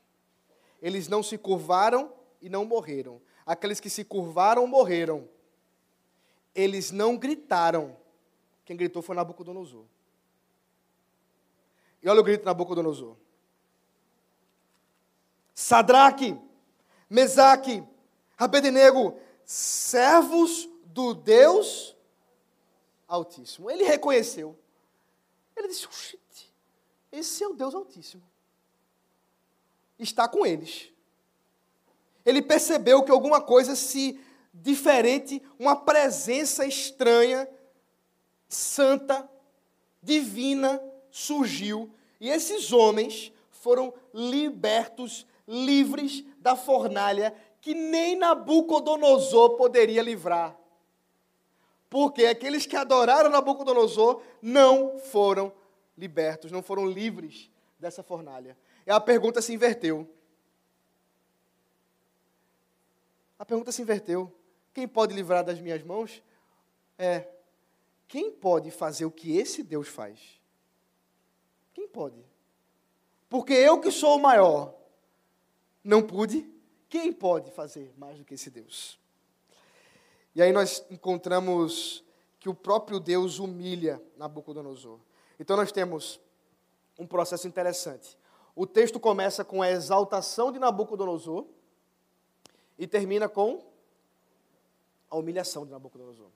Eles 0.82 1.08
não 1.08 1.22
se 1.22 1.38
curvaram 1.38 2.12
e 2.44 2.50
não 2.50 2.66
morreram. 2.66 3.20
Aqueles 3.46 3.80
que 3.80 3.90
se 3.90 4.04
curvaram 4.04 4.68
morreram. 4.68 5.28
Eles 6.54 6.92
não 6.92 7.18
gritaram. 7.18 7.98
Quem 8.64 8.78
gritou 8.78 9.02
foi 9.02 9.16
Nabucodonosor. 9.16 9.86
E 12.04 12.08
olha 12.08 12.20
o 12.20 12.24
grito 12.24 12.42
de 12.42 12.46
Nabucodonosor. 12.46 13.16
Sadraque, 15.56 16.40
Mesaque, 17.10 17.84
Abednego, 18.38 19.18
servos 19.46 20.70
do 20.86 21.14
Deus 21.14 21.96
Altíssimo. 23.08 23.72
Ele 23.72 23.84
reconheceu. 23.84 24.58
Ele 25.56 25.70
disse: 25.70 25.88
esse 27.12 27.44
é 27.44 27.48
o 27.48 27.54
Deus 27.54 27.76
Altíssimo. 27.76 28.24
Está 30.00 30.28
com 30.28 30.46
eles. 30.46 30.93
Ele 32.26 32.42
percebeu 32.42 33.04
que 33.04 33.12
alguma 33.12 33.42
coisa 33.42 33.76
se 33.76 34.20
diferente, 34.54 35.42
uma 35.58 35.76
presença 35.76 36.66
estranha, 36.66 37.48
santa, 38.48 39.30
divina, 40.02 40.82
surgiu. 41.10 41.90
E 42.20 42.30
esses 42.30 42.72
homens 42.72 43.32
foram 43.50 43.94
libertos, 44.14 45.26
livres 45.48 46.24
da 46.40 46.56
fornalha 46.56 47.34
que 47.64 47.74
nem 47.74 48.18
Nabucodonosor 48.18 49.52
poderia 49.52 50.02
livrar. 50.02 50.54
Porque 51.90 52.26
aqueles 52.26 52.66
que 52.66 52.76
adoraram 52.76 53.30
Nabucodonosor 53.30 54.22
não 54.42 55.00
foram 55.00 55.54
libertos, 55.98 56.52
não 56.52 56.62
foram 56.62 56.86
livres 56.86 57.50
dessa 57.80 58.04
fornalha. 58.04 58.58
E 58.86 58.92
a 58.92 59.00
pergunta 59.00 59.42
se 59.42 59.54
inverteu. 59.54 60.06
A 63.44 63.46
pergunta 63.46 63.74
se 63.74 63.82
inverteu. 63.82 64.34
Quem 64.74 64.88
pode 64.88 65.14
livrar 65.14 65.44
das 65.44 65.60
minhas 65.60 65.84
mãos? 65.84 66.24
É. 66.98 67.28
Quem 68.08 68.32
pode 68.32 68.72
fazer 68.72 69.04
o 69.04 69.12
que 69.12 69.36
esse 69.36 69.62
Deus 69.62 69.90
faz? 69.90 70.18
Quem 71.74 71.86
pode? 71.86 72.24
Porque 73.30 73.52
eu 73.52 73.82
que 73.82 73.92
sou 73.92 74.16
o 74.16 74.22
maior, 74.22 74.74
não 75.84 76.02
pude. 76.02 76.50
Quem 76.88 77.12
pode 77.12 77.52
fazer 77.52 77.94
mais 77.98 78.18
do 78.18 78.24
que 78.24 78.36
esse 78.36 78.50
Deus? 78.50 78.98
E 80.34 80.42
aí 80.42 80.54
nós 80.54 80.86
encontramos 80.90 82.02
que 82.40 82.48
o 82.48 82.56
próprio 82.56 82.98
Deus 82.98 83.40
humilha 83.40 84.02
Nabucodonosor. 84.16 85.02
Então 85.38 85.58
nós 85.58 85.70
temos 85.70 86.18
um 86.98 87.06
processo 87.06 87.46
interessante. 87.46 88.18
O 88.56 88.66
texto 88.66 89.02
começa 89.02 89.44
com 89.44 89.62
a 89.62 89.70
exaltação 89.70 90.50
de 90.50 90.60
Nabucodonosor 90.60 91.46
e 92.84 92.88
termina 92.88 93.30
com 93.30 93.64
a 95.10 95.16
humilhação 95.16 95.66
de 95.66 95.72
Nabucodonosor. 95.72 96.30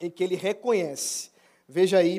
Em 0.00 0.10
que 0.10 0.24
ele 0.24 0.34
reconhece, 0.34 1.30
veja 1.68 1.98
aí 1.98 2.18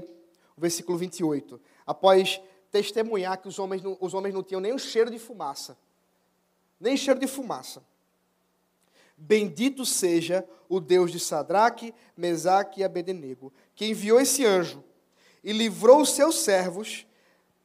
o 0.56 0.62
versículo 0.62 0.98
28, 0.98 1.60
após 1.86 2.42
testemunhar 2.72 3.42
que 3.42 3.50
os 3.50 3.60
homens 3.60 3.84
não, 3.84 3.98
os 4.00 4.14
homens 4.14 4.34
não 4.34 4.42
tinham 4.42 4.62
nem 4.62 4.74
um 4.74 4.78
cheiro 4.78 5.12
de 5.12 5.20
fumaça, 5.20 5.78
nem 6.80 6.96
cheiro 6.96 7.20
de 7.20 7.28
fumaça. 7.28 7.84
Bendito 9.18 9.86
seja 9.86 10.48
o 10.70 10.80
Deus 10.80 11.12
de 11.12 11.20
Sadraque, 11.20 11.94
Mesaque 12.16 12.80
e 12.80 12.84
Abednego, 12.84 13.52
que 13.76 13.86
enviou 13.86 14.22
esse 14.22 14.46
anjo 14.46 14.82
e 15.44 15.52
livrou 15.52 16.02
os 16.02 16.12
seus 16.12 16.40
servos 16.40 17.06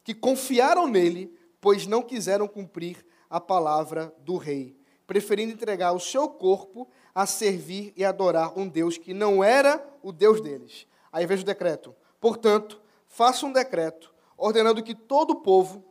que 0.03 0.13
confiaram 0.13 0.87
nele, 0.87 1.33
pois 1.61 1.87
não 1.87 2.01
quiseram 2.01 2.49
cumprir 2.49 3.05
a 3.29 3.39
palavra 3.39 4.13
do 4.19 4.35
rei, 4.35 4.78
preferindo 5.09 5.51
entregar 5.51 5.91
o 5.91 5.99
seu 5.99 6.29
corpo 6.29 6.87
a 7.15 7.25
servir 7.25 7.91
e 7.97 8.05
adorar 8.05 8.53
um 8.55 8.69
Deus 8.69 8.95
que 8.95 9.11
não 9.11 9.43
era 9.43 9.83
o 10.03 10.11
Deus 10.11 10.39
deles. 10.39 10.85
Aí 11.11 11.25
veja 11.25 11.41
o 11.41 11.45
decreto. 11.47 11.95
Portanto, 12.21 12.79
faça 13.07 13.43
um 13.43 13.51
decreto 13.51 14.13
ordenando 14.37 14.83
que 14.83 14.93
todo 14.93 15.37
povo, 15.37 15.83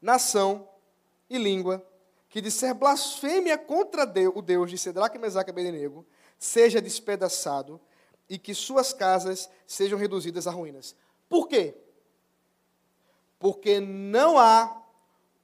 nação 0.00 0.68
e 1.28 1.36
língua 1.36 1.84
que 2.28 2.40
disser 2.40 2.72
blasfêmia 2.72 3.58
contra 3.58 4.04
o 4.32 4.40
Deus 4.40 4.70
de 4.70 4.78
Sedraque, 4.78 5.18
Mesaque 5.18 5.50
e 5.50 5.52
Abednego 5.52 6.06
seja 6.38 6.80
despedaçado 6.80 7.80
e 8.28 8.38
que 8.38 8.54
suas 8.54 8.92
casas 8.92 9.50
sejam 9.66 9.98
reduzidas 9.98 10.46
a 10.46 10.52
ruínas. 10.52 10.94
Por 11.28 11.48
quê? 11.48 11.74
Porque 13.40 13.80
não 13.80 14.38
há 14.38 14.80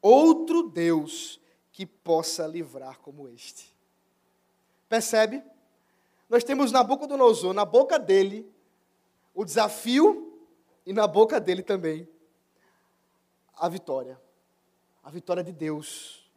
outro 0.01 0.63
Deus 0.63 1.42
que 1.73 1.87
possa 1.87 2.47
livrar 2.47 2.99
como 3.01 3.29
este. 3.29 3.75
Percebe? 4.89 5.43
Nós 6.29 6.45
temos 6.45 6.71
Nabucodonosor, 6.71 7.53
na 7.53 7.65
boca 7.65 7.99
dele, 7.99 8.51
o 9.35 9.45
desafio 9.45 10.39
e 10.85 10.93
na 10.93 11.07
boca 11.07 11.41
dele 11.41 11.63
também 11.63 12.09
a 13.57 13.69
vitória. 13.69 14.21
A 15.03 15.11
vitória 15.11 15.43
de 15.43 15.53
Deus. 15.53 16.31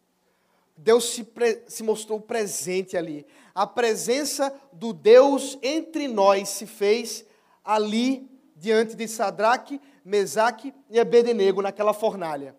Deus 0.77 1.05
se, 1.05 1.27
se 1.67 1.83
mostrou 1.83 2.19
presente 2.19 2.97
ali. 2.97 3.25
A 3.53 3.65
presença 3.65 4.53
do 4.71 4.93
Deus 4.93 5.57
entre 5.61 6.07
nós 6.07 6.49
se 6.49 6.65
fez 6.65 7.25
ali 7.63 8.29
diante 8.55 8.95
de 8.95 9.07
Sadraque, 9.07 9.81
Mesaque 10.03 10.73
e 10.89 10.99
Abednego 10.99 11.61
naquela 11.61 11.93
fornalha. 11.93 12.55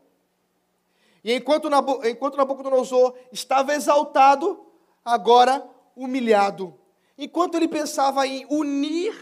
E 1.26 1.34
enquanto, 1.34 1.68
Nabu, 1.68 2.06
enquanto 2.06 2.36
Nabucodonosor 2.36 3.16
estava 3.32 3.74
exaltado, 3.74 4.64
agora 5.04 5.68
humilhado. 5.96 6.78
Enquanto 7.18 7.56
ele 7.56 7.66
pensava 7.66 8.24
em 8.28 8.46
unir 8.48 9.12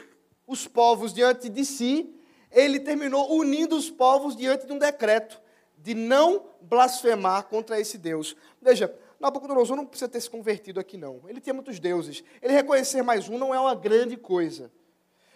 os 0.46 0.68
povos 0.68 1.14
diante 1.14 1.48
de 1.48 1.64
si, 1.64 2.14
ele 2.52 2.78
terminou 2.78 3.34
unindo 3.34 3.74
os 3.74 3.88
povos 3.90 4.36
diante 4.36 4.66
de 4.66 4.72
um 4.74 4.78
decreto 4.78 5.40
de 5.78 5.94
não 5.94 6.44
blasfemar 6.60 7.44
contra 7.44 7.80
esse 7.80 7.96
Deus. 7.96 8.36
Veja, 8.60 8.94
Nabucodonosor 9.18 9.74
não 9.74 9.86
precisa 9.86 10.06
ter 10.06 10.20
se 10.20 10.28
convertido 10.28 10.78
aqui, 10.78 10.98
não. 10.98 11.22
Ele 11.26 11.40
tinha 11.40 11.54
muitos 11.54 11.80
deuses. 11.80 12.22
Ele 12.42 12.52
reconhecer 12.52 13.00
mais 13.00 13.30
um 13.30 13.38
não 13.38 13.54
é 13.54 13.58
uma 13.58 13.74
grande 13.74 14.18
coisa. 14.18 14.70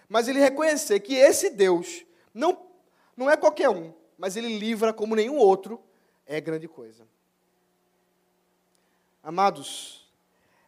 Mas 0.06 0.28
ele 0.28 0.38
reconhecer 0.38 1.00
que 1.00 1.14
esse 1.14 1.48
Deus 1.48 2.04
não, 2.34 2.58
não 3.16 3.30
é 3.30 3.38
qualquer 3.38 3.70
um, 3.70 3.94
mas 4.18 4.36
ele 4.36 4.58
livra 4.58 4.92
como 4.92 5.16
nenhum 5.16 5.38
outro, 5.38 5.87
é 6.28 6.40
grande 6.40 6.68
coisa. 6.68 7.08
Amados, 9.22 10.06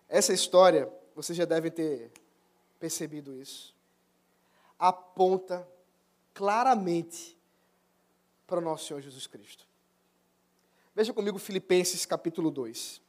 essa 0.08 0.32
história, 0.32 0.90
vocês 1.14 1.36
já 1.36 1.44
devem 1.44 1.70
ter 1.70 2.10
percebido 2.80 3.34
isso, 3.34 3.76
aponta 4.78 5.68
claramente 6.32 7.38
para 8.46 8.58
o 8.58 8.62
nosso 8.62 8.86
Senhor 8.86 9.00
Jesus 9.02 9.26
Cristo. 9.26 9.68
Veja 10.94 11.12
comigo 11.12 11.38
Filipenses 11.38 12.06
capítulo 12.06 12.50
2. 12.50 13.00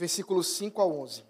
Versículos 0.00 0.46
5 0.56 0.80
a 0.80 0.86
11. 0.86 1.22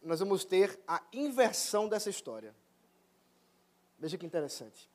Nós 0.00 0.20
vamos 0.20 0.44
ter 0.44 0.78
a 0.86 1.02
inversão 1.12 1.88
dessa 1.88 2.08
história. 2.08 2.54
Veja 3.98 4.16
que 4.16 4.24
interessante. 4.24 4.88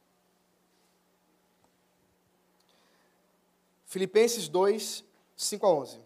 Filipenses 3.85 4.47
2, 4.47 5.03
5 5.35 5.65
a 5.65 5.69
11. 5.69 5.99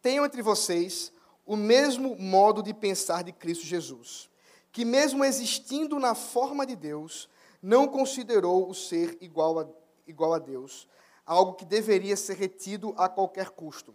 Tenham 0.00 0.24
entre 0.24 0.40
vocês 0.40 1.12
o 1.44 1.56
mesmo 1.56 2.16
modo 2.16 2.62
de 2.62 2.72
pensar 2.72 3.22
de 3.22 3.32
Cristo 3.32 3.66
Jesus, 3.66 4.30
que, 4.72 4.82
mesmo 4.82 5.26
existindo 5.26 5.98
na 5.98 6.14
forma 6.14 6.64
de 6.64 6.74
Deus, 6.74 7.28
não 7.60 7.86
considerou 7.86 8.66
o 8.66 8.74
ser 8.74 9.18
igual 9.20 9.58
a, 9.58 9.68
igual 10.06 10.32
a 10.32 10.38
Deus, 10.38 10.88
algo 11.26 11.54
que 11.54 11.64
deveria 11.64 12.16
ser 12.16 12.36
retido 12.36 12.94
a 12.96 13.08
qualquer 13.08 13.50
custo. 13.50 13.94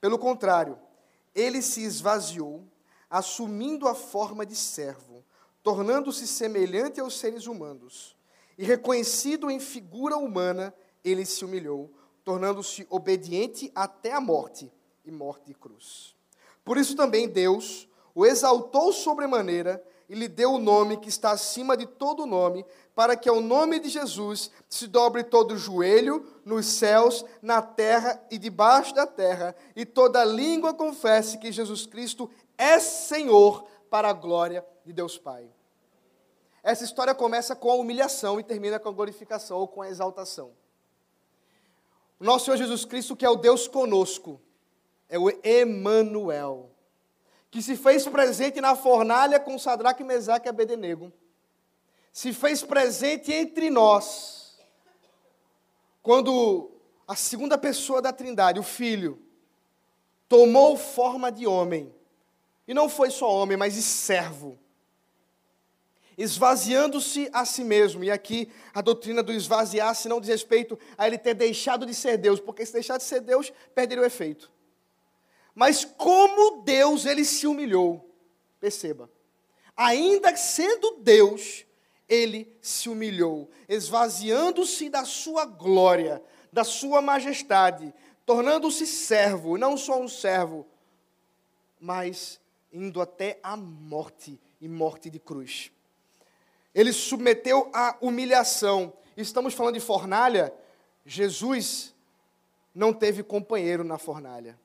Pelo 0.00 0.18
contrário, 0.18 0.78
ele 1.34 1.62
se 1.62 1.82
esvaziou, 1.82 2.64
assumindo 3.10 3.88
a 3.88 3.94
forma 3.94 4.44
de 4.44 4.54
servo, 4.54 5.24
tornando-se 5.62 6.26
semelhante 6.26 7.00
aos 7.00 7.18
seres 7.18 7.46
humanos. 7.46 8.16
E 8.56 8.64
reconhecido 8.64 9.50
em 9.50 9.60
figura 9.60 10.16
humana, 10.16 10.74
ele 11.04 11.24
se 11.24 11.44
humilhou 11.44 11.90
tornando-se 12.28 12.86
obediente 12.90 13.72
até 13.74 14.12
a 14.12 14.20
morte 14.20 14.70
e 15.02 15.10
morte 15.10 15.46
de 15.46 15.54
cruz. 15.54 16.14
Por 16.62 16.76
isso 16.76 16.94
também 16.94 17.26
Deus 17.26 17.88
o 18.14 18.26
exaltou 18.26 18.92
sobremaneira 18.92 19.82
e 20.08 20.14
lhe 20.14 20.26
deu 20.26 20.54
o 20.54 20.58
nome 20.58 20.96
que 20.96 21.08
está 21.08 21.32
acima 21.32 21.76
de 21.76 21.86
todo 21.86 22.24
nome, 22.24 22.64
para 22.94 23.14
que 23.14 23.28
ao 23.28 23.40
nome 23.40 23.78
de 23.78 23.88
Jesus 23.88 24.50
se 24.68 24.86
dobre 24.86 25.22
todo 25.22 25.52
o 25.52 25.58
joelho 25.58 26.26
nos 26.44 26.66
céus, 26.66 27.24
na 27.42 27.60
terra 27.60 28.20
e 28.30 28.38
debaixo 28.38 28.94
da 28.94 29.06
terra, 29.06 29.54
e 29.76 29.84
toda 29.84 30.24
língua 30.24 30.72
confesse 30.72 31.38
que 31.38 31.52
Jesus 31.52 31.86
Cristo 31.86 32.30
é 32.56 32.78
Senhor 32.78 33.64
para 33.90 34.08
a 34.08 34.14
glória 34.14 34.64
de 34.84 34.92
Deus 34.92 35.18
Pai. 35.18 35.48
Essa 36.62 36.84
história 36.84 37.14
começa 37.14 37.54
com 37.54 37.70
a 37.70 37.76
humilhação 37.76 38.40
e 38.40 38.44
termina 38.44 38.78
com 38.78 38.88
a 38.88 38.92
glorificação 38.92 39.58
ou 39.58 39.68
com 39.68 39.82
a 39.82 39.88
exaltação. 39.88 40.52
Nosso 42.18 42.46
Senhor 42.46 42.56
Jesus 42.56 42.84
Cristo, 42.84 43.14
que 43.14 43.24
é 43.24 43.30
o 43.30 43.36
Deus 43.36 43.68
conosco, 43.68 44.40
é 45.08 45.18
o 45.18 45.30
Emanuel, 45.42 46.70
que 47.50 47.62
se 47.62 47.76
fez 47.76 48.06
presente 48.06 48.60
na 48.60 48.76
fornalha 48.76 49.40
com 49.40 49.58
Sadraque, 49.58 50.04
Mesaque 50.04 50.46
e 50.46 50.50
Abednego. 50.50 51.12
Se 52.12 52.32
fez 52.32 52.62
presente 52.62 53.32
entre 53.32 53.70
nós. 53.70 54.58
Quando 56.02 56.70
a 57.06 57.14
segunda 57.14 57.56
pessoa 57.56 58.02
da 58.02 58.12
Trindade, 58.12 58.60
o 58.60 58.62
Filho, 58.62 59.22
tomou 60.28 60.76
forma 60.76 61.30
de 61.32 61.46
homem. 61.46 61.94
E 62.66 62.74
não 62.74 62.88
foi 62.88 63.10
só 63.10 63.32
homem, 63.32 63.56
mas 63.56 63.74
de 63.74 63.82
servo 63.82 64.58
esvaziando-se 66.18 67.30
a 67.32 67.44
si 67.44 67.62
mesmo. 67.62 68.02
E 68.02 68.10
aqui 68.10 68.50
a 68.74 68.82
doutrina 68.82 69.22
do 69.22 69.32
esvaziar-se 69.32 70.08
não 70.08 70.20
diz 70.20 70.28
respeito 70.28 70.76
a 70.98 71.06
ele 71.06 71.16
ter 71.16 71.32
deixado 71.32 71.86
de 71.86 71.94
ser 71.94 72.18
Deus, 72.18 72.40
porque 72.40 72.66
se 72.66 72.72
deixar 72.72 72.98
de 72.98 73.04
ser 73.04 73.20
Deus, 73.20 73.52
perderia 73.72 74.02
o 74.02 74.06
efeito. 74.06 74.50
Mas 75.58 75.84
como 75.84 76.62
Deus 76.62 77.04
ele 77.04 77.24
se 77.24 77.44
humilhou, 77.44 78.08
perceba, 78.60 79.10
ainda 79.76 80.36
sendo 80.36 80.98
Deus, 81.00 81.66
ele 82.08 82.56
se 82.62 82.88
humilhou, 82.88 83.50
esvaziando-se 83.68 84.88
da 84.88 85.04
sua 85.04 85.44
glória, 85.44 86.22
da 86.52 86.62
sua 86.62 87.02
majestade, 87.02 87.92
tornando-se 88.24 88.86
servo, 88.86 89.58
não 89.58 89.76
só 89.76 90.00
um 90.00 90.06
servo, 90.06 90.64
mas 91.80 92.40
indo 92.72 93.00
até 93.00 93.40
a 93.42 93.56
morte 93.56 94.38
e 94.60 94.68
morte 94.68 95.10
de 95.10 95.18
cruz. 95.18 95.72
Ele 96.72 96.92
submeteu 96.92 97.68
à 97.72 97.96
humilhação. 98.00 98.92
Estamos 99.16 99.54
falando 99.54 99.74
de 99.74 99.80
fornalha. 99.80 100.54
Jesus 101.04 101.92
não 102.72 102.92
teve 102.92 103.24
companheiro 103.24 103.82
na 103.82 103.98
fornalha. 103.98 104.56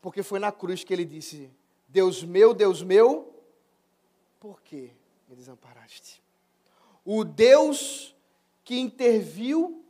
Porque 0.00 0.22
foi 0.22 0.38
na 0.38 0.50
cruz 0.50 0.82
que 0.84 0.92
ele 0.92 1.04
disse: 1.04 1.50
Deus 1.88 2.22
meu, 2.22 2.54
Deus 2.54 2.82
meu, 2.82 3.34
por 4.38 4.60
que 4.62 4.92
me 5.28 5.36
desamparaste? 5.36 6.22
O 7.04 7.24
Deus 7.24 8.14
que 8.64 8.78
interviu 8.78 9.84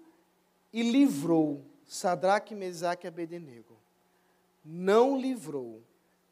e 0.73 0.83
livrou 0.91 1.65
Sadraque, 1.87 2.55
Mesaque 2.55 3.07
e 3.07 3.09
Abednego, 3.09 3.77
não 4.65 5.21
livrou 5.21 5.83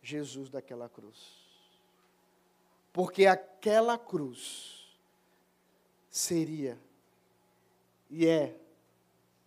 Jesus 0.00 0.48
daquela 0.48 0.88
cruz. 0.88 1.36
Porque 2.92 3.26
aquela 3.26 3.98
cruz 3.98 4.96
seria 6.10 6.78
e 8.08 8.26
é 8.26 8.56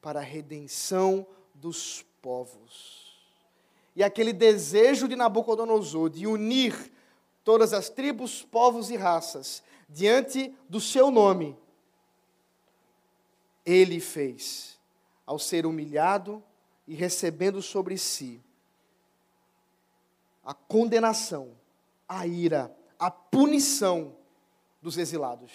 para 0.02 0.20
a 0.20 0.24
redenção 0.24 1.26
dos 1.54 2.04
povos. 2.22 3.01
E 3.96 4.04
aquele 4.04 4.32
desejo 4.32 5.08
de 5.08 5.16
Nabucodonosor 5.16 6.10
de 6.10 6.26
unir 6.26 6.92
todas 7.44 7.74
as 7.74 7.90
tribos, 7.90 8.42
povos 8.44 8.90
e 8.90 8.96
raças 8.96 9.64
diante 9.90 10.56
do 10.70 10.80
seu 10.80 11.12
nome, 11.12 11.58
ele 13.66 14.00
fez 14.00 14.80
ao 15.26 15.38
ser 15.38 15.66
humilhado 15.66 16.42
e 16.88 16.96
recebendo 16.96 17.62
sobre 17.62 17.98
si 17.98 18.42
a 20.44 20.54
condenação, 20.54 21.52
a 22.08 22.26
ira, 22.26 22.76
a 22.98 23.12
punição 23.12 24.16
dos 24.82 24.98
exilados, 24.98 25.52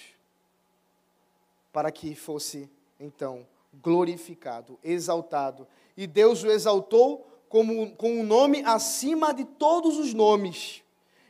para 1.73 1.91
que 1.91 2.15
fosse 2.15 2.71
então 2.99 3.47
glorificado, 3.83 4.79
exaltado. 4.83 5.67
E 5.97 6.07
Deus 6.07 6.43
o 6.45 6.51
exaltou 6.51 7.27
como, 7.57 7.91
com 7.97 8.21
um 8.21 8.23
nome 8.23 8.63
acima 8.67 9.33
de 9.33 9.43
todos 9.43 9.97
os 9.97 10.13
nomes. 10.13 10.83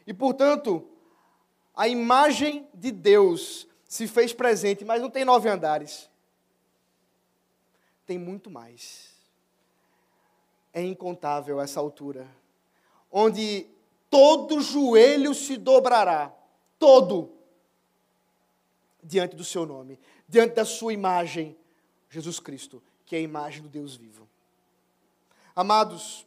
E, 0.05 0.13
portanto, 0.13 0.85
a 1.73 1.87
imagem 1.87 2.67
de 2.75 2.91
Deus 2.91 3.69
se 3.85 4.09
fez 4.09 4.33
presente, 4.33 4.85
mas 4.85 5.01
não 5.01 5.09
tem 5.09 5.25
nove 5.25 5.49
andares. 5.49 6.11
Tem 8.05 8.19
muito 8.19 8.51
mais. 8.51 9.11
É 10.73 10.83
incontável 10.83 11.61
essa 11.61 11.79
altura. 11.79 12.27
Onde 13.09 13.69
todo 14.11 14.61
joelho 14.61 15.33
se 15.33 15.57
dobrará, 15.57 16.35
todo, 16.77 17.31
diante 19.01 19.37
do 19.37 19.45
seu 19.45 19.65
nome, 19.65 19.97
diante 20.29 20.57
da 20.57 20.65
sua 20.65 20.93
imagem, 20.93 21.57
Jesus 22.11 22.41
Cristo, 22.41 22.83
que 23.05 23.15
é 23.15 23.21
a 23.21 23.23
imagem 23.23 23.63
do 23.63 23.69
Deus 23.69 23.95
vivo. 23.95 24.27
Amados, 25.59 26.27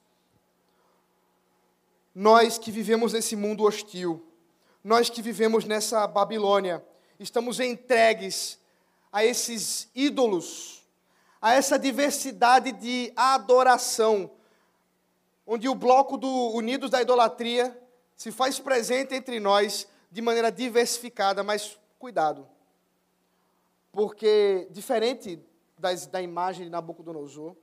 nós 2.15 2.57
que 2.57 2.71
vivemos 2.71 3.13
nesse 3.13 3.35
mundo 3.35 3.63
hostil, 3.63 4.25
nós 4.83 5.07
que 5.07 5.21
vivemos 5.21 5.65
nessa 5.65 6.07
Babilônia, 6.07 6.83
estamos 7.19 7.59
entregues 7.59 8.59
a 9.11 9.23
esses 9.23 9.87
ídolos, 9.93 10.83
a 11.39 11.53
essa 11.53 11.77
diversidade 11.77 12.71
de 12.71 13.13
adoração, 13.15 14.31
onde 15.45 15.69
o 15.69 15.75
bloco 15.75 16.17
do 16.17 16.51
Unidos 16.55 16.89
da 16.89 16.99
Idolatria 16.99 17.79
se 18.15 18.31
faz 18.31 18.59
presente 18.59 19.13
entre 19.13 19.39
nós 19.39 19.87
de 20.11 20.23
maneira 20.23 20.51
diversificada, 20.51 21.43
mas 21.43 21.77
cuidado, 21.99 22.47
porque 23.91 24.67
diferente 24.71 25.39
das, 25.77 26.07
da 26.07 26.19
imagem 26.19 26.65
de 26.65 26.71
Nabucodonosor, 26.71 27.55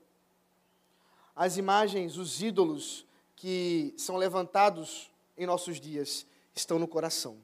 as 1.36 1.58
imagens, 1.58 2.16
os 2.16 2.40
ídolos 2.40 3.06
que 3.36 3.92
são 3.98 4.16
levantados 4.16 5.10
em 5.36 5.44
nossos 5.44 5.78
dias 5.78 6.26
estão 6.54 6.78
no 6.78 6.88
coração. 6.88 7.36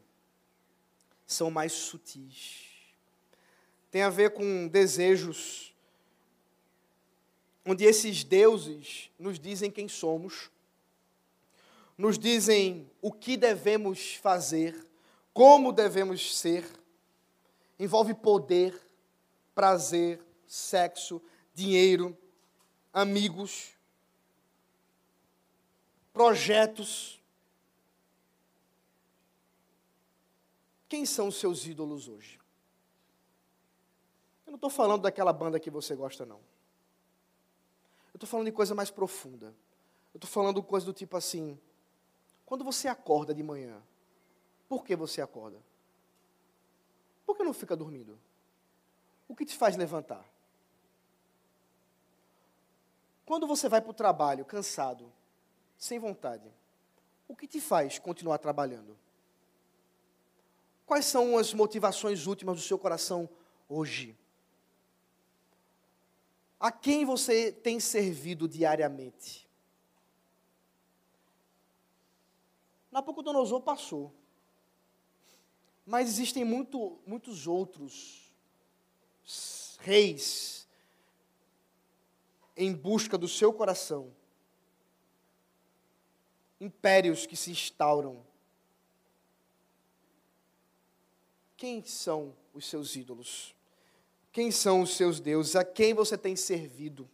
São 1.27 1.51
mais 1.51 1.73
sutis. 1.73 2.71
Tem 3.91 4.01
a 4.01 4.09
ver 4.09 4.31
com 4.33 4.67
desejos, 4.67 5.75
onde 7.67 7.85
esses 7.85 8.25
deuses 8.25 9.11
nos 9.19 9.39
dizem 9.39 9.71
quem 9.71 9.87
somos, 9.87 10.51
nos 11.99 12.19
dizem 12.19 12.91
o 13.03 13.13
que 13.13 13.37
devemos 13.37 14.15
fazer, 14.15 14.87
como 15.35 15.71
devemos 15.71 16.39
ser. 16.39 16.65
Envolve 17.79 18.15
poder, 18.15 18.75
prazer, 19.55 20.19
sexo, 20.47 21.21
dinheiro, 21.55 22.17
amigos, 22.93 23.72
projetos. 26.13 27.21
Quem 30.89 31.07
são 31.07 31.29
os 31.29 31.37
seus 31.37 31.67
ídolos 31.67 32.09
hoje? 32.09 32.39
Eu 34.47 34.53
não 34.53 34.57
estou 34.57 34.71
falando 34.71 35.03
daquela 35.03 35.33
banda 35.33 35.59
que 35.59 35.71
você 35.71 35.97
gosta, 35.97 36.27
não. 36.27 36.41
Eu 38.13 38.17
estou 38.17 38.29
falando 38.29 38.47
de 38.47 38.53
coisa 38.53 38.75
mais 38.75 38.91
profunda. 38.91 39.55
Eu 40.13 40.19
estou 40.19 40.31
falando 40.31 40.63
coisa 40.63 40.85
do 40.85 40.93
tipo 40.93 41.17
assim: 41.17 41.59
quando 42.45 42.63
você 42.63 42.89
acorda 42.89 43.35
de 43.35 43.43
manhã, 43.43 43.83
por 44.69 44.85
que 44.85 44.95
você 44.95 45.23
acorda? 45.23 45.59
Por 47.25 47.37
que 47.37 47.43
não 47.43 47.55
fica 47.55 47.75
dormindo? 47.75 48.19
O 49.27 49.35
que 49.35 49.47
te 49.47 49.57
faz 49.57 49.77
levantar? 49.77 50.23
Quando 53.25 53.47
você 53.47 53.69
vai 53.69 53.81
para 53.81 53.91
o 53.91 53.95
trabalho 53.95 54.45
cansado, 54.45 55.11
sem 55.83 55.99
vontade, 55.99 56.49
o 57.27 57.35
que 57.35 57.49
te 57.49 57.61
faz 57.61 57.99
continuar 57.99 58.39
trabalhando? 58.39 58.97
Quais 60.87 61.05
são 61.07 61.37
as 61.37 61.53
motivações 61.53 62.25
últimas 62.29 62.55
do 62.57 62.63
seu 62.63 62.79
coração 62.79 63.29
hoje? 63.69 64.17
A 66.61 66.71
quem 66.71 67.05
você 67.05 67.51
tem 67.51 67.81
servido 67.81 68.47
diariamente? 68.47 69.51
Nabucodonosor 72.89 73.61
passou. 73.63 74.15
Mas 75.85 76.07
existem 76.07 76.45
muito, 76.45 77.01
muitos 77.05 77.49
outros 77.49 78.33
reis 79.81 80.65
em 82.57 82.73
busca 82.73 83.19
do 83.19 83.27
seu 83.27 83.53
coração 83.53 84.15
impérios 86.63 87.27
que 87.27 87.37
se 87.37 87.51
instauram. 87.51 88.25
Quem 91.57 91.85
são 91.85 92.35
os 92.55 92.67
seus 92.67 92.95
ídolos? 92.95 93.55
Quem 94.31 94.51
são 94.51 94.83
os 94.83 94.97
seus 94.97 95.21
deuses? 95.21 95.57
A 95.57 95.65
quem 95.65 95.93
você 95.93 96.17
tem 96.17 96.37
servido? 96.37 97.09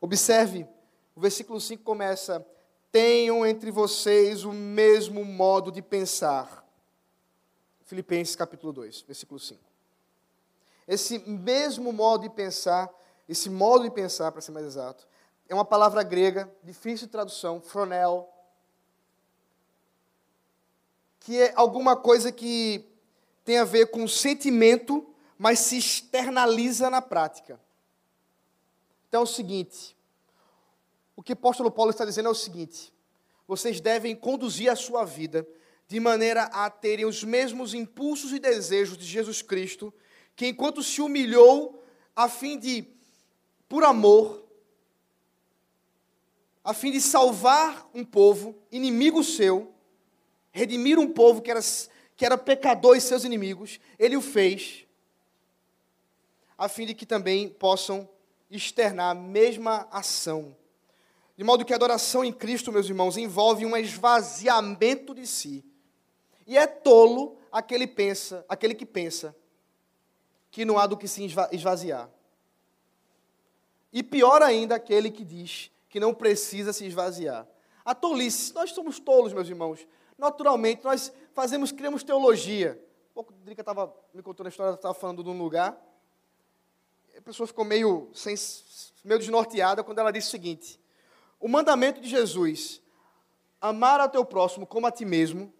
Observe, 0.00 0.66
o 1.14 1.20
versículo 1.20 1.60
5 1.60 1.82
começa: 1.82 2.44
Tenham 2.90 3.46
entre 3.46 3.70
vocês 3.70 4.44
o 4.44 4.52
mesmo 4.52 5.24
modo 5.24 5.70
de 5.70 5.80
pensar. 5.80 6.64
Filipenses 7.84 8.34
capítulo 8.34 8.72
2, 8.72 9.02
versículo 9.02 9.38
5. 9.38 9.60
Esse 10.86 11.18
mesmo 11.20 11.92
modo 11.92 12.22
de 12.22 12.30
pensar, 12.30 12.92
esse 13.28 13.48
modo 13.48 13.84
de 13.84 13.90
pensar, 13.90 14.32
para 14.32 14.40
ser 14.40 14.52
mais 14.52 14.66
exato, 14.66 15.06
é 15.48 15.54
uma 15.54 15.64
palavra 15.64 16.02
grega, 16.02 16.52
difícil 16.62 17.06
de 17.06 17.12
tradução, 17.12 17.60
fronel, 17.60 18.28
que 21.20 21.40
é 21.40 21.52
alguma 21.56 21.96
coisa 21.96 22.30
que 22.30 22.84
tem 23.44 23.58
a 23.58 23.64
ver 23.64 23.90
com 23.90 24.06
sentimento, 24.08 25.06
mas 25.38 25.58
se 25.60 25.76
externaliza 25.76 26.88
na 26.90 27.02
prática. 27.02 27.60
Então 29.08 29.20
é 29.20 29.24
o 29.24 29.26
seguinte: 29.26 29.96
o 31.16 31.22
que 31.22 31.32
o 31.32 31.34
apóstolo 31.34 31.70
Paulo 31.70 31.90
está 31.90 32.04
dizendo 32.04 32.28
é 32.28 32.32
o 32.32 32.34
seguinte: 32.34 32.92
vocês 33.46 33.80
devem 33.80 34.16
conduzir 34.16 34.70
a 34.70 34.76
sua 34.76 35.04
vida 35.04 35.46
de 35.86 36.00
maneira 36.00 36.44
a 36.44 36.68
terem 36.70 37.04
os 37.04 37.22
mesmos 37.22 37.74
impulsos 37.74 38.32
e 38.32 38.38
desejos 38.38 38.96
de 38.96 39.04
Jesus 39.04 39.42
Cristo, 39.42 39.92
que 40.34 40.48
enquanto 40.48 40.82
se 40.82 41.00
humilhou 41.00 41.82
a 42.16 42.28
fim 42.28 42.58
de, 42.58 42.86
por 43.68 43.84
amor, 43.84 44.43
a 46.64 46.72
fim 46.72 46.90
de 46.90 47.00
salvar 47.00 47.86
um 47.92 48.02
povo 48.02 48.56
inimigo 48.72 49.22
seu, 49.22 49.74
redimir 50.50 50.98
um 50.98 51.12
povo 51.12 51.42
que 51.42 51.50
era, 51.50 51.60
que 52.16 52.24
era 52.24 52.38
pecador 52.38 52.96
e 52.96 53.00
seus 53.02 53.22
inimigos, 53.22 53.78
ele 53.98 54.16
o 54.16 54.22
fez. 54.22 54.86
a 56.56 56.68
fim 56.68 56.86
de 56.86 56.94
que 56.94 57.04
também 57.04 57.48
possam 57.48 58.08
externar 58.48 59.10
a 59.10 59.14
mesma 59.14 59.86
ação. 59.90 60.56
De 61.36 61.42
modo 61.42 61.64
que 61.64 61.72
a 61.72 61.76
adoração 61.76 62.24
em 62.24 62.32
Cristo, 62.32 62.72
meus 62.72 62.86
irmãos, 62.86 63.16
envolve 63.16 63.66
um 63.66 63.76
esvaziamento 63.76 65.12
de 65.12 65.26
si. 65.26 65.64
E 66.46 66.56
é 66.56 66.64
tolo 66.66 67.36
aquele, 67.50 67.88
pensa, 67.88 68.44
aquele 68.48 68.74
que 68.74 68.86
pensa 68.86 69.34
que 70.50 70.64
não 70.64 70.78
há 70.78 70.86
do 70.86 70.96
que 70.96 71.08
se 71.08 71.24
esvaziar. 71.50 72.08
E 73.92 74.02
pior 74.02 74.40
ainda, 74.42 74.76
aquele 74.76 75.10
que 75.10 75.24
diz 75.24 75.72
que 75.94 76.00
não 76.00 76.12
precisa 76.12 76.72
se 76.72 76.84
esvaziar. 76.84 77.46
A 77.84 77.94
tolice, 77.94 78.52
nós 78.52 78.72
somos 78.72 78.98
tolos, 78.98 79.32
meus 79.32 79.48
irmãos. 79.48 79.86
Naturalmente, 80.18 80.82
nós 80.82 81.12
fazemos, 81.32 81.70
criamos 81.70 82.02
teologia. 82.02 82.84
Um 83.12 83.14
pouco, 83.14 83.32
Drica 83.32 83.62
estava 83.62 83.94
me 84.12 84.20
contando 84.20 84.46
a 84.46 84.50
história, 84.50 84.74
estava 84.74 84.92
falando 84.92 85.22
de 85.22 85.30
um 85.30 85.38
lugar. 85.38 85.80
A 87.16 87.22
pessoa 87.22 87.46
ficou 87.46 87.64
meio, 87.64 88.10
sem, 88.12 88.34
meio 89.04 89.20
desnorteada 89.20 89.84
quando 89.84 90.00
ela 90.00 90.10
disse 90.10 90.26
o 90.26 90.30
seguinte: 90.32 90.80
O 91.38 91.46
mandamento 91.46 92.00
de 92.00 92.08
Jesus, 92.08 92.82
amar 93.60 94.00
ao 94.00 94.08
teu 94.08 94.24
próximo 94.24 94.66
como 94.66 94.88
a 94.88 94.90
ti 94.90 95.04
mesmo, 95.04 95.54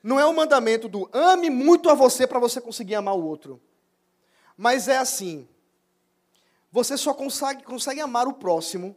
não 0.00 0.20
é 0.20 0.24
o 0.24 0.32
mandamento 0.32 0.86
do 0.86 1.10
ame 1.12 1.50
muito 1.50 1.90
a 1.90 1.94
você 1.94 2.28
para 2.28 2.38
você 2.38 2.60
conseguir 2.60 2.94
amar 2.94 3.16
o 3.16 3.24
outro. 3.24 3.60
Mas 4.56 4.86
é 4.86 4.98
assim: 4.98 5.48
você 6.70 6.96
só 6.96 7.12
consegue, 7.12 7.64
consegue 7.64 8.00
amar 8.00 8.28
o 8.28 8.34
próximo 8.34 8.96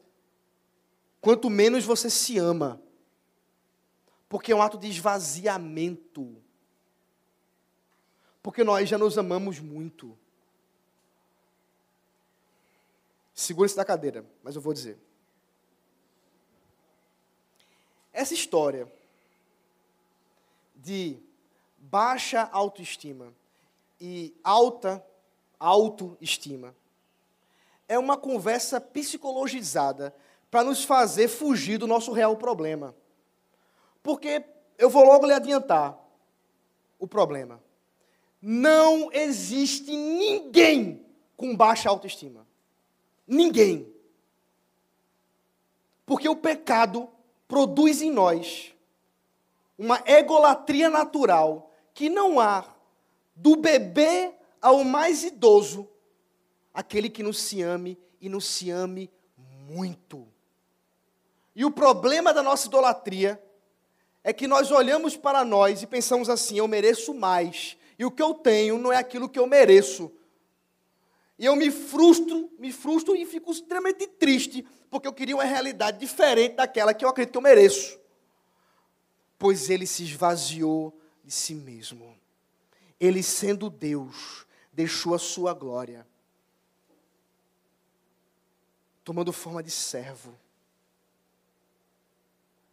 quanto 1.27 1.49
menos 1.49 1.83
você 1.83 2.09
se 2.09 2.37
ama. 2.37 2.81
Porque 4.29 4.53
é 4.53 4.55
um 4.55 4.61
ato 4.61 4.77
de 4.77 4.87
esvaziamento. 4.87 6.41
Porque 8.41 8.63
nós 8.63 8.87
já 8.87 8.97
nos 8.97 9.17
amamos 9.17 9.59
muito. 9.59 10.17
Segura-se 13.33 13.75
da 13.75 13.83
cadeira, 13.83 14.25
mas 14.41 14.55
eu 14.55 14.61
vou 14.61 14.71
dizer. 14.71 14.97
Essa 18.13 18.33
história 18.33 18.89
de 20.77 21.19
baixa 21.77 22.43
autoestima 22.53 23.33
e 23.99 24.33
alta 24.41 25.05
autoestima 25.59 26.73
é 27.85 27.99
uma 27.99 28.15
conversa 28.15 28.79
psicologizada 28.79 30.15
para 30.49 30.63
nos 30.63 30.83
fazer 30.83 31.27
fugir 31.27 31.77
do 31.77 31.87
nosso 31.87 32.11
real 32.11 32.35
problema. 32.37 32.95
Porque 34.01 34.43
eu 34.77 34.89
vou 34.89 35.03
logo 35.03 35.25
lhe 35.25 35.33
adiantar 35.33 35.97
o 36.99 37.07
problema. 37.07 37.61
Não 38.41 39.11
existe 39.11 39.95
ninguém 39.95 41.05
com 41.35 41.55
baixa 41.55 41.89
autoestima. 41.89 42.47
Ninguém. 43.27 43.91
Porque 46.05 46.29
o 46.29 46.35
pecado 46.35 47.09
produz 47.47 48.01
em 48.01 48.11
nós 48.11 48.73
uma 49.77 50.01
egolatria 50.05 50.89
natural 50.89 51.71
que 51.93 52.09
não 52.09 52.39
há 52.39 52.65
do 53.35 53.55
bebê 53.55 54.33
ao 54.61 54.83
mais 54.83 55.23
idoso 55.23 55.87
aquele 56.73 57.09
que 57.09 57.23
nos 57.23 57.39
se 57.41 57.61
ame 57.61 57.97
e 58.21 58.29
nos 58.29 58.47
se 58.47 58.71
ame 58.71 59.11
muito. 59.67 60.27
E 61.57 61.65
o 61.65 61.71
problema 61.71 62.31
da 62.31 62.43
nossa 62.43 62.67
idolatria 62.67 63.43
é 64.23 64.31
que 64.31 64.45
nós 64.45 64.69
olhamos 64.69 65.17
para 65.17 65.43
nós 65.43 65.81
e 65.81 65.87
pensamos 65.87 66.29
assim: 66.29 66.59
eu 66.59 66.67
mereço 66.67 67.15
mais, 67.15 67.75
e 67.97 68.05
o 68.05 68.11
que 68.11 68.21
eu 68.21 68.35
tenho 68.35 68.77
não 68.77 68.93
é 68.93 68.97
aquilo 68.97 69.27
que 69.27 69.39
eu 69.39 69.47
mereço. 69.47 70.11
E 71.39 71.45
eu 71.45 71.55
me 71.55 71.71
frustro, 71.71 72.51
me 72.59 72.71
frustro 72.71 73.15
e 73.15 73.25
fico 73.25 73.51
extremamente 73.51 74.05
triste, 74.05 74.63
porque 74.87 75.07
eu 75.07 75.13
queria 75.13 75.35
uma 75.35 75.45
realidade 75.45 75.97
diferente 75.97 76.57
daquela 76.57 76.93
que 76.93 77.03
eu 77.03 77.09
acredito 77.09 77.31
que 77.31 77.37
eu 77.39 77.41
mereço. 77.41 77.99
Pois 79.39 79.67
ele 79.67 79.87
se 79.87 80.03
esvaziou 80.03 80.95
de 81.23 81.31
si 81.31 81.55
mesmo. 81.55 82.15
Ele, 82.99 83.23
sendo 83.23 83.67
Deus, 83.67 84.45
deixou 84.71 85.15
a 85.15 85.19
sua 85.19 85.55
glória 85.55 86.05
tomando 89.03 89.33
forma 89.33 89.63
de 89.63 89.71
servo, 89.71 90.37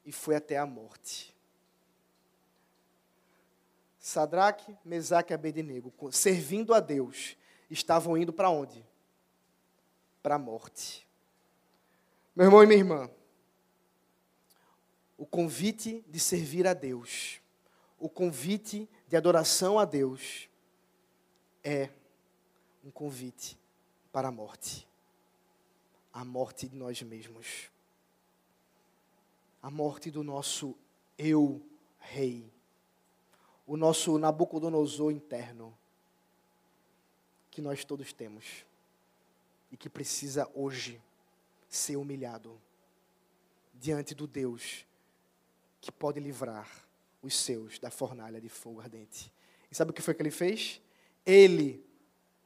e 0.04 0.12
foi 0.12 0.36
até 0.36 0.58
a 0.58 0.66
morte. 0.66 1.34
Sadraque, 3.98 4.76
Mesaque 4.84 5.32
e 5.32 5.34
Abednego, 5.34 5.92
servindo 6.12 6.74
a 6.74 6.80
Deus, 6.80 7.36
estavam 7.70 8.16
indo 8.16 8.32
para 8.32 8.50
onde? 8.50 8.84
Para 10.22 10.34
a 10.34 10.38
morte. 10.38 11.08
Meu 12.36 12.46
irmão 12.46 12.62
e 12.62 12.66
minha 12.66 12.78
irmã, 12.78 13.10
o 15.16 15.24
convite 15.24 16.04
de 16.08 16.20
servir 16.20 16.66
a 16.66 16.74
Deus, 16.74 17.40
o 17.98 18.08
convite 18.08 18.88
de 19.08 19.16
adoração 19.16 19.78
a 19.78 19.84
Deus, 19.84 20.48
é 21.62 21.88
um 22.84 22.90
convite 22.90 23.58
para 24.12 24.28
a 24.28 24.30
morte 24.30 24.86
a 26.14 26.24
morte 26.24 26.68
de 26.68 26.76
nós 26.76 27.02
mesmos. 27.02 27.68
A 29.64 29.70
morte 29.70 30.10
do 30.10 30.22
nosso 30.22 30.76
eu 31.16 31.64
rei. 31.98 32.52
O 33.66 33.78
nosso 33.78 34.18
Nabucodonosor 34.18 35.10
interno. 35.10 35.74
Que 37.50 37.62
nós 37.62 37.82
todos 37.82 38.12
temos. 38.12 38.66
E 39.72 39.76
que 39.78 39.88
precisa 39.88 40.46
hoje 40.54 41.00
ser 41.66 41.96
humilhado 41.96 42.60
diante 43.72 44.14
do 44.14 44.26
Deus 44.26 44.84
que 45.80 45.90
pode 45.90 46.20
livrar 46.20 46.68
os 47.22 47.34
seus 47.34 47.78
da 47.78 47.90
fornalha 47.90 48.38
de 48.38 48.50
fogo 48.50 48.82
ardente. 48.82 49.32
E 49.70 49.74
sabe 49.74 49.92
o 49.92 49.94
que 49.94 50.02
foi 50.02 50.12
que 50.12 50.20
ele 50.20 50.30
fez? 50.30 50.78
Ele 51.24 51.82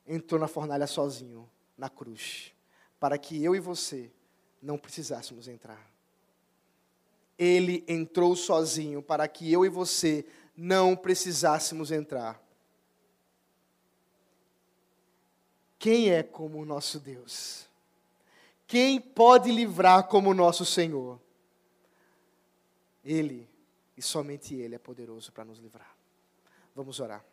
entrou 0.06 0.40
na 0.40 0.46
fornalha 0.46 0.86
sozinho, 0.86 1.50
na 1.76 1.90
cruz 1.90 2.54
para 2.98 3.18
que 3.18 3.42
eu 3.42 3.54
e 3.54 3.60
você 3.60 4.10
não 4.60 4.76
precisássemos 4.76 5.48
entrar. 5.48 5.97
Ele 7.38 7.84
entrou 7.86 8.34
sozinho 8.34 9.00
para 9.02 9.28
que 9.28 9.52
eu 9.52 9.64
e 9.64 9.68
você 9.68 10.26
não 10.56 10.96
precisássemos 10.96 11.92
entrar. 11.92 12.42
Quem 15.78 16.10
é 16.10 16.22
como 16.22 16.58
o 16.58 16.64
nosso 16.64 16.98
Deus? 16.98 17.68
Quem 18.66 19.00
pode 19.00 19.52
livrar 19.52 20.08
como 20.08 20.30
o 20.30 20.34
nosso 20.34 20.64
Senhor? 20.64 21.20
Ele, 23.04 23.48
e 23.96 24.02
somente 24.02 24.54
Ele 24.54 24.74
é 24.74 24.78
poderoso 24.78 25.32
para 25.32 25.44
nos 25.44 25.58
livrar. 25.58 25.96
Vamos 26.74 26.98
orar. 27.00 27.24